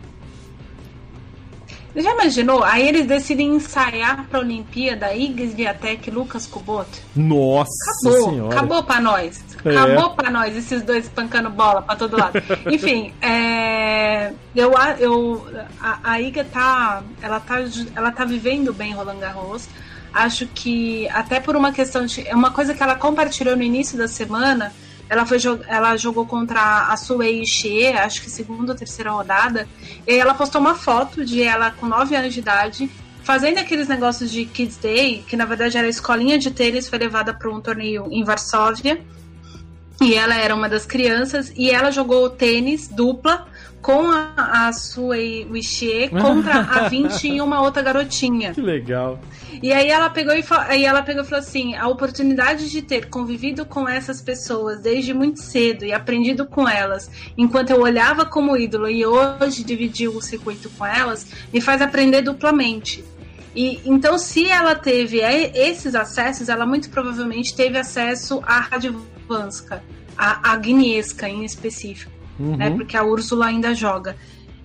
já 1.96 2.12
imaginou? 2.12 2.62
Aí 2.62 2.86
eles 2.88 3.06
decidem 3.06 3.54
ensaiar 3.54 4.26
pra 4.28 4.40
Olimpíada 4.40 5.14
Iggs 5.14 5.54
Viatek 5.54 6.08
e 6.08 6.12
Lucas 6.12 6.46
Kubota. 6.46 6.98
Nossa 7.16 7.70
Acabou, 7.90 8.30
senhora. 8.30 8.56
acabou 8.56 8.82
pra 8.84 9.00
nós. 9.00 9.44
É. 9.64 9.76
Acabou 9.76 10.10
pra 10.10 10.30
nós, 10.30 10.56
esses 10.56 10.82
dois 10.82 11.04
espancando 11.04 11.50
bola 11.50 11.82
pra 11.82 11.96
todo 11.96 12.16
lado. 12.16 12.42
Enfim, 12.70 13.12
é, 13.20 14.32
eu, 14.54 14.72
eu, 14.98 15.46
a, 15.80 15.98
a 16.12 16.20
Iga 16.20 16.44
tá 16.44 17.02
ela, 17.20 17.40
tá. 17.40 17.56
ela 17.94 18.10
tá 18.10 18.24
vivendo 18.24 18.72
bem 18.72 18.92
Roland 18.92 19.18
Garros. 19.18 19.68
Acho 20.12 20.46
que 20.46 21.08
até 21.10 21.38
por 21.38 21.54
uma 21.54 21.72
questão 21.72 22.04
de. 22.06 22.26
É 22.26 22.34
uma 22.34 22.50
coisa 22.50 22.74
que 22.74 22.82
ela 22.82 22.96
compartilhou 22.96 23.56
no 23.56 23.62
início 23.62 23.96
da 23.96 24.08
semana 24.08 24.72
ela, 25.10 25.26
foi, 25.26 25.38
ela 25.66 25.96
jogou 25.96 26.24
contra 26.24 26.86
a 26.86 26.96
Suei 26.96 27.44
Xie, 27.44 27.88
acho 27.88 28.22
que 28.22 28.30
segunda 28.30 28.70
ou 28.70 28.78
terceira 28.78 29.10
rodada. 29.10 29.68
E 30.06 30.14
ela 30.14 30.34
postou 30.34 30.60
uma 30.60 30.76
foto 30.76 31.24
de 31.24 31.42
ela 31.42 31.72
com 31.72 31.86
9 31.86 32.14
anos 32.14 32.32
de 32.32 32.38
idade, 32.38 32.88
fazendo 33.24 33.58
aqueles 33.58 33.88
negócios 33.88 34.30
de 34.30 34.44
Kids 34.44 34.76
Day, 34.76 35.24
que 35.26 35.36
na 35.36 35.44
verdade 35.44 35.76
era 35.76 35.88
escolinha 35.88 36.38
de 36.38 36.52
tênis, 36.52 36.88
foi 36.88 37.00
levada 37.00 37.34
para 37.34 37.50
um 37.50 37.60
torneio 37.60 38.06
em 38.08 38.22
Varsóvia. 38.22 39.00
E 40.00 40.14
ela 40.14 40.36
era 40.36 40.54
uma 40.54 40.68
das 40.68 40.86
crianças, 40.86 41.52
e 41.56 41.70
ela 41.70 41.90
jogou 41.90 42.30
tênis 42.30 42.86
dupla 42.86 43.48
com 43.82 44.10
a, 44.10 44.68
a 44.68 44.72
Sui 44.72 45.46
Wixie 45.50 46.10
contra 46.10 46.60
a 46.60 46.88
20 46.90 47.28
e 47.28 47.40
uma 47.40 47.62
outra 47.62 47.82
garotinha. 47.82 48.52
Que 48.52 48.60
legal. 48.60 49.18
E 49.62 49.72
aí 49.72 49.88
ela 49.88 50.08
pegou 50.10 50.34
e, 50.34 50.44
aí 50.68 50.84
ela 50.84 51.02
pegou 51.02 51.22
e 51.22 51.26
falou 51.26 51.40
assim: 51.40 51.74
a 51.74 51.88
oportunidade 51.88 52.70
de 52.70 52.82
ter 52.82 53.08
convivido 53.08 53.64
com 53.64 53.88
essas 53.88 54.20
pessoas 54.20 54.80
desde 54.80 55.12
muito 55.12 55.40
cedo 55.40 55.84
e 55.84 55.92
aprendido 55.92 56.46
com 56.46 56.68
elas, 56.68 57.10
enquanto 57.36 57.70
eu 57.70 57.80
olhava 57.80 58.24
como 58.24 58.56
ídolo 58.56 58.88
e 58.88 59.04
hoje 59.04 59.64
dividi 59.64 60.08
o 60.08 60.20
circuito 60.20 60.70
com 60.70 60.86
elas, 60.86 61.26
me 61.52 61.60
faz 61.60 61.82
aprender 61.82 62.22
duplamente. 62.22 63.04
E 63.54 63.80
então, 63.84 64.16
se 64.16 64.48
ela 64.48 64.74
teve 64.74 65.20
esses 65.20 65.94
acessos, 65.94 66.48
ela 66.48 66.64
muito 66.64 66.88
provavelmente 66.90 67.54
teve 67.54 67.78
acesso 67.78 68.40
à 68.46 68.60
Radvanska, 68.60 69.82
a, 70.16 70.52
a 70.52 70.56
Guinesca 70.56 71.28
em 71.28 71.44
específico, 71.44 72.12
uhum. 72.40 72.56
né? 72.56 72.70
Porque 72.70 72.96
a 72.96 73.04
Úrsula 73.04 73.46
ainda 73.46 73.74
joga. 73.74 74.16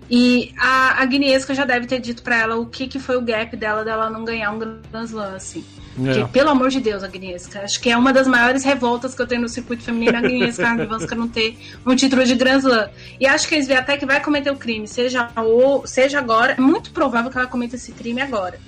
E 0.09 0.53
a 0.57 1.01
Agnieszka 1.01 1.53
já 1.55 1.65
deve 1.65 1.87
ter 1.87 1.99
dito 1.99 2.21
para 2.21 2.37
ela 2.37 2.55
o 2.57 2.67
que, 2.67 2.87
que 2.87 2.99
foi 2.99 3.17
o 3.17 3.21
gap 3.21 3.55
dela 3.57 3.83
dela 3.83 4.09
não 4.09 4.23
ganhar 4.23 4.51
um 4.51 4.59
Grand 4.59 5.03
Slam, 5.03 5.35
assim. 5.35 5.63
É. 5.97 6.13
Porque, 6.13 6.25
pelo 6.25 6.49
amor 6.49 6.69
de 6.69 6.79
Deus, 6.79 7.03
Agnieszka, 7.03 7.61
acho 7.61 7.79
que 7.79 7.89
é 7.89 7.97
uma 7.97 8.11
das 8.11 8.27
maiores 8.27 8.63
revoltas 8.63 9.15
que 9.15 9.21
eu 9.21 9.25
tenho 9.25 9.41
no 9.41 9.49
circuito 9.49 9.81
feminino, 9.81 10.15
a 10.15 10.19
Agnieszka 10.19 11.15
não 11.15 11.27
ter 11.27 11.57
um 11.85 11.95
título 11.95 12.23
de 12.23 12.35
Grand 12.35 12.59
Slam. 12.59 12.89
E 13.19 13.25
acho 13.25 13.47
que 13.47 13.55
a 13.55 13.59
Sviatek 13.59 14.05
vai 14.05 14.21
cometer 14.21 14.51
o 14.51 14.57
crime, 14.57 14.87
seja, 14.87 15.29
ou, 15.37 15.87
seja 15.87 16.19
agora, 16.19 16.53
é 16.53 16.61
muito 16.61 16.91
provável 16.91 17.31
que 17.31 17.37
ela 17.37 17.47
cometa 17.47 17.75
esse 17.75 17.91
crime 17.93 18.21
agora. 18.21 18.59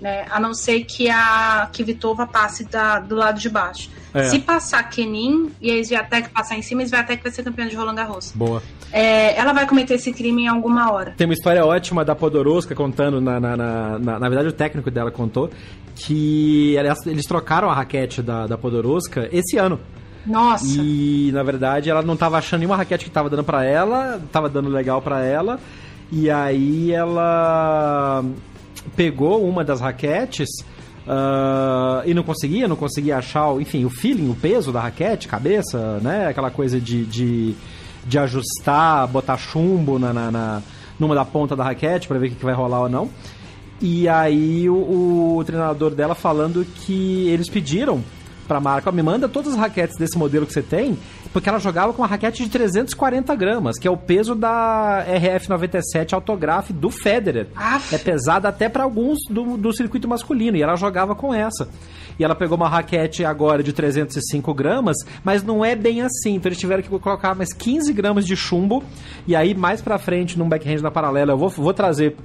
Né? 0.00 0.24
A 0.30 0.40
não 0.40 0.54
ser 0.54 0.84
que 0.84 1.10
a 1.10 1.68
que 1.70 1.84
Vitova 1.84 2.26
passe 2.26 2.64
da, 2.64 2.98
do 2.98 3.14
lado 3.14 3.38
de 3.38 3.50
baixo. 3.50 3.90
É. 4.12 4.24
Se 4.24 4.38
passar 4.40 4.82
Kenin 4.90 5.50
e 5.60 5.70
a 5.70 5.80
Sviatek 5.80 6.30
passar 6.30 6.56
em 6.56 6.62
cima, 6.62 6.82
a 6.82 6.84
Sviatek 6.84 7.22
vai 7.22 7.32
ser 7.32 7.42
campeã 7.42 7.68
de 7.68 7.76
Roland 7.76 7.94
Garros. 7.94 8.32
Boa. 8.34 8.62
É, 8.92 9.38
ela 9.38 9.52
vai 9.52 9.66
cometer 9.66 9.94
esse 9.94 10.12
crime 10.12 10.42
em 10.42 10.48
alguma 10.48 10.90
hora. 10.92 11.14
Tem 11.16 11.26
uma 11.26 11.34
história 11.34 11.64
ótima 11.64 12.04
da 12.04 12.14
Podoroska 12.14 12.74
contando, 12.74 13.20
na, 13.20 13.38
na, 13.38 13.56
na, 13.56 13.98
na, 13.98 14.18
na 14.18 14.28
verdade 14.28 14.48
o 14.48 14.52
técnico 14.52 14.90
dela 14.90 15.10
contou, 15.10 15.50
que 15.94 16.74
eles 17.06 17.26
trocaram 17.26 17.70
a 17.70 17.74
raquete 17.74 18.20
da, 18.22 18.46
da 18.46 18.58
Podoroska 18.58 19.28
esse 19.32 19.56
ano. 19.56 19.78
Nossa. 20.26 20.80
E 20.80 21.30
na 21.32 21.42
verdade 21.42 21.88
ela 21.88 22.02
não 22.02 22.14
estava 22.14 22.38
achando 22.38 22.60
nenhuma 22.60 22.76
raquete 22.76 23.04
que 23.04 23.10
estava 23.10 23.30
dando 23.30 23.44
para 23.44 23.64
ela, 23.64 24.20
estava 24.24 24.48
dando 24.48 24.68
legal 24.68 25.00
para 25.00 25.24
ela. 25.24 25.58
E 26.12 26.28
aí 26.28 26.90
ela 26.92 28.24
pegou 28.96 29.46
uma 29.46 29.62
das 29.62 29.80
raquetes 29.80 30.48
Uh, 31.06 32.06
e 32.06 32.14
não 32.14 32.22
conseguia, 32.22 32.68
não 32.68 32.76
conseguia 32.76 33.16
achar, 33.16 33.52
enfim, 33.60 33.84
o 33.84 33.90
feeling, 33.90 34.30
o 34.30 34.34
peso 34.34 34.70
da 34.70 34.80
raquete, 34.80 35.26
cabeça, 35.26 35.98
né? 36.00 36.28
Aquela 36.28 36.50
coisa 36.50 36.80
de, 36.80 37.04
de, 37.04 37.54
de 38.06 38.18
ajustar, 38.18 39.08
botar 39.08 39.36
chumbo 39.36 39.98
na, 39.98 40.12
na, 40.12 40.30
na, 40.30 40.62
numa 40.98 41.14
da 41.14 41.24
ponta 41.24 41.56
da 41.56 41.64
raquete 41.64 42.06
para 42.06 42.18
ver 42.18 42.26
o 42.26 42.30
que, 42.30 42.36
que 42.36 42.44
vai 42.44 42.54
rolar 42.54 42.82
ou 42.82 42.88
não. 42.88 43.10
E 43.80 44.08
aí 44.08 44.68
o, 44.68 45.38
o 45.38 45.44
treinador 45.44 45.94
dela 45.94 46.14
falando 46.14 46.66
que 46.84 47.28
eles 47.28 47.48
pediram 47.48 48.04
pra 48.46 48.60
marca, 48.60 48.90
me 48.92 49.02
manda 49.02 49.28
todas 49.28 49.54
as 49.54 49.58
raquetes 49.58 49.96
desse 49.96 50.18
modelo 50.18 50.44
que 50.44 50.52
você 50.52 50.60
tem, 50.60 50.98
porque 51.32 51.48
ela 51.48 51.58
jogava 51.58 51.92
com 51.92 52.02
uma 52.02 52.08
raquete 52.08 52.44
de 52.44 52.50
340 52.50 53.34
gramas, 53.36 53.78
que 53.78 53.86
é 53.86 53.90
o 53.90 53.96
peso 53.96 54.34
da 54.34 55.04
RF97 55.08 56.12
Autograph 56.12 56.70
do 56.70 56.90
Federer. 56.90 57.48
Aff. 57.54 57.94
É 57.94 57.98
pesada 57.98 58.48
até 58.48 58.68
para 58.68 58.84
alguns 58.84 59.18
do, 59.28 59.56
do 59.56 59.72
circuito 59.72 60.08
masculino, 60.08 60.56
e 60.56 60.62
ela 60.62 60.76
jogava 60.76 61.14
com 61.14 61.32
essa. 61.32 61.68
E 62.18 62.24
ela 62.24 62.34
pegou 62.34 62.56
uma 62.56 62.68
raquete 62.68 63.24
agora 63.24 63.62
de 63.62 63.72
305 63.72 64.52
gramas, 64.52 64.96
mas 65.24 65.42
não 65.42 65.64
é 65.64 65.74
bem 65.74 66.02
assim. 66.02 66.34
Então 66.34 66.48
eles 66.48 66.58
tiveram 66.58 66.82
que 66.82 66.88
colocar 66.88 67.34
mais 67.34 67.52
15 67.52 67.92
gramas 67.92 68.26
de 68.26 68.36
chumbo. 68.36 68.82
E 69.26 69.34
aí, 69.34 69.54
mais 69.54 69.80
pra 69.80 69.98
frente, 69.98 70.38
num 70.38 70.48
backhand 70.48 70.82
na 70.82 70.90
paralela, 70.90 71.32
eu 71.32 71.38
vou, 71.38 71.48
vou 71.48 71.72
trazer 71.72 72.16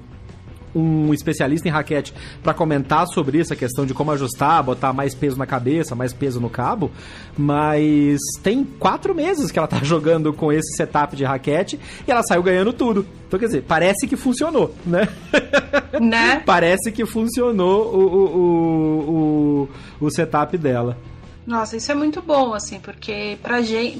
um 0.75 1.13
especialista 1.13 1.67
em 1.67 1.71
raquete 1.71 2.13
para 2.43 2.53
comentar 2.53 3.07
sobre 3.07 3.39
isso, 3.39 3.53
a 3.53 3.55
questão 3.55 3.85
de 3.85 3.93
como 3.93 4.11
ajustar, 4.11 4.61
botar 4.61 4.91
mais 4.91 5.15
peso 5.15 5.38
na 5.38 5.45
cabeça, 5.45 5.95
mais 5.95 6.13
peso 6.13 6.39
no 6.39 6.49
cabo, 6.49 6.91
mas 7.38 8.19
tem 8.43 8.63
quatro 8.63 9.15
meses 9.15 9.51
que 9.51 9.57
ela 9.57 9.67
tá 9.67 9.79
jogando 9.83 10.33
com 10.33 10.51
esse 10.51 10.75
setup 10.75 11.15
de 11.15 11.23
raquete 11.23 11.79
e 12.07 12.11
ela 12.11 12.21
saiu 12.23 12.43
ganhando 12.43 12.73
tudo. 12.73 13.05
Então, 13.27 13.39
quer 13.39 13.47
dizer, 13.47 13.63
parece 13.63 14.07
que 14.07 14.15
funcionou, 14.15 14.73
né? 14.85 15.07
Né? 15.99 16.41
parece 16.45 16.91
que 16.91 17.05
funcionou 17.05 17.85
o, 17.85 17.99
o, 17.99 18.38
o, 18.38 19.69
o, 20.01 20.05
o 20.05 20.11
setup 20.11 20.57
dela. 20.57 20.97
Nossa, 21.45 21.77
isso 21.77 21.91
é 21.91 21.95
muito 21.95 22.21
bom, 22.21 22.53
assim, 22.53 22.79
porque 22.79 23.38
pra 23.41 23.61
gente 23.61 23.99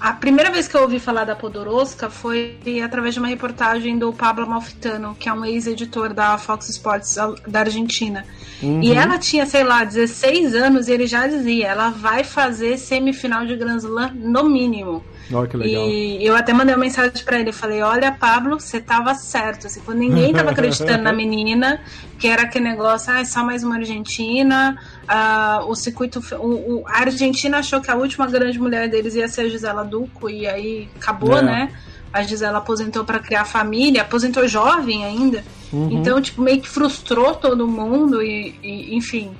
a 0.00 0.14
primeira 0.14 0.50
vez 0.50 0.66
que 0.66 0.74
eu 0.74 0.80
ouvi 0.80 0.98
falar 0.98 1.24
da 1.24 1.36
Podoroska 1.36 2.08
foi 2.08 2.58
através 2.82 3.12
de 3.12 3.20
uma 3.20 3.28
reportagem 3.28 3.98
do 3.98 4.10
Pablo 4.14 4.48
Malfitano, 4.48 5.14
que 5.14 5.28
é 5.28 5.32
um 5.32 5.44
ex-editor 5.44 6.14
da 6.14 6.38
Fox 6.38 6.70
Sports 6.70 7.16
da 7.46 7.60
Argentina. 7.60 8.24
Uhum. 8.62 8.82
E 8.82 8.92
ela 8.92 9.18
tinha, 9.18 9.46
sei 9.46 9.64
lá, 9.64 9.84
16 9.84 10.54
anos 10.54 10.88
e 10.88 10.92
ele 10.92 11.06
já 11.06 11.26
dizia: 11.26 11.68
ela 11.68 11.90
vai 11.90 12.24
fazer 12.24 12.76
semifinal 12.78 13.46
de 13.46 13.56
Grand 13.56 13.78
Slam 13.78 14.12
no 14.14 14.44
mínimo. 14.44 15.02
Olha 15.32 15.46
que 15.46 15.56
legal. 15.56 15.88
E 15.88 16.26
eu 16.26 16.34
até 16.34 16.52
mandei 16.52 16.74
uma 16.74 16.80
mensagem 16.80 17.12
para 17.24 17.38
ele, 17.38 17.52
falei, 17.52 17.82
olha, 17.82 18.10
Pablo, 18.10 18.58
você 18.58 18.80
tava 18.80 19.14
certo. 19.14 19.68
Quando 19.84 19.98
ninguém 19.98 20.32
tava 20.32 20.50
acreditando 20.50 21.04
na 21.04 21.12
menina, 21.14 21.80
que 22.18 22.26
era 22.26 22.42
aquele 22.42 22.64
negócio, 22.64 23.12
ah, 23.12 23.20
é 23.20 23.24
só 23.24 23.44
mais 23.44 23.62
uma 23.62 23.76
Argentina. 23.76 24.76
Uh, 25.04 25.70
o 25.70 25.74
circuito. 25.74 26.20
O, 26.36 26.80
o, 26.80 26.84
a 26.86 27.00
Argentina 27.00 27.58
achou 27.58 27.80
que 27.80 27.90
a 27.90 27.94
última 27.94 28.26
grande 28.26 28.58
mulher 28.58 28.88
deles 28.88 29.14
ia 29.14 29.28
ser 29.28 29.42
a 29.42 29.48
Gisela 29.48 29.84
Duco, 29.84 30.28
e 30.28 30.46
aí 30.46 30.88
acabou, 30.96 31.38
é. 31.38 31.42
né? 31.42 31.72
A 32.12 32.22
Gisela 32.22 32.58
aposentou 32.58 33.04
para 33.04 33.18
criar 33.18 33.44
família, 33.44 34.02
aposentou 34.02 34.46
jovem 34.48 35.04
ainda. 35.04 35.44
Uhum. 35.72 35.90
Então, 35.92 36.20
tipo, 36.20 36.42
meio 36.42 36.60
que 36.60 36.68
frustrou 36.68 37.34
todo 37.34 37.66
mundo 37.66 38.22
e, 38.22 38.54
e 38.62 38.96
enfim. 38.96 39.30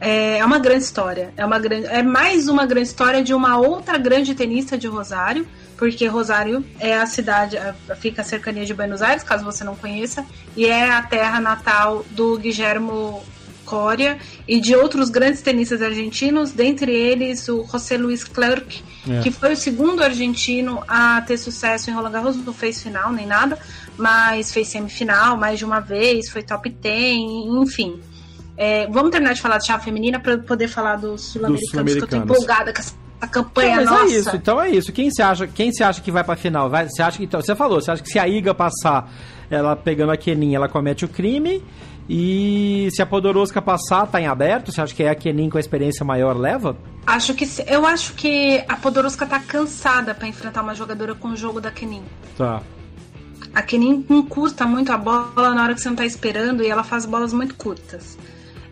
É, 0.00 0.38
é 0.38 0.44
uma 0.44 0.58
grande 0.58 0.84
história. 0.84 1.32
É, 1.36 1.44
uma 1.44 1.58
grande, 1.58 1.86
é 1.86 2.02
mais 2.02 2.48
uma 2.48 2.66
grande 2.66 2.88
história 2.88 3.22
de 3.22 3.32
uma 3.32 3.58
outra 3.58 3.96
grande 3.96 4.34
tenista 4.34 4.76
de 4.76 4.86
Rosário, 4.86 5.46
porque 5.76 6.06
Rosário 6.06 6.64
é 6.78 6.96
a 6.96 7.06
cidade, 7.06 7.56
fica 7.98 8.22
a 8.22 8.24
cercania 8.24 8.64
de 8.64 8.74
Buenos 8.74 9.02
Aires, 9.02 9.22
caso 9.22 9.44
você 9.44 9.64
não 9.64 9.74
conheça, 9.74 10.24
e 10.56 10.66
é 10.66 10.90
a 10.90 11.02
terra 11.02 11.40
natal 11.40 12.04
do 12.10 12.38
Guillermo 12.38 13.22
Coria 13.66 14.16
e 14.46 14.60
de 14.60 14.74
outros 14.74 15.10
grandes 15.10 15.42
tenistas 15.42 15.82
argentinos, 15.82 16.52
dentre 16.52 16.92
eles 16.94 17.48
o 17.48 17.64
José 17.64 17.98
Luiz 17.98 18.24
Clerc, 18.24 18.82
é. 19.08 19.20
que 19.20 19.30
foi 19.30 19.52
o 19.52 19.56
segundo 19.56 20.02
argentino 20.02 20.82
a 20.88 21.20
ter 21.20 21.36
sucesso 21.36 21.90
em 21.90 21.92
Roland 21.92 22.12
Garros, 22.12 22.36
não 22.36 22.54
fez 22.54 22.82
final 22.82 23.12
nem 23.12 23.26
nada, 23.26 23.58
mas 23.98 24.52
fez 24.52 24.68
semifinal 24.68 25.36
mais 25.36 25.58
de 25.58 25.64
uma 25.64 25.80
vez, 25.80 26.30
foi 26.30 26.42
top 26.42 26.70
10, 26.70 27.18
enfim. 27.62 28.00
É, 28.56 28.86
vamos 28.86 29.10
terminar 29.10 29.34
de 29.34 29.42
falar 29.42 29.58
de 29.58 29.66
chave 29.66 29.84
feminina 29.84 30.18
para 30.18 30.38
poder 30.38 30.68
falar 30.68 30.96
dos 30.96 31.32
sul-americanos, 31.32 31.92
sul 31.92 32.00
que 32.00 32.04
eu 32.04 32.08
tô 32.08 32.24
empolgada 32.24 32.72
com 32.72 32.80
essa 32.80 32.94
a 33.20 33.26
campanha 33.26 33.80
é 33.80 33.84
nossa. 33.84 34.04
é 34.04 34.18
isso, 34.18 34.36
então 34.36 34.60
é 34.60 34.70
isso. 34.70 34.92
Quem 34.92 35.10
você 35.10 35.22
acha, 35.22 35.46
quem 35.46 35.72
você 35.72 35.82
acha 35.82 36.00
que 36.00 36.10
vai 36.10 36.22
pra 36.22 36.36
final? 36.36 36.68
Vai, 36.68 36.88
você 36.88 37.02
acha 37.02 37.18
que 37.18 37.24
então, 37.24 37.40
você 37.40 37.54
falou, 37.54 37.80
você 37.80 37.90
acha 37.90 38.02
que 38.02 38.08
se 38.10 38.18
a 38.18 38.28
Iga 38.28 38.54
passar, 38.54 39.10
ela 39.50 39.74
pegando 39.74 40.12
a 40.12 40.16
Kenin, 40.16 40.54
ela 40.54 40.68
comete 40.68 41.04
o 41.04 41.08
crime? 41.08 41.62
E 42.08 42.88
se 42.92 43.02
a 43.02 43.06
Podoroska 43.06 43.60
passar, 43.60 44.06
tá 44.06 44.20
em 44.20 44.26
aberto? 44.26 44.70
Você 44.70 44.80
acha 44.80 44.94
que 44.94 45.02
é 45.02 45.10
a 45.10 45.14
Kenin 45.14 45.50
com 45.50 45.56
a 45.56 45.60
experiência 45.60 46.04
maior 46.04 46.36
leva? 46.36 46.76
Acho 47.06 47.34
que 47.34 47.46
eu 47.66 47.84
acho 47.86 48.14
que 48.14 48.64
a 48.68 48.76
Podoroska 48.76 49.26
tá 49.26 49.40
cansada 49.40 50.14
para 50.14 50.28
enfrentar 50.28 50.62
uma 50.62 50.74
jogadora 50.74 51.14
com 51.14 51.28
o 51.28 51.36
jogo 51.36 51.60
da 51.60 51.70
Kenin. 51.70 52.02
Tá. 52.36 52.62
A 53.54 53.62
Kenin 53.62 54.04
encurta 54.08 54.66
muito 54.66 54.92
a 54.92 54.98
bola 54.98 55.54
na 55.54 55.62
hora 55.62 55.74
que 55.74 55.80
você 55.80 55.88
não 55.88 55.96
tá 55.96 56.04
esperando 56.04 56.62
e 56.62 56.68
ela 56.68 56.84
faz 56.84 57.06
bolas 57.06 57.32
muito 57.32 57.54
curtas. 57.54 58.18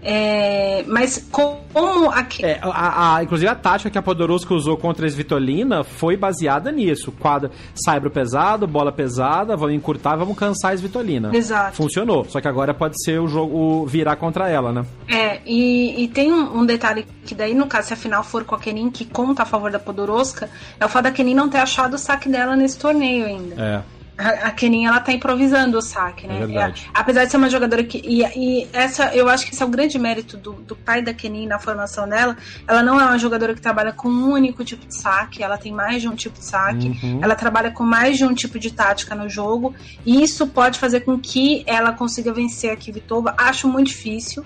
É, 0.04 0.84
mas 0.86 1.26
como 1.32 2.10
aqui. 2.10 2.44
É, 2.44 2.60
a, 2.62 3.16
a, 3.16 3.24
inclusive 3.24 3.48
a 3.48 3.54
tática 3.54 3.88
que 3.88 3.96
a 3.96 4.02
Podoroska 4.02 4.52
usou 4.52 4.76
contra 4.76 5.06
a 5.06 5.08
Svitolina 5.08 5.82
foi 5.82 6.14
baseada 6.14 6.70
nisso. 6.70 7.10
Quadra, 7.10 7.50
saibro 7.74 8.10
pesado, 8.10 8.66
bola 8.66 8.92
pesada, 8.92 9.56
vamos 9.56 9.74
encurtar, 9.74 10.16
vamos 10.16 10.36
cansar 10.36 10.72
a 10.72 10.74
Svitolina. 10.74 11.34
Exato. 11.34 11.76
Funcionou. 11.76 12.24
Só 12.26 12.38
que 12.38 12.46
agora 12.46 12.74
pode 12.74 13.02
ser 13.02 13.18
o 13.18 13.26
jogo 13.26 13.86
virar 13.86 14.16
contra 14.16 14.48
ela, 14.48 14.72
né? 14.72 14.84
É, 15.08 15.40
e, 15.46 16.04
e 16.04 16.08
tem 16.08 16.30
um, 16.30 16.58
um, 16.58 16.66
detalhe 16.66 17.06
que 17.24 17.34
daí, 17.34 17.54
no 17.54 17.66
caso, 17.66 17.88
se 17.88 17.94
a 17.94 17.96
final 17.96 18.22
for 18.22 18.44
com 18.44 18.54
a 18.54 18.58
Kenin, 18.58 18.90
que 18.90 19.06
conta 19.06 19.44
a 19.44 19.46
favor 19.46 19.70
da 19.70 19.78
Podoroska, 19.78 20.50
é 20.78 20.84
o 20.84 20.88
fato 20.88 21.04
da 21.04 21.10
Kenin 21.10 21.34
não 21.34 21.48
ter 21.48 21.58
achado 21.58 21.94
o 21.94 21.98
saque 21.98 22.28
dela 22.28 22.54
nesse 22.54 22.78
torneio 22.78 23.24
ainda. 23.24 23.54
É. 23.58 24.03
A, 24.16 24.48
a 24.48 24.50
Kenin, 24.52 24.86
ela 24.86 25.00
tá 25.00 25.12
improvisando 25.12 25.78
o 25.78 25.82
saque, 25.82 26.26
né? 26.26 26.40
É 26.40 26.68
é, 26.68 26.74
apesar 26.92 27.24
de 27.24 27.30
ser 27.30 27.36
uma 27.36 27.50
jogadora 27.50 27.82
que. 27.82 27.98
E, 27.98 28.22
e, 28.22 28.68
essa, 28.72 29.14
eu 29.14 29.28
acho 29.28 29.44
que 29.44 29.52
esse 29.52 29.62
é 29.62 29.66
o 29.66 29.68
grande 29.68 29.98
mérito 29.98 30.36
do, 30.36 30.52
do 30.52 30.76
pai 30.76 31.02
da 31.02 31.12
Kenin 31.12 31.46
na 31.46 31.58
formação 31.58 32.08
dela. 32.08 32.36
Ela 32.66 32.82
não 32.82 33.00
é 33.00 33.04
uma 33.04 33.18
jogadora 33.18 33.54
que 33.54 33.60
trabalha 33.60 33.92
com 33.92 34.08
um 34.08 34.30
único 34.30 34.64
tipo 34.64 34.86
de 34.86 34.94
saque, 34.94 35.42
ela 35.42 35.58
tem 35.58 35.72
mais 35.72 36.00
de 36.00 36.08
um 36.08 36.14
tipo 36.14 36.38
de 36.38 36.44
saque, 36.44 36.98
uhum. 37.02 37.20
ela 37.22 37.34
trabalha 37.34 37.70
com 37.70 37.82
mais 37.82 38.16
de 38.16 38.24
um 38.24 38.34
tipo 38.34 38.58
de 38.58 38.72
tática 38.72 39.14
no 39.14 39.28
jogo. 39.28 39.74
E 40.06 40.22
isso 40.22 40.46
pode 40.46 40.78
fazer 40.78 41.00
com 41.00 41.18
que 41.18 41.64
ela 41.66 41.92
consiga 41.92 42.32
vencer 42.32 42.70
a 42.70 42.76
Kvitova. 42.76 43.34
Acho 43.36 43.68
muito 43.68 43.88
difícil 43.88 44.44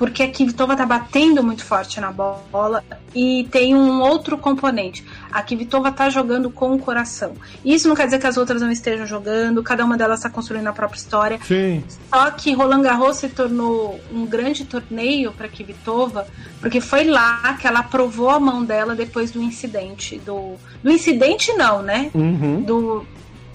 porque 0.00 0.22
a 0.22 0.28
Kvitova 0.32 0.74
tá 0.74 0.86
batendo 0.86 1.42
muito 1.44 1.62
forte 1.62 2.00
na 2.00 2.10
bola 2.10 2.82
e 3.14 3.46
tem 3.50 3.74
um 3.74 4.00
outro 4.00 4.38
componente. 4.38 5.04
A 5.30 5.42
Kvitova 5.42 5.92
tá 5.92 6.08
jogando 6.08 6.50
com 6.50 6.74
o 6.74 6.78
coração. 6.78 7.34
Isso 7.62 7.86
não 7.86 7.94
quer 7.94 8.06
dizer 8.06 8.18
que 8.18 8.26
as 8.26 8.38
outras 8.38 8.62
não 8.62 8.70
estejam 8.70 9.04
jogando, 9.04 9.62
cada 9.62 9.84
uma 9.84 9.98
delas 9.98 10.20
está 10.20 10.30
construindo 10.30 10.68
a 10.68 10.72
própria 10.72 10.96
história. 10.96 11.38
Sim. 11.44 11.84
Só 12.08 12.30
que 12.30 12.54
Roland 12.54 12.80
Garros 12.80 13.18
se 13.18 13.28
tornou 13.28 14.00
um 14.10 14.24
grande 14.24 14.64
torneio 14.64 15.32
para 15.32 15.48
Kvitova, 15.48 16.26
porque 16.62 16.80
foi 16.80 17.04
lá 17.04 17.58
que 17.60 17.66
ela 17.66 17.82
provou 17.82 18.30
a 18.30 18.40
mão 18.40 18.64
dela 18.64 18.94
depois 18.94 19.30
do 19.30 19.42
incidente. 19.42 20.18
Do, 20.24 20.54
do 20.82 20.90
incidente, 20.90 21.52
não, 21.52 21.82
né? 21.82 22.10
Uhum. 22.14 22.62
Do, 22.62 23.06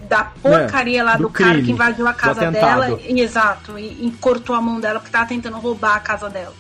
da 0.08 0.24
porcaria 0.24 1.02
é, 1.02 1.04
lá 1.04 1.18
do, 1.18 1.24
do 1.24 1.30
cara 1.30 1.62
que 1.62 1.72
invadiu 1.72 2.08
a 2.08 2.14
casa 2.14 2.52
dela. 2.52 3.00
E, 3.02 3.20
exato, 3.20 3.78
e, 3.78 4.08
e, 4.08 4.12
cortou 4.20 4.56
a 4.56 4.62
mão 4.62 4.80
dela 4.80 5.00
porque 5.00 5.12
tava 5.12 5.28
tentando 5.28 5.58
roubar 5.58 5.96
a 5.96 6.00
casa 6.00 6.30
dela. 6.30 6.54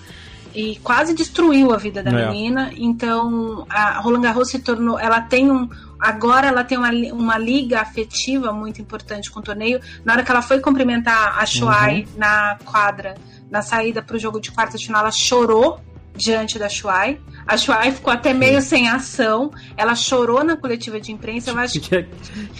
E 0.53 0.77
quase 0.77 1.13
destruiu 1.13 1.73
a 1.73 1.77
vida 1.77 2.01
da 2.01 2.11
é. 2.11 2.27
menina. 2.27 2.71
Então, 2.75 3.65
a 3.69 3.99
Roland 3.99 4.21
Garros 4.21 4.49
se 4.49 4.59
tornou. 4.59 4.97
Ela 4.97 5.19
tem 5.19 5.51
um. 5.51 5.69
Agora 5.99 6.47
ela 6.47 6.63
tem 6.63 6.77
uma, 6.77 6.89
uma 7.13 7.37
liga 7.37 7.81
afetiva 7.81 8.53
muito 8.53 8.81
importante 8.81 9.29
com 9.29 9.39
o 9.39 9.43
torneio. 9.43 9.81
Na 10.03 10.13
hora 10.13 10.23
que 10.23 10.31
ela 10.31 10.41
foi 10.41 10.59
cumprimentar 10.61 11.37
a 11.39 11.45
Shuai 11.45 12.01
uhum. 12.01 12.17
na 12.17 12.57
quadra, 12.63 13.15
na 13.49 13.61
saída 13.61 14.01
para 14.01 14.15
o 14.15 14.19
jogo 14.19 14.39
de 14.39 14.51
quarta 14.51 14.77
de 14.77 14.85
final, 14.85 15.01
ela 15.01 15.11
chorou 15.11 15.81
diante 16.15 16.57
da 16.57 16.69
Shuai. 16.69 17.19
A 17.45 17.57
Shuai 17.57 17.91
ficou 17.91 18.11
até 18.11 18.33
meio 18.33 18.61
sem 18.61 18.87
ação. 18.87 19.51
Ela 19.77 19.95
chorou 19.95 20.43
na 20.43 20.55
coletiva 20.55 20.99
de 20.99 21.11
imprensa. 21.11 21.51
Eu 21.51 21.59
acho 21.59 21.79
que. 21.81 21.97
O 21.97 22.05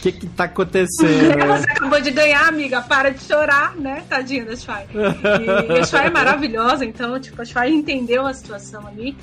que, 0.01 0.11
que 0.11 0.27
tá 0.27 0.45
acontecendo? 0.45 1.37
Você 1.47 1.71
acabou 1.71 2.01
de 2.01 2.11
ganhar, 2.11 2.47
amiga. 2.47 2.81
Para 2.81 3.09
de 3.11 3.23
chorar, 3.23 3.75
né? 3.75 4.03
Tadinha 4.09 4.45
da 4.45 4.55
Shuai. 4.55 4.87
E, 4.93 5.73
e 5.73 5.79
a 5.79 5.83
Shuai 5.83 6.07
é 6.07 6.11
maravilhosa, 6.11 6.85
então, 6.85 7.19
tipo, 7.19 7.41
a 7.41 7.45
Shuai 7.45 7.71
entendeu 7.71 8.25
a 8.25 8.33
situação 8.33 8.85
ali. 8.87 9.15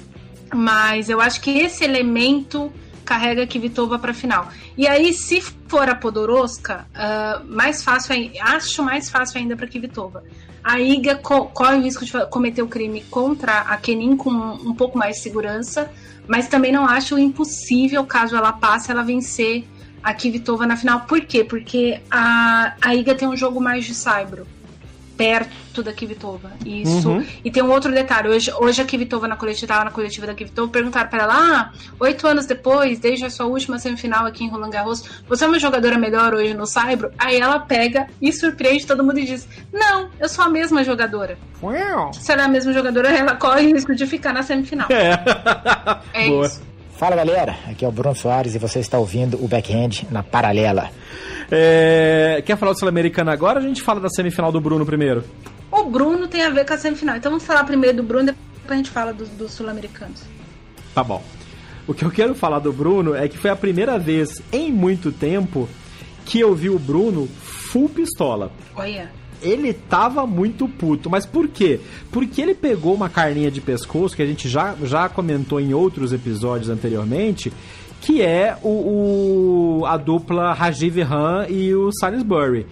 Mas 0.55 1.09
eu 1.09 1.21
acho 1.21 1.40
que 1.40 1.51
esse 1.51 1.85
elemento 1.85 2.73
carrega 3.05 3.47
Kvitova 3.47 3.99
para 3.99 4.14
final. 4.14 4.49
E 4.77 4.87
aí, 4.87 5.12
se 5.12 5.40
for 5.40 5.88
a 5.88 5.95
Podoroska, 5.95 6.87
uh, 6.95 7.45
mais 7.45 7.83
fácil, 7.83 8.14
acho 8.40 8.83
mais 8.83 9.11
fácil 9.11 9.38
ainda 9.38 9.57
para 9.57 9.66
Kvitova 9.66 10.23
a 10.62 10.81
Iga 10.81 11.16
co 11.16 11.46
corre 11.46 11.77
o 11.77 11.83
risco 11.83 12.05
de 12.05 12.12
cometer 12.27 12.62
o 12.62 12.68
crime 12.68 13.03
contra 13.11 13.61
a 13.61 13.77
Kenin 13.77 14.16
com 14.16 14.31
um 14.31 14.75
pouco 14.75 14.96
mais 14.96 15.16
de 15.16 15.22
segurança, 15.22 15.90
mas 16.27 16.48
também 16.48 16.72
não 16.72 16.87
acho 16.87 17.18
impossível, 17.18 18.05
caso 18.05 18.37
ela 18.37 18.53
passe, 18.53 18.90
ela 18.90 19.03
vencer 19.03 19.64
a 20.03 20.14
Kvitova 20.14 20.66
na 20.66 20.77
final. 20.77 21.01
Por 21.03 21.20
quê? 21.22 21.44
Porque 21.44 22.01
a, 22.11 22.75
a 22.81 22.94
Iga 22.94 23.14
tem 23.14 23.29
um 23.29 23.37
jogo 23.37 23.61
mais 23.61 23.85
de 23.85 23.94
saibro 23.94 24.46
perto 25.22 25.82
da 25.85 25.92
Kvitova. 25.92 26.50
Isso. 26.66 27.08
Uhum. 27.08 27.24
E 27.44 27.50
tem 27.50 27.62
um 27.62 27.70
outro 27.70 27.92
detalhe. 27.92 28.28
Hoje, 28.28 28.52
hoje 28.58 28.82
a 28.82 28.85
Kvitova 28.85 29.28
na 29.28 29.37
coletiva, 29.37 29.85
na 29.85 29.90
coletiva 29.92 30.26
da 30.26 30.35
Kvitova, 30.35 30.70
perguntaram 30.70 31.08
para 31.08 31.22
ela: 31.22 31.35
ah, 31.35 31.72
oito 32.00 32.26
anos 32.26 32.44
depois, 32.44 32.98
desde 32.98 33.24
a 33.24 33.30
sua 33.30 33.46
última 33.46 33.78
semifinal 33.78 34.26
aqui 34.26 34.42
em 34.42 34.48
Roland 34.48 34.70
Garros, 34.70 35.22
você 35.28 35.44
é 35.44 35.48
uma 35.48 35.61
jogadora 35.61 35.96
melhor 35.96 36.35
hoje 36.35 36.54
no 36.54 36.66
Saibro? 36.66 37.12
Aí 37.16 37.38
ela 37.38 37.61
pega 37.61 38.08
e 38.20 38.32
surpreende 38.32 38.85
todo 38.85 39.04
mundo 39.04 39.20
e 39.20 39.24
diz: 39.24 39.48
Não, 39.72 40.11
eu 40.18 40.28
sou 40.28 40.44
a 40.44 40.48
mesma 40.48 40.82
jogadora. 40.82 41.38
Uau. 41.62 42.12
Se 42.12 42.32
ela 42.32 42.42
é 42.42 42.44
a 42.46 42.48
mesma 42.48 42.72
jogadora, 42.72 43.16
ela 43.16 43.37
corre 43.37 43.66
o 43.66 43.74
risco 43.74 43.94
de 43.94 44.04
ficar 44.06 44.32
na 44.32 44.42
semifinal. 44.42 44.88
É, 44.90 46.24
é 46.24 46.28
Boa. 46.28 46.46
isso. 46.46 46.71
Fala 46.96 47.16
galera, 47.16 47.57
aqui 47.68 47.85
é 47.85 47.88
o 47.88 47.92
Bruno 47.92 48.14
Soares 48.14 48.55
e 48.55 48.59
você 48.59 48.78
está 48.78 48.98
ouvindo 48.98 49.42
o 49.42 49.48
Backhand 49.48 50.07
na 50.11 50.22
Paralela. 50.22 50.90
É... 51.50 52.42
Quer 52.46 52.57
falar 52.57 52.72
do 52.72 52.78
Sul-Americano 52.78 53.31
agora 53.31 53.59
ou 53.59 53.64
a 53.64 53.68
gente 53.68 53.83
fala 53.83 54.00
da 54.00 54.09
semifinal 54.09 54.52
do 54.52 54.61
Bruno 54.61 54.87
primeiro? 54.87 55.24
O 55.70 55.85
Bruno 55.85 56.28
tem 56.28 56.42
a 56.42 56.50
ver 56.50 56.66
com 56.66 56.74
a 56.74 56.78
semifinal. 56.78 57.16
Então 57.16 57.33
vamos 57.33 57.44
falar 57.44 57.64
primeiro 57.64 57.96
do 57.96 58.02
Bruno, 58.02 58.26
depois 58.26 58.40
a 58.68 58.76
gente 58.76 58.90
fala 58.90 59.12
dos 59.12 59.28
do 59.31 59.48
sul-americanos. 59.48 60.22
Tá 60.94 61.02
bom. 61.02 61.22
O 61.87 61.94
que 61.94 62.05
eu 62.05 62.11
quero 62.11 62.35
falar 62.35 62.61
do 62.61 62.72
Bruno 62.72 63.14
é 63.14 63.26
que 63.26 63.37
foi 63.37 63.50
a 63.50 63.57
primeira 63.57 63.98
vez 63.98 64.40
em 64.52 64.70
muito 64.70 65.11
tempo 65.11 65.68
que 66.24 66.38
eu 66.38 66.55
vi 66.55 66.70
o 66.70 66.78
Bruno 66.78 67.26
full 67.26 67.88
pistola. 67.88 68.52
Olha. 68.76 69.11
Ele 69.42 69.72
tava 69.72 70.26
muito 70.26 70.68
puto. 70.68 71.11
Mas 71.11 71.26
por 71.26 71.48
quê? 71.48 71.81
Porque 72.11 72.40
ele 72.40 72.55
pegou 72.55 72.94
uma 72.94 73.09
carninha 73.09 73.50
de 73.50 73.61
pescoço 73.61 74.16
que 74.16 74.22
a 74.22 74.26
gente 74.26 74.48
já, 74.48 74.74
já 74.83 75.09
comentou 75.09 75.61
em 75.61 75.74
outros 75.74 76.12
episódios 76.12 76.70
anteriormente 76.70 77.52
que 78.02 78.20
é 78.20 78.59
o, 78.62 79.81
o 79.81 79.87
a 79.87 79.96
dupla 79.96 80.52
Rajiv 80.52 81.00
Ram 81.02 81.46
e 81.48 81.72
o 81.72 81.90
Salisbury. 81.92 82.66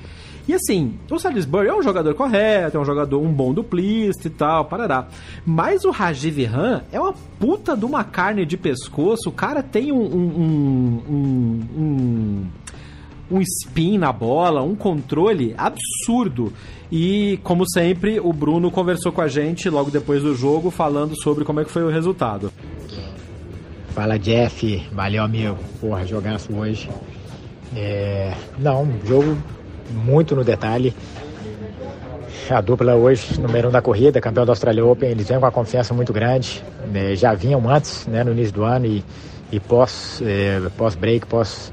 E 0.48 0.54
assim, 0.54 0.98
o 1.08 1.16
Salisbury 1.16 1.68
é 1.68 1.74
um 1.74 1.82
jogador 1.82 2.12
correto, 2.14 2.76
é 2.76 2.80
um 2.80 2.84
jogador, 2.84 3.20
um 3.20 3.32
bom 3.32 3.54
duplista 3.54 4.26
e 4.26 4.30
tal, 4.30 4.64
parará. 4.64 5.06
Mas 5.46 5.84
o 5.84 5.92
Rajiv 5.92 6.44
Ram 6.44 6.82
é 6.90 6.98
uma 6.98 7.14
puta 7.38 7.76
de 7.76 7.84
uma 7.84 8.02
carne 8.02 8.44
de 8.44 8.56
pescoço. 8.56 9.28
O 9.28 9.32
cara 9.32 9.62
tem 9.62 9.92
um, 9.92 10.02
um, 10.02 11.02
um, 11.08 11.62
um, 11.78 12.46
um 13.30 13.40
spin 13.40 13.98
na 13.98 14.12
bola, 14.12 14.62
um 14.62 14.74
controle 14.74 15.54
absurdo. 15.56 16.52
E, 16.90 17.38
como 17.44 17.68
sempre, 17.68 18.18
o 18.18 18.32
Bruno 18.32 18.70
conversou 18.70 19.12
com 19.12 19.20
a 19.20 19.28
gente 19.28 19.70
logo 19.70 19.90
depois 19.90 20.22
do 20.22 20.34
jogo, 20.34 20.70
falando 20.70 21.14
sobre 21.20 21.44
como 21.44 21.60
é 21.60 21.64
que 21.64 21.70
foi 21.70 21.84
o 21.84 21.88
resultado. 21.88 22.52
Fala 23.90 24.18
Jeff, 24.18 24.86
valeu 24.92 25.22
amigo. 25.22 25.58
Porra, 25.80 26.06
jogaço 26.06 26.52
hoje. 26.54 26.88
É... 27.76 28.34
Não, 28.58 28.88
jogo 29.04 29.36
muito 30.04 30.34
no 30.34 30.44
detalhe. 30.44 30.94
A 32.48 32.60
dupla 32.60 32.96
hoje, 32.96 33.40
número 33.40 33.68
um 33.68 33.70
da 33.70 33.80
corrida, 33.80 34.20
campeão 34.20 34.44
da 34.44 34.50
Australia 34.52 34.84
Open, 34.84 35.10
eles 35.10 35.28
vêm 35.28 35.38
com 35.38 35.44
uma 35.44 35.52
confiança 35.52 35.94
muito 35.94 36.12
grande. 36.12 36.62
É, 36.92 37.14
já 37.14 37.32
vinham 37.32 37.68
antes, 37.68 38.06
né, 38.08 38.24
no 38.24 38.32
início 38.32 38.52
do 38.52 38.64
ano 38.64 38.86
e, 38.86 39.04
e 39.52 39.56
é, 39.56 40.60
pós 40.76 40.94
break, 40.96 41.26
pós 41.26 41.72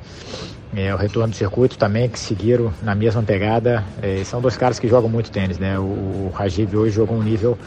é, 0.75 0.93
o 0.93 0.97
retorno 0.97 1.29
do 1.29 1.35
circuito 1.35 1.77
também, 1.77 2.09
que 2.09 2.19
seguiram 2.19 2.73
na 2.83 2.93
mesma 2.93 3.23
pegada. 3.23 3.83
É, 4.01 4.23
são 4.23 4.41
dois 4.41 4.57
caras 4.57 4.79
que 4.79 4.87
jogam 4.87 5.09
muito 5.09 5.31
tênis, 5.31 5.57
né? 5.57 5.79
O, 5.79 5.83
o 5.83 6.31
Rajiv 6.33 6.75
hoje 6.75 6.95
jogou 6.95 7.17
um 7.17 7.23
nível 7.23 7.57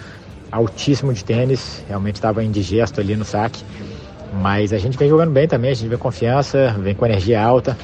altíssimo 0.51 1.13
de 1.13 1.25
tênis, 1.25 1.85
realmente 1.89 2.17
estava 2.17 2.43
indigesto 2.43 3.01
ali 3.01 3.17
no 3.17 3.25
saque. 3.25 3.65
Mas 4.33 4.73
a 4.73 4.79
gente 4.79 4.97
vem 4.97 5.09
jogando 5.09 5.31
bem 5.31 5.49
também, 5.49 5.71
a 5.71 5.75
gente 5.75 5.89
vem 5.89 5.99
com 5.99 6.05
confiança, 6.05 6.77
vem 6.79 6.95
com 6.95 7.05
energia 7.05 7.43
alta. 7.43 7.77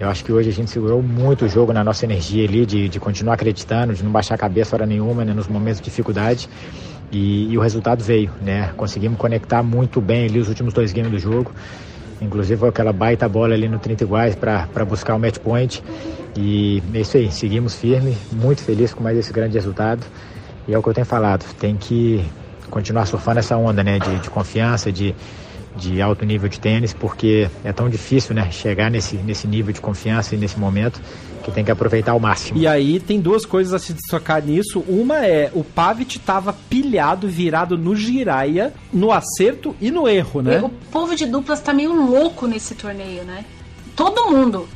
Eu 0.00 0.08
acho 0.08 0.24
que 0.24 0.32
hoje 0.32 0.48
a 0.48 0.52
gente 0.52 0.70
segurou 0.70 1.00
muito 1.00 1.44
o 1.44 1.48
jogo 1.48 1.72
na 1.72 1.84
nossa 1.84 2.04
energia 2.04 2.44
ali, 2.48 2.66
de, 2.66 2.88
de 2.88 2.98
continuar 2.98 3.34
acreditando, 3.34 3.94
de 3.94 4.02
não 4.02 4.10
baixar 4.10 4.34
a 4.34 4.38
cabeça 4.38 4.74
hora 4.74 4.84
nenhuma, 4.84 5.24
né, 5.24 5.32
nos 5.32 5.46
momentos 5.46 5.80
de 5.80 5.84
dificuldade. 5.84 6.48
E, 7.12 7.52
e, 7.52 7.58
o 7.58 7.60
resultado 7.60 8.02
veio, 8.02 8.30
né? 8.40 8.72
Conseguimos 8.76 9.18
conectar 9.18 9.62
muito 9.62 10.00
bem 10.00 10.24
ali 10.24 10.40
os 10.40 10.48
últimos 10.48 10.72
dois 10.72 10.92
games 10.92 11.12
do 11.12 11.18
jogo. 11.18 11.52
Inclusive 12.22 12.58
foi 12.58 12.68
aquela 12.68 12.92
baita 12.92 13.28
bola 13.28 13.54
ali 13.54 13.68
no 13.68 13.78
30 13.78 14.04
iguais 14.04 14.34
para 14.34 14.84
buscar 14.84 15.14
o 15.14 15.18
match 15.18 15.38
point. 15.38 15.82
E 16.36 16.82
é 16.94 17.00
isso 17.00 17.16
aí, 17.16 17.30
seguimos 17.30 17.74
firme, 17.74 18.16
muito 18.30 18.62
feliz 18.62 18.94
com 18.94 19.02
mais 19.02 19.18
esse 19.18 19.32
grande 19.32 19.54
resultado. 19.54 20.06
E 20.66 20.72
é 20.72 20.78
o 20.78 20.82
que 20.82 20.88
eu 20.88 20.94
tenho 20.94 21.06
falado, 21.06 21.44
tem 21.58 21.76
que 21.76 22.24
continuar 22.70 23.06
surfando 23.06 23.40
essa 23.40 23.56
onda, 23.56 23.82
né? 23.82 23.98
De, 23.98 24.20
de 24.20 24.30
confiança, 24.30 24.90
de, 24.90 25.14
de 25.76 26.00
alto 26.00 26.24
nível 26.24 26.48
de 26.48 26.58
tênis, 26.58 26.94
porque 26.94 27.48
é 27.64 27.72
tão 27.72 27.88
difícil, 27.88 28.34
né? 28.34 28.50
Chegar 28.50 28.90
nesse, 28.90 29.16
nesse 29.16 29.46
nível 29.46 29.72
de 29.72 29.80
confiança 29.80 30.34
e 30.34 30.38
nesse 30.38 30.58
momento 30.58 31.00
que 31.42 31.50
tem 31.50 31.64
que 31.64 31.70
aproveitar 31.70 32.12
ao 32.12 32.20
máximo. 32.20 32.58
E 32.58 32.66
aí 32.66 33.00
tem 33.00 33.20
duas 33.20 33.44
coisas 33.44 33.74
a 33.74 33.78
se 33.78 33.92
destacar 33.92 34.42
nisso. 34.42 34.84
Uma 34.88 35.26
é 35.26 35.50
o 35.54 35.62
Pavic 35.62 36.16
estava 36.16 36.52
pilhado, 36.52 37.28
virado 37.28 37.76
no 37.76 37.94
giraia, 37.94 38.72
no 38.92 39.12
acerto 39.12 39.76
e 39.80 39.90
no 39.90 40.08
erro, 40.08 40.42
né? 40.42 40.60
O 40.62 40.70
povo 40.90 41.14
de 41.14 41.26
duplas 41.26 41.60
tá 41.60 41.72
meio 41.72 41.92
louco 41.92 42.46
nesse 42.46 42.74
torneio, 42.74 43.24
né? 43.24 43.44
Todo 43.94 44.30
mundo. 44.30 44.66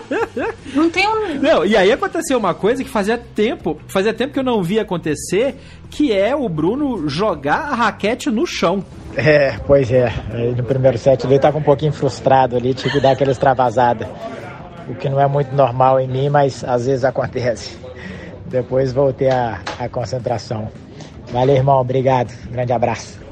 não 0.74 0.88
tem 0.88 1.06
um. 1.06 1.34
Não, 1.34 1.66
e 1.66 1.76
aí 1.76 1.92
aconteceu 1.92 2.38
uma 2.38 2.54
coisa 2.54 2.82
que 2.82 2.88
fazia 2.88 3.18
tempo, 3.18 3.78
fazia 3.86 4.14
tempo 4.14 4.32
que 4.32 4.38
eu 4.38 4.44
não 4.44 4.62
via 4.62 4.82
acontecer, 4.82 5.56
que 5.90 6.12
é 6.12 6.34
o 6.34 6.48
Bruno 6.48 7.08
jogar 7.08 7.70
a 7.70 7.74
raquete 7.74 8.30
no 8.30 8.46
chão. 8.46 8.82
É, 9.14 9.58
pois 9.66 9.90
é. 9.90 10.12
No 10.56 10.62
primeiro 10.62 10.96
set 10.96 11.24
ele 11.24 11.34
estava 11.34 11.58
um 11.58 11.62
pouquinho 11.62 11.92
frustrado 11.92 12.56
ali, 12.56 12.72
tinha 12.72 12.92
que 12.92 13.00
dar 13.00 13.12
aquela 13.12 13.32
extravasada. 13.32 14.08
O 14.88 14.94
que 14.94 15.08
não 15.08 15.20
é 15.20 15.26
muito 15.26 15.54
normal 15.54 16.00
em 16.00 16.08
mim, 16.08 16.28
mas 16.28 16.64
às 16.64 16.86
vezes 16.86 17.04
acontece. 17.04 17.76
Depois 18.46 18.92
voltei 18.92 19.28
a, 19.28 19.60
a 19.78 19.88
concentração. 19.88 20.68
Valeu, 21.30 21.56
irmão. 21.56 21.78
Obrigado. 21.78 22.32
Grande 22.50 22.72
abraço. 22.72 23.27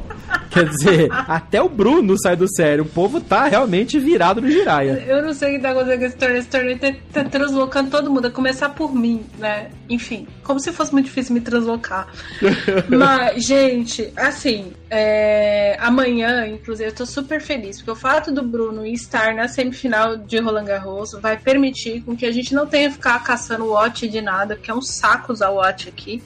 Quer 0.57 0.69
dizer, 0.71 1.09
até 1.13 1.61
o 1.61 1.69
Bruno 1.69 2.19
sai 2.19 2.35
do 2.35 2.49
sério. 2.49 2.85
O 2.85 2.89
povo 2.89 3.21
tá 3.21 3.45
realmente 3.45 3.99
virado 3.99 4.41
no 4.41 4.51
giraia. 4.51 5.05
Eu 5.07 5.23
não 5.23 5.35
sei 5.35 5.51
o 5.51 5.57
que 5.57 5.63
tá 5.63 5.71
acontecendo 5.71 5.99
com 5.99 6.07
esse 6.07 6.17
torneio. 6.17 6.39
Esse 6.39 6.49
torneio 6.49 6.79
tá, 6.79 6.95
tá 7.13 7.25
translocando 7.29 7.91
todo 7.91 8.11
mundo, 8.11 8.29
a 8.29 8.31
começar 8.31 8.71
por 8.71 8.95
mim, 8.95 9.23
né? 9.39 9.69
Enfim, 9.87 10.27
como 10.43 10.59
se 10.59 10.73
fosse 10.73 10.95
muito 10.95 11.07
difícil 11.07 11.35
me 11.35 11.43
translocar. 11.43 12.09
Mas, 12.89 13.45
gente, 13.45 14.11
assim, 14.17 14.73
é... 14.89 15.77
amanhã, 15.79 16.47
inclusive, 16.47 16.89
eu 16.89 16.95
tô 16.95 17.05
super 17.05 17.39
feliz, 17.39 17.77
porque 17.77 17.91
o 17.91 17.97
fato 17.97 18.33
do 18.33 18.43
Bruno 18.43 18.87
estar 18.87 19.35
na 19.35 19.49
semifinal 19.49 20.17
de 20.17 20.39
Roland 20.39 20.65
Garros 20.65 21.13
vai 21.21 21.37
permitir 21.37 22.01
com 22.01 22.17
que 22.17 22.25
a 22.25 22.33
gente 22.33 22.55
não 22.55 22.67
tenha 22.67 22.89
que 22.89 22.95
ficar 22.95 23.23
caçando 23.23 23.67
watch 23.67 24.09
de 24.09 24.23
nada, 24.23 24.57
porque 24.57 24.71
é 24.71 24.75
um 24.75 24.81
saco 24.81 25.35
usar 25.35 25.51
watch 25.51 25.87
aqui. 25.87 26.23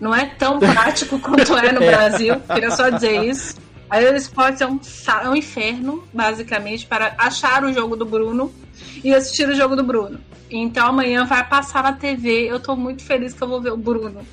Não 0.00 0.14
é 0.14 0.26
tão 0.26 0.58
prático 0.58 1.18
quanto 1.20 1.54
é 1.56 1.70
no 1.70 1.80
Brasil, 1.80 2.40
queria 2.52 2.70
só 2.70 2.88
dizer 2.88 3.24
isso. 3.24 3.62
A 3.88 4.00
Eurosport 4.00 4.60
é 4.60 4.66
um, 4.66 4.80
é 5.22 5.28
um 5.28 5.36
inferno, 5.36 6.04
basicamente, 6.12 6.86
para 6.86 7.14
achar 7.18 7.64
o 7.64 7.72
jogo 7.72 7.96
do 7.96 8.04
Bruno 8.04 8.52
e 9.02 9.14
assistir 9.14 9.48
o 9.48 9.54
jogo 9.54 9.76
do 9.76 9.84
Bruno. 9.84 10.18
Então 10.50 10.86
amanhã 10.86 11.24
vai 11.24 11.46
passar 11.46 11.82
na 11.82 11.92
TV. 11.92 12.50
Eu 12.50 12.60
tô 12.60 12.76
muito 12.76 13.02
feliz 13.02 13.34
que 13.34 13.42
eu 13.42 13.48
vou 13.48 13.60
ver 13.60 13.72
o 13.72 13.76
Bruno 13.76 14.26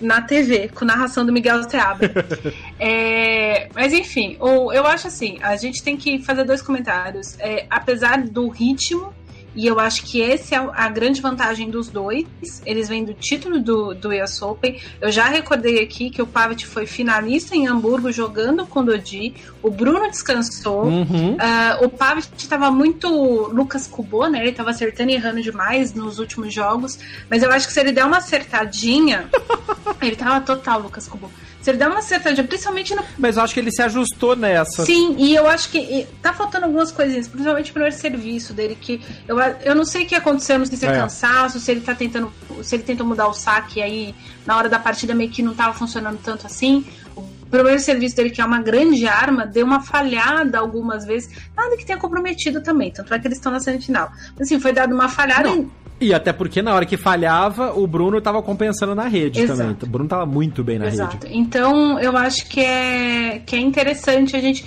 na 0.00 0.20
TV, 0.20 0.68
com 0.68 0.84
narração 0.84 1.24
do 1.24 1.32
Miguel 1.32 1.68
Seabra. 1.68 2.12
é, 2.78 3.68
mas 3.74 3.92
enfim, 3.92 4.36
eu 4.40 4.86
acho 4.86 5.06
assim, 5.06 5.38
a 5.40 5.56
gente 5.56 5.82
tem 5.82 5.96
que 5.96 6.18
fazer 6.22 6.44
dois 6.44 6.62
comentários. 6.62 7.38
É, 7.38 7.66
apesar 7.70 8.22
do 8.22 8.48
ritmo 8.48 9.12
e 9.54 9.66
eu 9.66 9.78
acho 9.78 10.02
que 10.02 10.20
essa 10.20 10.56
é 10.56 10.58
a 10.58 10.88
grande 10.88 11.20
vantagem 11.20 11.70
dos 11.70 11.88
dois. 11.88 12.26
Eles 12.66 12.88
vêm 12.88 13.04
do 13.04 13.14
título 13.14 13.60
do, 13.60 13.94
do 13.94 14.10
US 14.10 14.42
Open. 14.42 14.80
Eu 15.00 15.12
já 15.12 15.26
recordei 15.26 15.82
aqui 15.82 16.10
que 16.10 16.20
o 16.20 16.26
Pavic 16.26 16.66
foi 16.66 16.86
finalista 16.86 17.54
em 17.54 17.66
Hamburgo 17.66 18.10
jogando 18.10 18.66
com 18.66 18.80
o 18.80 18.82
Dodi. 18.82 19.34
O 19.62 19.70
Bruno 19.70 20.10
descansou. 20.10 20.84
Uhum. 20.84 21.34
Uh, 21.34 21.84
o 21.84 21.88
Pavic 21.88 22.28
estava 22.36 22.70
muito 22.70 23.08
Lucas 23.08 23.86
Cubô, 23.86 24.26
né? 24.26 24.40
Ele 24.40 24.50
estava 24.50 24.70
acertando 24.70 25.10
e 25.10 25.14
errando 25.14 25.40
demais 25.40 25.94
nos 25.94 26.18
últimos 26.18 26.52
jogos. 26.52 26.98
Mas 27.30 27.42
eu 27.42 27.50
acho 27.52 27.66
que 27.66 27.72
se 27.72 27.80
ele 27.80 27.92
der 27.92 28.04
uma 28.04 28.18
acertadinha, 28.18 29.28
ele 30.02 30.16
tava 30.16 30.40
total 30.40 30.80
Lucas 30.80 31.06
Cubô. 31.06 31.28
Se 31.64 31.70
ele 31.70 31.78
der 31.78 31.88
uma 31.88 32.00
acertadinha, 32.00 32.46
principalmente 32.46 32.94
no. 32.94 33.02
Mas 33.18 33.38
eu 33.38 33.42
acho 33.42 33.54
que 33.54 33.60
ele 33.60 33.70
se 33.70 33.80
ajustou 33.80 34.36
nessa. 34.36 34.84
Sim, 34.84 35.16
e 35.16 35.34
eu 35.34 35.48
acho 35.48 35.70
que 35.70 35.78
e, 35.78 36.06
tá 36.20 36.34
faltando 36.34 36.66
algumas 36.66 36.92
coisinhas, 36.92 37.26
principalmente 37.26 37.70
o 37.70 37.72
primeiro 37.72 37.96
serviço 37.96 38.52
dele, 38.52 38.76
que 38.78 39.00
eu, 39.26 39.38
eu 39.40 39.74
não 39.74 39.86
sei 39.86 40.04
o 40.04 40.06
que 40.06 40.14
aconteceu, 40.14 40.58
não 40.58 40.66
sei 40.66 40.76
se 40.76 40.84
é, 40.84 40.90
é 40.90 40.92
cansaço, 40.92 41.58
se 41.58 41.70
ele 41.70 41.80
tá 41.80 41.94
tentando. 41.94 42.30
Se 42.62 42.76
ele 42.76 42.82
tentou 42.82 43.06
mudar 43.06 43.28
o 43.28 43.32
saque 43.32 43.80
aí 43.80 44.14
na 44.44 44.58
hora 44.58 44.68
da 44.68 44.78
partida 44.78 45.14
meio 45.14 45.30
que 45.30 45.42
não 45.42 45.54
tava 45.54 45.72
funcionando 45.72 46.20
tanto 46.22 46.46
assim. 46.46 46.84
O 47.16 47.22
primeiro 47.50 47.80
serviço 47.80 48.14
dele, 48.14 48.28
que 48.28 48.42
é 48.42 48.44
uma 48.44 48.60
grande 48.60 49.06
arma, 49.06 49.46
deu 49.46 49.64
uma 49.64 49.80
falhada 49.80 50.58
algumas 50.58 51.06
vezes. 51.06 51.30
Nada 51.56 51.78
que 51.78 51.86
tenha 51.86 51.98
comprometido 51.98 52.60
também, 52.60 52.90
tanto 52.90 53.14
é 53.14 53.18
que 53.18 53.26
eles 53.26 53.38
estão 53.38 53.50
na 53.50 53.60
semifinal. 53.60 54.12
Mas 54.36 54.48
assim, 54.48 54.60
foi 54.60 54.74
dado 54.74 54.94
uma 54.94 55.08
falhada. 55.08 55.48
Não. 55.48 55.70
E 56.00 56.12
até 56.12 56.32
porque 56.32 56.60
na 56.60 56.74
hora 56.74 56.84
que 56.84 56.96
falhava, 56.96 57.72
o 57.72 57.86
Bruno 57.86 58.18
estava 58.18 58.42
compensando 58.42 58.94
na 58.94 59.06
rede 59.06 59.40
Exato. 59.40 59.58
também. 59.58 59.76
O 59.82 59.86
Bruno 59.86 60.06
estava 60.06 60.26
muito 60.26 60.62
bem 60.64 60.78
na 60.78 60.86
Exato. 60.86 61.26
rede. 61.26 61.38
Então, 61.38 61.98
eu 62.00 62.16
acho 62.16 62.46
que 62.48 62.60
é, 62.60 63.40
que 63.46 63.54
é 63.54 63.60
interessante 63.60 64.36
a 64.36 64.40
gente 64.40 64.64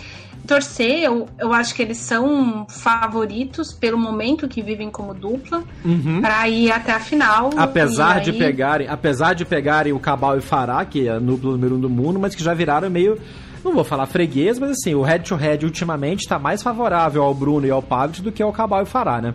torcer. 0.47 1.03
Eu, 1.03 1.27
eu 1.37 1.53
acho 1.53 1.75
que 1.75 1.81
eles 1.81 1.97
são 1.97 2.65
favoritos 2.69 3.73
pelo 3.73 3.97
momento 3.97 4.47
que 4.47 4.61
vivem 4.61 4.89
como 4.89 5.13
dupla 5.13 5.63
uhum. 5.83 6.21
para 6.21 6.47
ir 6.47 6.71
até 6.71 6.93
a 6.93 6.99
final. 6.99 7.49
Apesar 7.57 8.21
de 8.21 8.31
pegarem, 8.31 8.87
apesar 8.87 9.33
de 9.33 9.43
pegarem 9.43 9.91
o 9.93 9.99
Cabal 9.99 10.37
e 10.37 10.41
Fará, 10.41 10.83
que 10.85 11.07
é 11.07 11.11
a 11.11 11.19
dupla 11.19 11.51
número 11.51 11.75
um 11.75 11.79
do 11.79 11.89
mundo, 11.89 12.17
mas 12.17 12.33
que 12.33 12.43
já 12.43 12.53
viraram 12.53 12.89
meio 12.89 13.19
não 13.63 13.73
vou 13.73 13.83
falar 13.83 14.05
freguês, 14.05 14.57
mas 14.59 14.71
assim, 14.71 14.95
o 14.95 15.01
head 15.01 15.27
to 15.27 15.35
head 15.35 15.65
ultimamente 15.65 16.21
está 16.21 16.39
mais 16.39 16.63
favorável 16.63 17.21
ao 17.21 17.33
Bruno 17.33 17.67
e 17.67 17.71
ao 17.71 17.81
Pavic 17.81 18.21
do 18.21 18.31
que 18.31 18.41
ao 18.41 18.53
Cabal 18.53 18.83
e 18.83 18.85
Fará, 18.85 19.19
né? 19.21 19.33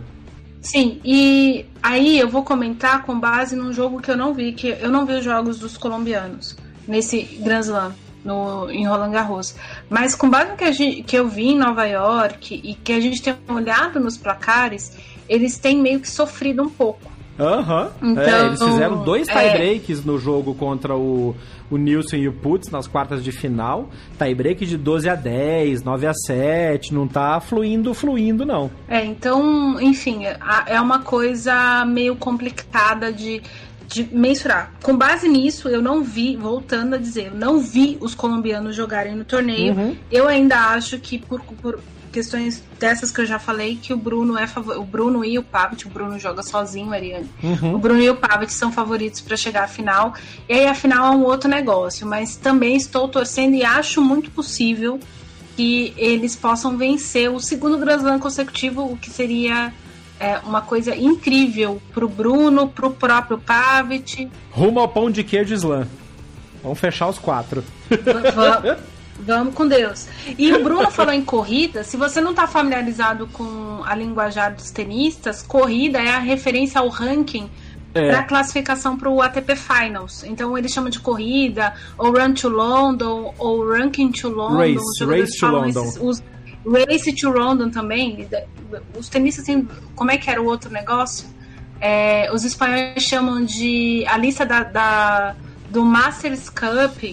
Sim, 0.63 1.01
e 1.03 1.65
aí 1.83 2.17
eu 2.17 2.29
vou 2.29 2.41
comentar 2.41 3.03
com 3.03 3.19
base 3.19 3.53
num 3.53 3.73
jogo 3.73 4.01
que 4.01 4.09
eu 4.09 4.15
não 4.15 4.33
vi, 4.33 4.53
que 4.53 4.69
eu 4.69 4.89
não 4.89 5.05
vi 5.05 5.13
os 5.13 5.23
jogos 5.23 5.59
dos 5.59 5.77
colombianos 5.77 6.55
nesse 6.87 7.21
Grand 7.43 7.59
Slam. 7.59 7.93
No, 8.23 8.71
em 8.71 8.87
Roland 8.87 9.11
Garros. 9.11 9.53
Mas 9.89 10.15
com 10.15 10.29
base 10.29 10.51
no 10.51 10.55
que, 10.55 10.71
gente, 10.71 11.03
que 11.03 11.13
eu 11.13 11.27
vi 11.27 11.49
em 11.49 11.57
Nova 11.57 11.85
York 11.85 12.61
e 12.63 12.73
que 12.73 12.93
a 12.93 12.99
gente 13.01 13.21
tem 13.21 13.35
olhado 13.49 13.99
nos 13.99 14.17
placares, 14.17 14.95
eles 15.27 15.57
têm 15.57 15.75
meio 15.81 15.99
que 15.99 16.09
sofrido 16.09 16.63
um 16.63 16.69
pouco. 16.69 17.11
Aham. 17.39 17.91
Uhum. 18.01 18.11
Então, 18.11 18.23
é, 18.23 18.45
eles 18.45 18.63
fizeram 18.63 19.03
dois 19.03 19.27
é. 19.27 19.33
tie-breaks 19.33 19.99
é... 19.99 20.01
no 20.05 20.19
jogo 20.19 20.53
contra 20.53 20.95
o, 20.95 21.35
o 21.69 21.77
Nilson 21.77 22.17
e 22.17 22.27
o 22.27 22.33
Putz 22.33 22.69
nas 22.69 22.87
quartas 22.87 23.23
de 23.23 23.31
final. 23.31 23.89
Tie-break 24.17 24.65
de 24.65 24.77
12 24.77 25.09
a 25.09 25.15
10, 25.15 25.83
9 25.83 26.07
a 26.07 26.13
7, 26.13 26.93
não 26.93 27.07
tá 27.07 27.39
fluindo, 27.39 27.93
fluindo, 27.93 28.45
não. 28.45 28.69
É, 28.87 29.03
então, 29.03 29.79
enfim, 29.81 30.21
é 30.67 30.79
uma 30.79 30.99
coisa 30.99 31.83
meio 31.85 32.15
complicada 32.15 33.11
de, 33.11 33.41
de 33.87 34.03
mensurar. 34.11 34.73
Com 34.83 34.95
base 34.95 35.27
nisso, 35.27 35.67
eu 35.67 35.81
não 35.81 36.03
vi, 36.03 36.35
voltando 36.35 36.95
a 36.95 36.97
dizer, 36.97 37.27
eu 37.27 37.35
não 37.35 37.59
vi 37.59 37.97
os 37.99 38.13
colombianos 38.13 38.75
jogarem 38.75 39.15
no 39.15 39.25
torneio. 39.25 39.73
Uhum. 39.73 39.95
Eu 40.11 40.27
ainda 40.27 40.57
acho 40.69 40.99
que 40.99 41.17
por, 41.17 41.41
por 41.41 41.79
questões 42.13 42.63
dessas 42.79 43.11
que 43.11 43.19
eu 43.19 43.25
já 43.25 43.39
falei, 43.39 43.75
que 43.75 43.91
o 43.91 43.97
Bruno 43.97 44.37
é 44.37 44.45
o 44.77 44.83
Bruno 44.83 45.25
e 45.25 45.39
o 45.39 45.43
Pavic, 45.43 45.87
o 45.87 45.89
Bruno 45.89 46.19
joga 46.19 46.43
sozinho, 46.43 46.93
Ariane. 46.93 47.29
Uhum. 47.43 47.75
O 47.75 47.79
Bruno 47.79 48.01
e 48.01 48.09
o 48.09 48.15
Pavic 48.15 48.53
são 48.53 48.71
favoritos 48.71 49.19
para 49.19 49.35
chegar 49.35 49.63
à 49.63 49.67
final. 49.67 50.13
E 50.47 50.53
aí 50.53 50.67
a 50.67 50.75
final 50.75 51.11
é 51.11 51.15
um 51.17 51.23
outro 51.23 51.49
negócio, 51.49 52.05
mas 52.07 52.35
também 52.35 52.75
estou 52.75 53.07
torcendo 53.07 53.55
e 53.55 53.65
acho 53.65 54.01
muito 54.01 54.29
possível 54.29 54.99
que 55.57 55.93
eles 55.97 56.35
possam 56.35 56.77
vencer 56.77 57.29
o 57.29 57.39
segundo 57.39 57.77
Grand 57.77 57.97
Slam 57.97 58.19
consecutivo, 58.19 58.85
o 58.85 58.95
que 58.95 59.09
seria 59.09 59.73
é, 60.19 60.37
uma 60.39 60.61
coisa 60.61 60.95
incrível 60.95 61.81
pro 61.93 62.07
Bruno, 62.07 62.67
pro 62.67 62.91
próprio 62.91 63.39
Pavic. 63.39 64.29
Rumo 64.51 64.79
ao 64.79 64.87
pão 64.87 65.09
de 65.09 65.23
queijo 65.23 65.53
slam. 65.55 65.87
Vamos 66.61 66.79
fechar 66.79 67.09
os 67.09 67.17
quatro. 67.17 67.63
Vamos 69.19 69.53
com 69.53 69.67
Deus. 69.67 70.07
E 70.37 70.51
o 70.53 70.63
Bruno 70.63 70.89
falou 70.89 71.13
em 71.13 71.23
corrida. 71.23 71.83
Se 71.83 71.95
você 71.95 72.19
não 72.19 72.31
está 72.31 72.47
familiarizado 72.47 73.27
com 73.27 73.81
a 73.85 73.95
linguajar 73.95 74.55
dos 74.55 74.71
tenistas, 74.71 75.41
corrida 75.41 75.99
é 75.99 76.09
a 76.09 76.19
referência 76.19 76.81
ao 76.81 76.89
ranking 76.89 77.49
é. 77.93 78.09
para 78.09 78.23
classificação 78.23 78.97
para 78.97 79.09
o 79.09 79.21
ATP 79.21 79.55
Finals. 79.55 80.23
Então 80.23 80.57
eles 80.57 80.71
chamam 80.71 80.89
de 80.89 80.99
corrida, 80.99 81.73
ou 81.97 82.11
Run 82.11 82.33
to 82.33 82.49
London, 82.49 83.33
ou 83.37 83.67
Ranking 83.69 84.11
to 84.11 84.29
London. 84.29 84.57
Race, 84.57 85.05
race 85.05 85.39
to 85.39 85.47
London. 85.47 85.83
Esses, 85.83 85.99
os, 86.01 86.23
race 86.65 87.13
to 87.13 87.29
London 87.29 87.69
também. 87.69 88.27
Os 88.97 89.09
tenistas, 89.09 89.43
assim, 89.43 89.67
como 89.95 90.11
é 90.11 90.17
que 90.17 90.29
era 90.29 90.41
o 90.41 90.45
outro 90.45 90.71
negócio? 90.71 91.27
É, 91.79 92.31
os 92.33 92.43
espanhóis 92.43 93.03
chamam 93.03 93.43
de 93.43 94.05
a 94.07 94.17
lista 94.17 94.45
da, 94.45 94.63
da 94.63 95.35
do 95.69 95.83
Masters 95.83 96.49
Cup 96.49 97.03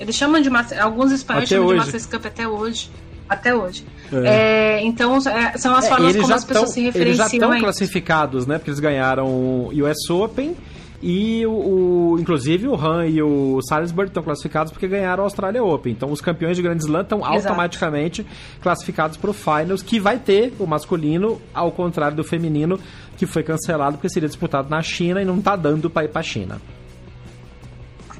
eles 0.00 0.14
chamam 0.14 0.40
de 0.40 0.50
Master, 0.50 0.82
alguns 0.82 1.12
espanhóis 1.12 1.44
até 1.44 1.56
chamam 1.56 1.68
hoje. 1.68 1.78
de 1.78 1.84
Masters 1.84 2.06
Cup 2.06 2.26
até 2.26 2.48
hoje. 2.48 2.90
Até 3.28 3.54
hoje. 3.54 3.84
É. 4.10 4.78
É, 4.78 4.82
então, 4.82 5.16
é, 5.16 5.58
são 5.58 5.74
as 5.74 5.84
é, 5.84 5.88
formas 5.88 6.16
como 6.16 6.34
as 6.34 6.44
pessoas 6.44 6.64
tão, 6.64 6.72
se 6.72 6.80
referenciam. 6.80 7.06
Eles 7.06 7.16
já 7.18 7.26
estão 7.26 7.60
classificados, 7.60 8.46
né? 8.46 8.56
Porque 8.56 8.70
eles 8.70 8.80
ganharam 8.80 9.26
o 9.26 9.70
US 9.70 10.08
Open 10.08 10.56
e 11.00 11.46
o, 11.46 11.52
o, 11.52 12.18
inclusive 12.18 12.66
o 12.66 12.74
Han 12.74 13.06
e 13.06 13.22
o 13.22 13.60
Salisbury 13.62 14.08
estão 14.08 14.22
classificados 14.22 14.72
porque 14.72 14.88
ganharam 14.88 15.22
a 15.22 15.26
Australia 15.26 15.62
Open. 15.62 15.92
Então 15.92 16.10
os 16.10 16.20
campeões 16.20 16.56
de 16.56 16.62
Grand 16.62 16.76
Slam 16.76 17.02
estão 17.02 17.24
automaticamente 17.24 18.26
classificados 18.60 19.16
para 19.16 19.30
o 19.30 19.32
Finals, 19.32 19.82
que 19.82 20.00
vai 20.00 20.18
ter 20.18 20.52
o 20.58 20.66
masculino, 20.66 21.40
ao 21.54 21.70
contrário 21.70 22.16
do 22.16 22.24
feminino, 22.24 22.80
que 23.16 23.26
foi 23.26 23.42
cancelado 23.42 23.96
porque 23.96 24.08
seria 24.08 24.28
disputado 24.28 24.68
na 24.68 24.82
China 24.82 25.22
e 25.22 25.24
não 25.24 25.38
está 25.38 25.54
dando 25.54 25.88
para 25.88 26.04
ir 26.04 26.08
para 26.08 26.20
a 26.20 26.24
China. 26.24 26.60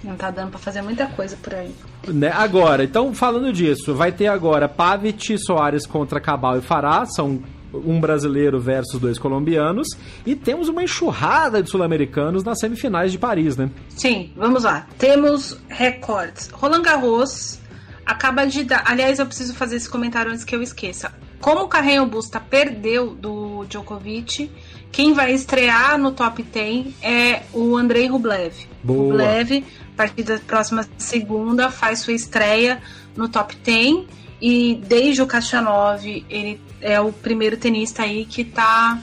Não 0.08 0.16
tá 0.16 0.30
dando 0.30 0.50
pra 0.50 0.58
fazer 0.58 0.80
muita 0.80 1.06
coisa 1.06 1.36
por 1.36 1.54
aí. 1.54 1.70
Né? 2.08 2.32
Agora, 2.32 2.82
então 2.82 3.12
falando 3.12 3.52
disso, 3.52 3.94
vai 3.94 4.10
ter 4.10 4.26
agora 4.26 4.66
Pavic 4.66 5.34
e 5.34 5.38
Soares 5.38 5.86
contra 5.86 6.18
Cabal 6.18 6.56
e 6.56 6.62
Fará, 6.62 7.04
são 7.04 7.42
um 7.74 8.00
brasileiro 8.00 8.58
versus 8.58 8.98
dois 8.98 9.18
colombianos, 9.18 9.88
e 10.24 10.34
temos 10.34 10.70
uma 10.70 10.82
enxurrada 10.82 11.62
de 11.62 11.68
sul-americanos 11.68 12.42
nas 12.42 12.58
semifinais 12.58 13.12
de 13.12 13.18
Paris, 13.18 13.58
né? 13.58 13.68
Sim, 13.90 14.32
vamos 14.34 14.64
lá. 14.64 14.86
Temos 14.96 15.60
recordes. 15.68 16.48
Roland 16.48 16.80
Garros 16.80 17.58
acaba 18.06 18.46
de 18.46 18.64
dar. 18.64 18.84
Aliás, 18.86 19.18
eu 19.18 19.26
preciso 19.26 19.54
fazer 19.54 19.76
esse 19.76 19.90
comentário 19.90 20.32
antes 20.32 20.42
que 20.44 20.56
eu 20.56 20.62
esqueça. 20.62 21.12
Como 21.38 21.62
o 21.62 21.68
Carreño 21.68 22.06
Busta 22.06 22.40
perdeu 22.40 23.14
do 23.14 23.66
Djokovic, 23.66 24.50
quem 24.90 25.12
vai 25.12 25.32
estrear 25.32 25.98
no 25.98 26.12
top 26.12 26.42
10 26.42 26.86
é 27.02 27.42
o 27.52 27.76
Andrei 27.76 28.06
Rublev. 28.06 28.54
Boa. 28.82 29.12
Rublev, 29.12 29.64
a 29.92 29.96
partir 29.96 30.22
da 30.22 30.38
próxima 30.38 30.86
segunda, 30.96 31.70
faz 31.70 32.00
sua 32.00 32.14
estreia 32.14 32.80
no 33.16 33.28
top 33.28 33.56
10. 33.56 34.06
E 34.40 34.80
desde 34.86 35.20
o 35.20 35.26
Kachanov, 35.26 36.04
ele 36.30 36.60
é 36.80 37.00
o 37.00 37.12
primeiro 37.12 37.56
tenista 37.56 38.02
aí 38.02 38.24
que 38.24 38.44
tá, 38.44 38.98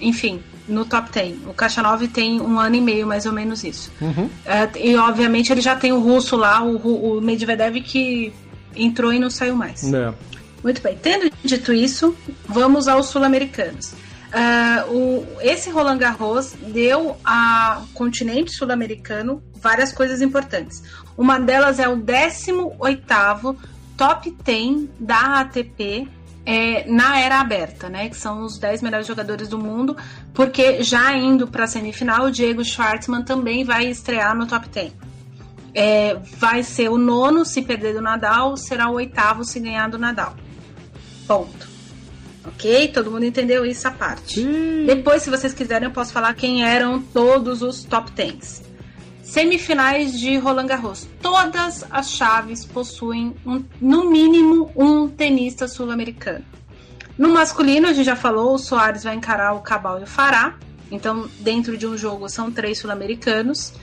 enfim, 0.00 0.42
no 0.66 0.84
top 0.84 1.10
10. 1.12 1.46
O 1.46 1.54
Kachanov 1.54 2.06
tem 2.08 2.40
um 2.40 2.58
ano 2.58 2.76
e 2.76 2.80
meio, 2.80 3.06
mais 3.06 3.26
ou 3.26 3.32
menos 3.32 3.64
isso. 3.64 3.92
Uhum. 4.00 4.28
É, 4.44 4.68
e 4.78 4.96
obviamente 4.96 5.52
ele 5.52 5.60
já 5.60 5.76
tem 5.76 5.92
o 5.92 6.00
russo 6.00 6.36
lá, 6.36 6.62
o, 6.62 7.16
o 7.16 7.20
Medvedev 7.20 7.76
que 7.82 8.32
entrou 8.74 9.12
e 9.12 9.18
não 9.18 9.30
saiu 9.30 9.54
mais. 9.54 9.92
É. 9.92 10.12
Muito 10.62 10.82
bem, 10.82 10.96
tendo 11.00 11.30
dito 11.44 11.72
isso, 11.72 12.16
vamos 12.46 12.88
aos 12.88 13.06
sul-americanos. 13.06 13.94
Uh, 14.28 14.92
o, 14.92 15.26
esse 15.40 15.70
Roland 15.70 15.98
Garros 15.98 16.54
deu 16.60 17.16
ao 17.24 17.86
continente 17.94 18.52
sul-americano 18.52 19.42
várias 19.54 19.92
coisas 19.92 20.20
importantes. 20.20 20.82
Uma 21.16 21.38
delas 21.40 21.78
é 21.78 21.88
o 21.88 21.96
18º 21.96 23.56
top 23.96 24.30
10 24.44 24.88
da 25.00 25.40
ATP 25.40 26.08
é, 26.44 26.88
na 26.88 27.20
era 27.20 27.40
aberta, 27.40 27.90
né? 27.90 28.08
Que 28.08 28.16
são 28.16 28.42
os 28.42 28.58
10 28.58 28.80
melhores 28.80 29.06
jogadores 29.06 29.48
do 29.48 29.58
mundo, 29.58 29.94
porque 30.32 30.82
já 30.82 31.14
indo 31.14 31.46
para 31.46 31.64
a 31.64 31.66
semifinal, 31.66 32.24
o 32.24 32.30
Diego 32.30 32.64
Schwartzman 32.64 33.22
também 33.22 33.64
vai 33.64 33.86
estrear 33.86 34.34
no 34.34 34.46
top 34.46 34.68
10. 34.68 34.92
É, 35.74 36.14
vai 36.38 36.62
ser 36.62 36.88
o 36.88 36.96
nono 36.96 37.44
se 37.44 37.60
perder 37.60 37.92
do 37.92 38.00
Nadal, 38.00 38.56
será 38.56 38.88
o 38.88 38.94
oitavo 38.94 39.44
se 39.44 39.60
ganhar 39.60 39.90
do 39.90 39.98
Nadal. 39.98 40.34
Ponto. 41.26 41.57
Ok? 42.48 42.88
Todo 42.88 43.10
mundo 43.10 43.24
entendeu 43.24 43.64
isso 43.64 43.86
a 43.86 43.90
parte. 43.90 44.42
Depois, 44.86 45.22
se 45.22 45.30
vocês 45.30 45.52
quiserem, 45.52 45.88
eu 45.88 45.92
posso 45.92 46.12
falar 46.12 46.34
quem 46.34 46.64
eram 46.64 47.00
todos 47.00 47.62
os 47.62 47.84
top 47.84 48.10
10. 48.12 48.62
Semifinais 49.22 50.18
de 50.18 50.38
Roland 50.38 50.66
Garros. 50.66 51.06
Todas 51.20 51.84
as 51.90 52.10
chaves 52.10 52.64
possuem, 52.64 53.34
um, 53.44 53.62
no 53.80 54.10
mínimo, 54.10 54.70
um 54.74 55.06
tenista 55.06 55.68
sul-americano. 55.68 56.44
No 57.18 57.28
masculino, 57.28 57.88
a 57.88 57.92
gente 57.92 58.06
já 58.06 58.16
falou, 58.16 58.54
o 58.54 58.58
Soares 58.58 59.04
vai 59.04 59.14
encarar 59.14 59.52
o 59.52 59.60
Cabal 59.60 60.00
e 60.00 60.04
o 60.04 60.06
Fará. 60.06 60.56
Então, 60.90 61.28
dentro 61.40 61.76
de 61.76 61.86
um 61.86 61.98
jogo, 61.98 62.28
são 62.28 62.50
três 62.50 62.78
sul-americanos. 62.78 63.74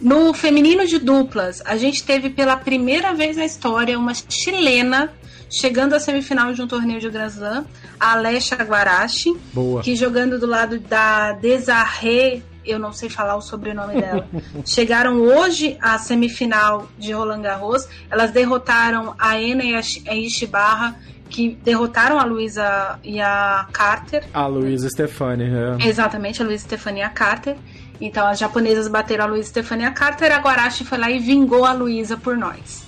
No 0.00 0.32
feminino 0.32 0.86
de 0.86 0.98
duplas, 0.98 1.62
a 1.64 1.76
gente 1.76 2.04
teve 2.04 2.30
pela 2.30 2.56
primeira 2.56 3.12
vez 3.14 3.36
na 3.36 3.44
história 3.44 3.98
uma 3.98 4.12
chilena 4.14 5.12
chegando 5.60 5.94
à 5.94 6.00
semifinal 6.00 6.52
de 6.52 6.60
um 6.62 6.66
torneio 6.66 7.00
de 7.00 7.08
Grand 7.08 7.26
Slam, 7.28 7.64
a 8.00 8.12
Alessia 8.12 8.56
Guarachi, 8.56 9.34
Boa. 9.52 9.82
que 9.82 9.94
jogando 9.94 10.38
do 10.38 10.46
lado 10.46 10.78
da 10.78 11.32
Desarré, 11.32 12.42
eu 12.64 12.78
não 12.78 12.92
sei 12.92 13.08
falar 13.08 13.36
o 13.36 13.40
sobrenome 13.42 14.00
dela, 14.00 14.26
chegaram 14.66 15.20
hoje 15.20 15.76
à 15.80 15.98
semifinal 15.98 16.88
de 16.98 17.12
Roland 17.12 17.42
Garros. 17.42 17.86
Elas 18.10 18.30
derrotaram 18.30 19.14
a 19.18 19.38
Ena 19.40 19.62
e 19.64 19.74
a 19.74 19.82
Shi- 19.82 20.02
a 20.08 20.14
Ishibarra, 20.14 20.96
que 21.28 21.58
derrotaram 21.62 22.18
a 22.18 22.24
Luísa 22.24 22.98
e 23.04 23.20
a 23.20 23.66
Carter. 23.72 24.24
A 24.32 24.46
Luísa 24.46 24.88
Stefani, 24.88 25.44
é. 25.44 25.86
Exatamente, 25.88 26.42
a 26.42 26.44
Luísa 26.46 26.64
Stefania 26.64 27.08
Carter. 27.10 27.56
Então 28.00 28.26
as 28.26 28.38
japonesas 28.38 28.88
bateram 28.88 29.24
a 29.24 29.28
Luísa 29.28 29.48
Stefania 29.50 29.90
Carter, 29.90 30.32
a 30.32 30.38
Guarachi 30.38 30.84
foi 30.84 30.98
lá 30.98 31.10
e 31.10 31.18
vingou 31.18 31.64
a 31.64 31.72
Luísa 31.72 32.16
por 32.16 32.36
nós. 32.36 32.84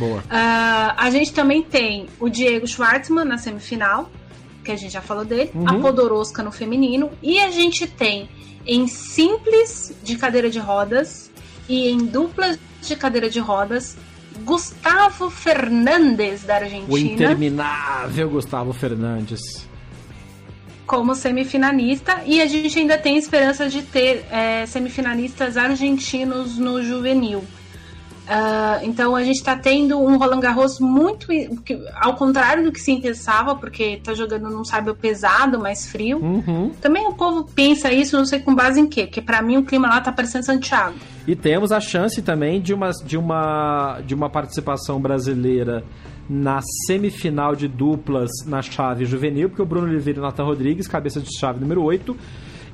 Boa. 0.00 0.24
Ah, 0.30 0.94
a 0.96 1.10
gente 1.10 1.30
também 1.34 1.62
tem 1.62 2.06
o 2.18 2.30
Diego 2.30 2.66
Schwartzman 2.66 3.26
na 3.26 3.36
semifinal, 3.36 4.10
que 4.64 4.72
a 4.72 4.76
gente 4.76 4.92
já 4.92 5.02
falou 5.02 5.26
dele, 5.26 5.50
a 5.66 5.74
Podoroska 5.74 6.42
no 6.42 6.50
feminino, 6.50 7.10
e 7.22 7.38
a 7.38 7.50
gente 7.50 7.86
tem 7.86 8.30
em 8.66 8.86
simples 8.86 9.94
de 10.02 10.16
cadeira 10.16 10.48
de 10.48 10.58
rodas 10.58 11.30
e 11.68 11.90
em 11.90 11.98
duplas 11.98 12.58
de 12.82 12.96
cadeira 12.96 13.28
de 13.28 13.38
rodas 13.38 13.96
Gustavo 14.42 15.28
Fernandes 15.28 16.44
da 16.44 16.54
O 16.54 16.62
Argentina 16.62 16.98
interminável 16.98 18.30
Gustavo 18.30 18.72
Fernandes. 18.72 19.68
como 20.86 21.14
semifinalista 21.14 22.22
e 22.24 22.40
a 22.40 22.46
gente 22.46 22.78
ainda 22.78 22.96
tem 22.96 23.18
esperança 23.18 23.68
de 23.68 23.82
ter 23.82 24.24
eh, 24.30 24.64
semifinalistas 24.66 25.58
argentinos 25.58 26.56
no 26.56 26.82
juvenil. 26.82 27.44
Ah, 28.32 28.78
então 28.84 29.16
a 29.16 29.24
gente 29.24 29.38
está 29.38 29.56
tendo 29.56 29.98
um 29.98 30.16
Roland 30.16 30.38
Garros 30.38 30.78
muito 30.78 31.26
ao 31.96 32.14
contrário 32.14 32.62
do 32.62 32.70
que 32.70 32.78
se 32.78 32.96
pensava, 33.00 33.56
porque 33.56 34.00
tá 34.04 34.14
jogando 34.14 34.48
num 34.48 34.64
sábio 34.64 34.94
pesado, 34.94 35.58
mais 35.58 35.90
frio. 35.90 36.18
Uhum. 36.18 36.70
Também 36.80 37.08
o 37.08 37.14
povo 37.14 37.44
pensa 37.52 37.92
isso, 37.92 38.16
não 38.16 38.24
sei 38.24 38.38
com 38.38 38.54
base 38.54 38.78
em 38.78 38.86
quê, 38.86 39.02
porque 39.02 39.20
pra 39.20 39.42
mim 39.42 39.56
o 39.56 39.64
clima 39.64 39.88
lá 39.88 40.00
tá 40.00 40.12
parecendo 40.12 40.44
Santiago. 40.44 40.94
E 41.26 41.34
temos 41.34 41.72
a 41.72 41.80
chance 41.80 42.22
também 42.22 42.60
de 42.60 42.72
uma, 42.72 42.92
de 43.04 43.18
uma, 43.18 44.00
de 44.06 44.14
uma 44.14 44.30
participação 44.30 45.00
brasileira 45.00 45.82
na 46.28 46.60
semifinal 46.86 47.56
de 47.56 47.66
duplas 47.66 48.30
na 48.46 48.62
chave 48.62 49.06
juvenil, 49.06 49.48
porque 49.48 49.62
o 49.62 49.66
Bruno 49.66 49.88
Oliveira 49.88 50.20
e 50.20 50.22
o 50.22 50.24
Nathan 50.24 50.44
Rodrigues, 50.44 50.86
cabeça 50.86 51.20
de 51.20 51.36
chave 51.36 51.58
número 51.58 51.82
8, 51.82 52.16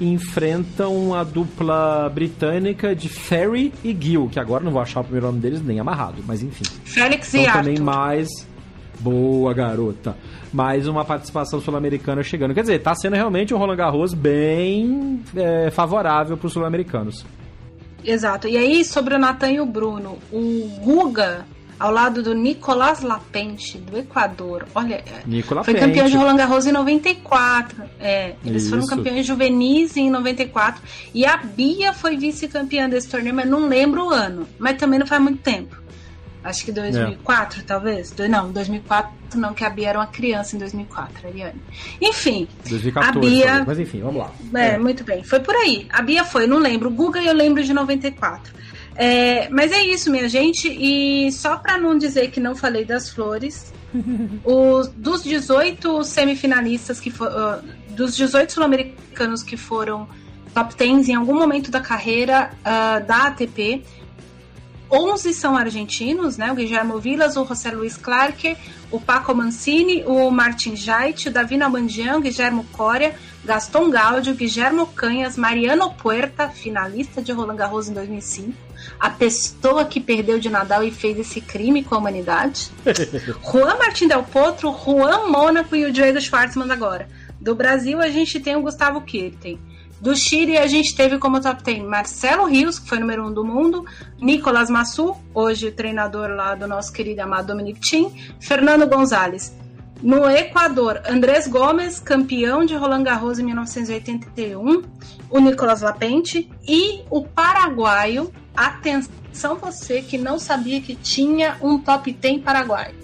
enfrentam 0.01 1.15
a 1.15 1.25
dupla 1.25 2.11
britânica 2.13 2.95
de 2.95 3.09
Ferry 3.09 3.73
e 3.85 3.97
Gill, 3.99 4.29
que 4.31 4.39
agora 4.39 4.63
não 4.65 4.71
vou 4.73 4.81
achar 4.83 5.01
o 5.01 5.05
primeiro 5.05 5.27
nome 5.27 5.41
deles 5.41 5.63
nem 5.63 5.81
amarrado, 5.81 6.23
mas 6.27 6.43
enfim. 6.43 6.65
Félix 6.85 7.33
e 7.35 7.39
Então 7.41 7.51
Arthur. 7.55 7.65
também 7.71 7.83
mais. 7.83 8.29
Boa, 9.01 9.53
garota. 9.53 10.17
Mais 10.53 10.89
uma 10.89 11.05
participação 11.05 11.61
sul-americana 11.61 12.23
chegando. 12.23 12.55
Quer 12.55 12.63
dizer, 12.63 12.79
tá 12.83 12.95
sendo 12.95 13.15
realmente 13.15 13.53
um 13.53 13.59
Roland 13.59 13.77
Garros 13.77 14.15
bem 14.15 15.21
é, 15.37 15.71
favorável 15.71 16.37
para 16.37 16.47
os 16.47 16.53
sul-americanos. 16.53 17.25
Exato. 18.05 18.49
E 18.49 18.57
aí, 18.57 18.85
sobre 18.85 19.15
o 19.15 19.19
Natan 19.19 19.51
e 19.51 19.61
o 19.61 19.67
Bruno, 19.67 20.17
o 20.33 20.71
Guga, 20.83 21.45
ao 21.79 21.91
lado 21.91 22.23
do 22.23 22.35
Nicolás 22.35 23.01
Lapente, 23.03 23.79
do 23.79 23.99
Equador. 23.99 24.67
Olha, 24.75 25.05
Nicola 25.27 25.63
foi 25.63 25.75
Pente. 25.75 25.87
campeão 25.87 26.07
de 26.09 26.17
Roland 26.17 26.37
Garros 26.37 26.67
em 26.67 26.73
94. 26.73 27.83
É, 28.01 28.35
eles 28.45 28.69
foram 28.69 28.83
Isso. 28.83 28.91
campeões 28.97 29.27
juvenis 29.27 29.97
em 29.97 30.11
94. 30.11 30.83
E 31.15 31.25
a 31.27 31.37
Bia 31.37 31.93
foi 31.93 32.17
vice-campeã 32.17 32.89
desse 32.89 33.09
torneio, 33.09 33.35
mas 33.35 33.49
não 33.49 33.67
lembro 33.69 34.07
o 34.07 34.11
ano. 34.11 34.47
Mas 34.59 34.77
também 34.79 34.99
não 34.99 35.07
faz 35.07 35.21
muito 35.23 35.43
tempo. 35.43 35.77
Acho 36.43 36.65
que 36.65 36.71
2004, 36.71 37.65
talvez. 37.65 38.11
Do- 38.13 38.29
Não, 38.29 38.53
2004 38.53 39.11
não, 39.35 39.53
que 39.53 39.65
a 39.65 39.69
Bia 39.71 39.89
era 39.89 39.99
uma 39.99 40.07
criança 40.07 40.55
em 40.55 40.61
2004, 40.61 41.27
Ariane. 41.27 41.61
Enfim, 42.01 42.47
2014, 42.69 43.19
a 43.19 43.21
Bia... 43.21 43.45
talvez, 43.47 43.67
mas 43.67 43.79
enfim, 43.81 44.01
vamos 44.01 44.19
lá. 44.23 44.31
É, 44.55 44.79
muito 44.79 45.03
bem. 45.03 45.25
Foi 45.25 45.41
por 45.41 45.55
aí. 45.57 45.87
A 45.91 46.01
Bia 46.03 46.25
foi, 46.25 46.47
não 46.47 46.59
lembro. 46.59 46.89
O 46.89 46.93
Guga 46.93 47.21
eu 47.21 47.35
lembro 47.35 47.65
de 47.65 47.73
94. 47.73 48.55
É, 48.97 49.49
mas 49.51 49.73
é 49.73 49.83
isso, 49.83 50.11
minha 50.11 50.29
gente. 50.29 50.69
E 50.69 51.31
só 51.33 51.57
para 51.57 51.79
não 51.79 51.97
dizer 51.97 52.31
que 52.31 52.41
não 52.41 52.55
falei 52.55 52.85
das 52.85 53.11
flores, 53.11 53.73
os, 54.45 54.89
dos 54.89 55.23
18 55.23 56.03
semifinalistas 56.05 56.99
que 56.99 57.11
foram. 57.11 57.63
dos 57.91 58.17
18 58.17 58.53
sul-americanos 58.53 59.43
que 59.43 59.57
foram 59.57 60.09
top 60.55 60.75
10 60.75 61.11
em 61.11 61.15
algum 61.15 61.35
momento 61.35 61.71
da 61.71 61.81
carreira 61.81 62.51
ah, 62.65 62.99
da 62.99 63.27
ATP, 63.27 63.85
11 64.91 65.35
são 65.35 65.57
argentinos, 65.57 66.37
né? 66.37 66.53
O 66.53 66.55
Guilherme 66.55 67.01
Vilas, 67.01 67.37
o 67.37 67.45
José 67.45 67.71
Luiz 67.71 67.97
Clarke, 67.97 68.57
o 68.91 69.01
Paco 69.01 69.35
Mancini, 69.35 70.05
o 70.07 70.31
Martin 70.31 70.77
Jait, 70.77 71.29
o 71.29 71.33
Davi 71.33 71.57
Nalbandian, 71.57 72.19
o 72.19 72.21
Guilherme 72.21 72.65
Coria, 72.73 73.15
Gaston 73.45 73.91
Gaudio, 73.91 74.35
Guilherme 74.35 74.87
Canhas, 74.95 75.37
Mariano 75.37 75.93
Puerta, 75.95 76.49
finalista 76.49 77.21
de 77.21 77.33
Roland 77.33 77.57
Garros 77.57 77.89
em 77.89 77.95
2005, 77.95 78.53
a 78.99 79.11
pessoa 79.11 79.85
que 79.85 80.01
perdeu 80.01 80.39
de 80.39 80.49
Nadal 80.49 80.85
e 80.85 80.91
fez 80.91 81.19
esse 81.19 81.41
crime 81.41 81.83
com 81.83 81.95
a 81.95 81.99
humanidade, 81.99 82.71
Juan 83.43 83.77
Martin 83.77 84.09
Del 84.09 84.23
Potro, 84.23 84.73
Juan 84.73 85.29
Mônaco 85.29 85.75
e 85.75 85.85
o 85.85 85.93
Diego 85.93 86.21
Schwartzman 86.21 86.71
agora. 86.71 87.09
Do 87.41 87.55
Brasil 87.55 88.01
a 88.01 88.09
gente 88.09 88.41
tem 88.41 88.57
o 88.57 88.63
Gustavo 88.63 89.01
Kirten. 89.01 89.59
Do 90.01 90.15
Chile, 90.15 90.59
a 90.59 90.67
gente 90.67 90.95
teve 90.95 91.19
como 91.19 91.41
top 91.41 91.63
10 91.63 91.83
Marcelo 91.85 92.47
Rios, 92.47 92.79
que 92.79 92.89
foi 92.89 92.99
número 92.99 93.25
1 93.25 93.27
um 93.27 93.33
do 93.33 93.45
mundo, 93.45 93.85
Nicolas 94.21 94.69
Massu, 94.69 95.17
hoje 95.35 95.71
treinador 95.71 96.31
lá 96.31 96.55
do 96.55 96.67
nosso 96.67 96.93
querido 96.93 97.23
amado 97.23 97.49
Dominic 97.49 97.81
Thiem, 97.81 98.13
Fernando 98.41 98.87
Gonzalez. 98.87 99.55
No 100.03 100.29
Equador, 100.29 101.01
Andrés 101.09 101.47
Gomes, 101.47 101.99
campeão 101.99 102.67
de 102.67 102.75
Roland 102.75 103.03
Garros 103.03 103.39
em 103.39 103.45
1981, 103.45 104.83
o 105.31 105.41
Nicolas 105.41 105.81
Lapente 105.81 106.51
e 106.69 107.03
o 107.11 107.25
paraguaio 107.25 108.31
Atenção 108.57 109.57
você 109.57 110.01
que 110.01 110.17
não 110.17 110.39
sabia 110.39 110.81
que 110.81 110.95
tinha 110.95 111.59
um 111.61 111.79
top 111.79 112.11
10 112.11 112.43
paraguaio. 112.43 112.95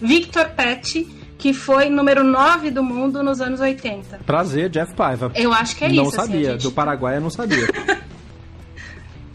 Victor 0.00 0.50
Pet, 0.50 1.04
que 1.40 1.54
foi 1.54 1.88
número 1.88 2.22
9 2.22 2.70
do 2.70 2.84
mundo 2.84 3.22
nos 3.22 3.40
anos 3.40 3.60
80. 3.60 4.20
Prazer, 4.26 4.68
Jeff 4.68 4.94
Paiva. 4.94 5.32
Eu 5.34 5.52
acho 5.54 5.74
que 5.74 5.84
é 5.84 5.88
não 5.88 5.94
isso. 5.94 6.04
Não 6.04 6.10
sabia, 6.10 6.40
assim, 6.40 6.50
gente... 6.52 6.62
do 6.62 6.70
Paraguai 6.70 7.16
eu 7.16 7.20
não 7.22 7.30
sabia. 7.30 7.66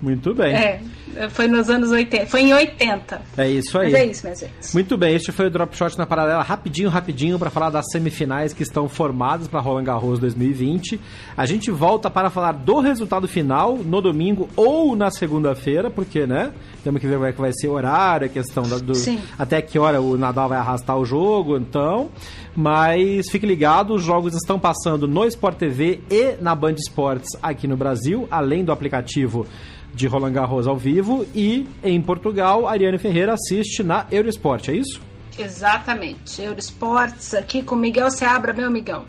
Muito 0.06 0.36
bem. 0.36 0.54
É, 0.54 0.80
foi 1.32 1.48
nos 1.48 1.68
anos 1.68 1.90
80. 1.90 2.28
Foi 2.28 2.42
em 2.42 2.54
80. 2.54 3.22
É 3.36 3.50
isso 3.50 3.76
aí. 3.80 3.92
Mas 3.92 4.02
é 4.02 4.06
isso, 4.06 4.24
minha 4.24 4.36
gente. 4.36 4.54
Muito 4.72 4.96
bem, 4.96 5.16
este 5.16 5.32
foi 5.32 5.48
o 5.48 5.50
Drop 5.50 5.76
Shot 5.76 5.98
na 5.98 6.06
paralela, 6.06 6.44
rapidinho, 6.44 6.90
rapidinho, 6.90 7.40
para 7.40 7.50
falar 7.50 7.72
das 7.72 7.86
semifinais 7.92 8.54
que 8.54 8.62
estão 8.62 8.88
formadas 8.88 9.48
para 9.48 9.60
Roland 9.60 9.86
Garros 9.86 10.20
2020. 10.20 11.02
A 11.36 11.46
gente 11.48 11.72
volta 11.72 12.08
para 12.08 12.30
falar 12.30 12.52
do 12.52 12.80
resultado 12.82 13.28
final 13.28 13.78
no 13.78 14.00
domingo 14.00 14.48
ou 14.56 14.96
na 14.96 15.10
segunda-feira, 15.10 15.90
porque, 15.90 16.28
né? 16.28 16.52
Temos 16.84 17.02
que 17.02 17.08
ver 17.08 17.16
como 17.16 17.26
é 17.26 17.34
que 17.34 17.42
vai 17.42 17.52
ser 17.52 17.68
o 17.68 17.72
horário, 17.72 18.28
a 18.28 18.30
questão 18.30 18.62
da, 18.62 18.78
do. 18.78 18.94
Sim. 18.94 19.20
Até 19.40 19.64
que 19.64 19.80
hora 19.80 20.00
o 20.00 20.16
Nadal 20.20 20.50
vai 20.50 20.60
arrastar 20.60 20.96
o 21.00 21.04
jogo, 21.04 21.58
então. 21.58 22.12
Mas 22.56 23.28
fique 23.32 23.48
ligado, 23.48 23.96
os 23.96 24.04
jogos 24.04 24.36
estão 24.36 24.60
passando 24.60 25.08
no 25.08 25.26
Sport 25.26 25.58
TV 25.58 26.00
e 26.12 26.36
na 26.40 26.54
Band 26.54 26.76
Esportes 26.76 27.32
aqui 27.42 27.68
no 27.68 27.76
Brasil, 27.76 28.28
além 28.30 28.64
do 28.64 28.72
aplicativo 28.72 29.48
de 29.96 30.08
Roland 30.08 30.34
Garros 30.34 30.68
ao 30.68 30.78
vivo 30.78 31.26
e 31.34 31.68
em 31.84 32.02
Portugal, 32.02 32.68
Ariane 32.68 32.98
Ferreira 32.98 33.34
assiste 33.34 33.82
na 33.82 34.06
Eurosport, 34.12 34.68
é 34.70 34.74
isso? 34.74 35.02
Exatamente. 35.40 36.42
Eurosports 36.42 37.34
aqui 37.34 37.64
com 37.64 37.76
Miguel 37.76 38.12
Seabra, 38.12 38.54
meu 38.54 38.68
amigão. 38.68 39.06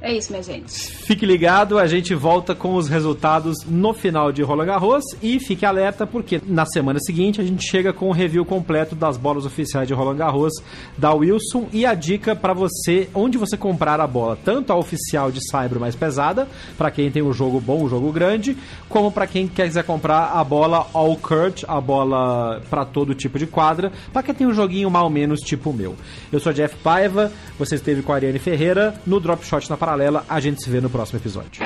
É 0.00 0.12
isso, 0.12 0.30
minha 0.30 0.42
gente. 0.42 0.70
Fique 0.70 1.24
ligado, 1.24 1.78
a 1.78 1.86
gente 1.86 2.14
volta 2.14 2.54
com 2.54 2.74
os 2.74 2.86
resultados 2.86 3.64
no 3.66 3.94
final 3.94 4.30
de 4.30 4.42
Roland 4.42 4.66
Garros 4.66 5.04
e 5.22 5.40
fique 5.40 5.64
alerta 5.64 6.06
porque 6.06 6.40
na 6.46 6.66
semana 6.66 6.98
seguinte 7.00 7.40
a 7.40 7.44
gente 7.44 7.66
chega 7.66 7.94
com 7.94 8.08
o 8.08 8.12
review 8.12 8.44
completo 8.44 8.94
das 8.94 9.16
bolas 9.16 9.46
oficiais 9.46 9.88
de 9.88 9.94
Roland 9.94 10.16
Garros 10.16 10.52
da 10.98 11.14
Wilson 11.14 11.68
e 11.72 11.86
a 11.86 11.94
dica 11.94 12.36
para 12.36 12.52
você 12.52 13.08
onde 13.14 13.38
você 13.38 13.56
comprar 13.56 13.98
a 13.98 14.06
bola, 14.06 14.38
tanto 14.44 14.70
a 14.70 14.76
oficial 14.76 15.32
de 15.32 15.40
Saibro 15.48 15.80
mais 15.80 15.96
pesada, 15.96 16.46
para 16.76 16.90
quem 16.90 17.10
tem 17.10 17.22
um 17.22 17.32
jogo 17.32 17.58
bom, 17.58 17.84
um 17.84 17.88
jogo 17.88 18.12
grande, 18.12 18.56
como 18.90 19.10
para 19.10 19.26
quem 19.26 19.48
quiser 19.48 19.82
comprar 19.84 20.32
a 20.34 20.44
bola 20.44 20.86
all 20.92 21.16
court, 21.16 21.64
a 21.66 21.80
bola 21.80 22.60
para 22.68 22.84
todo 22.84 23.14
tipo 23.14 23.38
de 23.38 23.46
quadra, 23.46 23.90
para 24.12 24.22
quem 24.22 24.34
tem 24.34 24.46
um 24.46 24.54
joguinho 24.54 24.90
mal 24.90 25.08
menos 25.08 25.40
tipo 25.40 25.70
o 25.70 25.74
meu. 25.74 25.96
Eu 26.30 26.38
sou 26.38 26.52
Jeff 26.52 26.76
Paiva, 26.76 27.32
você 27.58 27.76
esteve 27.76 28.02
com 28.02 28.12
a 28.12 28.16
Ariane 28.16 28.38
Ferreira 28.38 28.94
no 29.06 29.18
Drop 29.18 29.44
Shot 29.44 29.70
na 29.70 29.76
paralela. 29.86 30.24
A 30.28 30.40
gente 30.40 30.60
se 30.62 30.68
vê 30.68 30.80
no 30.80 30.90
próximo 30.90 31.20
episódio. 31.20 31.62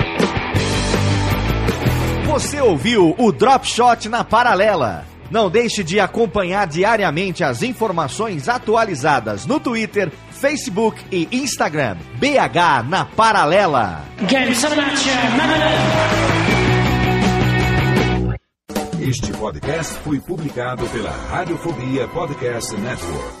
Você 2.27 2.61
ouviu 2.61 3.15
o 3.17 3.31
Drop 3.31 3.67
Shot 3.67 4.07
na 4.07 4.23
Paralela. 4.23 5.05
Não 5.31 5.49
deixe 5.49 5.83
de 5.83 5.99
acompanhar 5.99 6.67
diariamente 6.67 7.43
as 7.43 7.63
informações 7.63 8.47
atualizadas 8.47 9.45
no 9.45 9.59
Twitter, 9.59 10.11
Facebook 10.29 11.03
e 11.11 11.27
Instagram. 11.31 11.97
BH 12.19 12.87
na 12.87 13.05
Paralela. 13.05 14.03
Este 18.99 19.33
podcast 19.33 19.93
foi 20.03 20.19
publicado 20.19 20.85
pela 20.87 21.11
Radiofobia 21.11 22.07
Podcast 22.09 22.75
Network. 22.75 23.40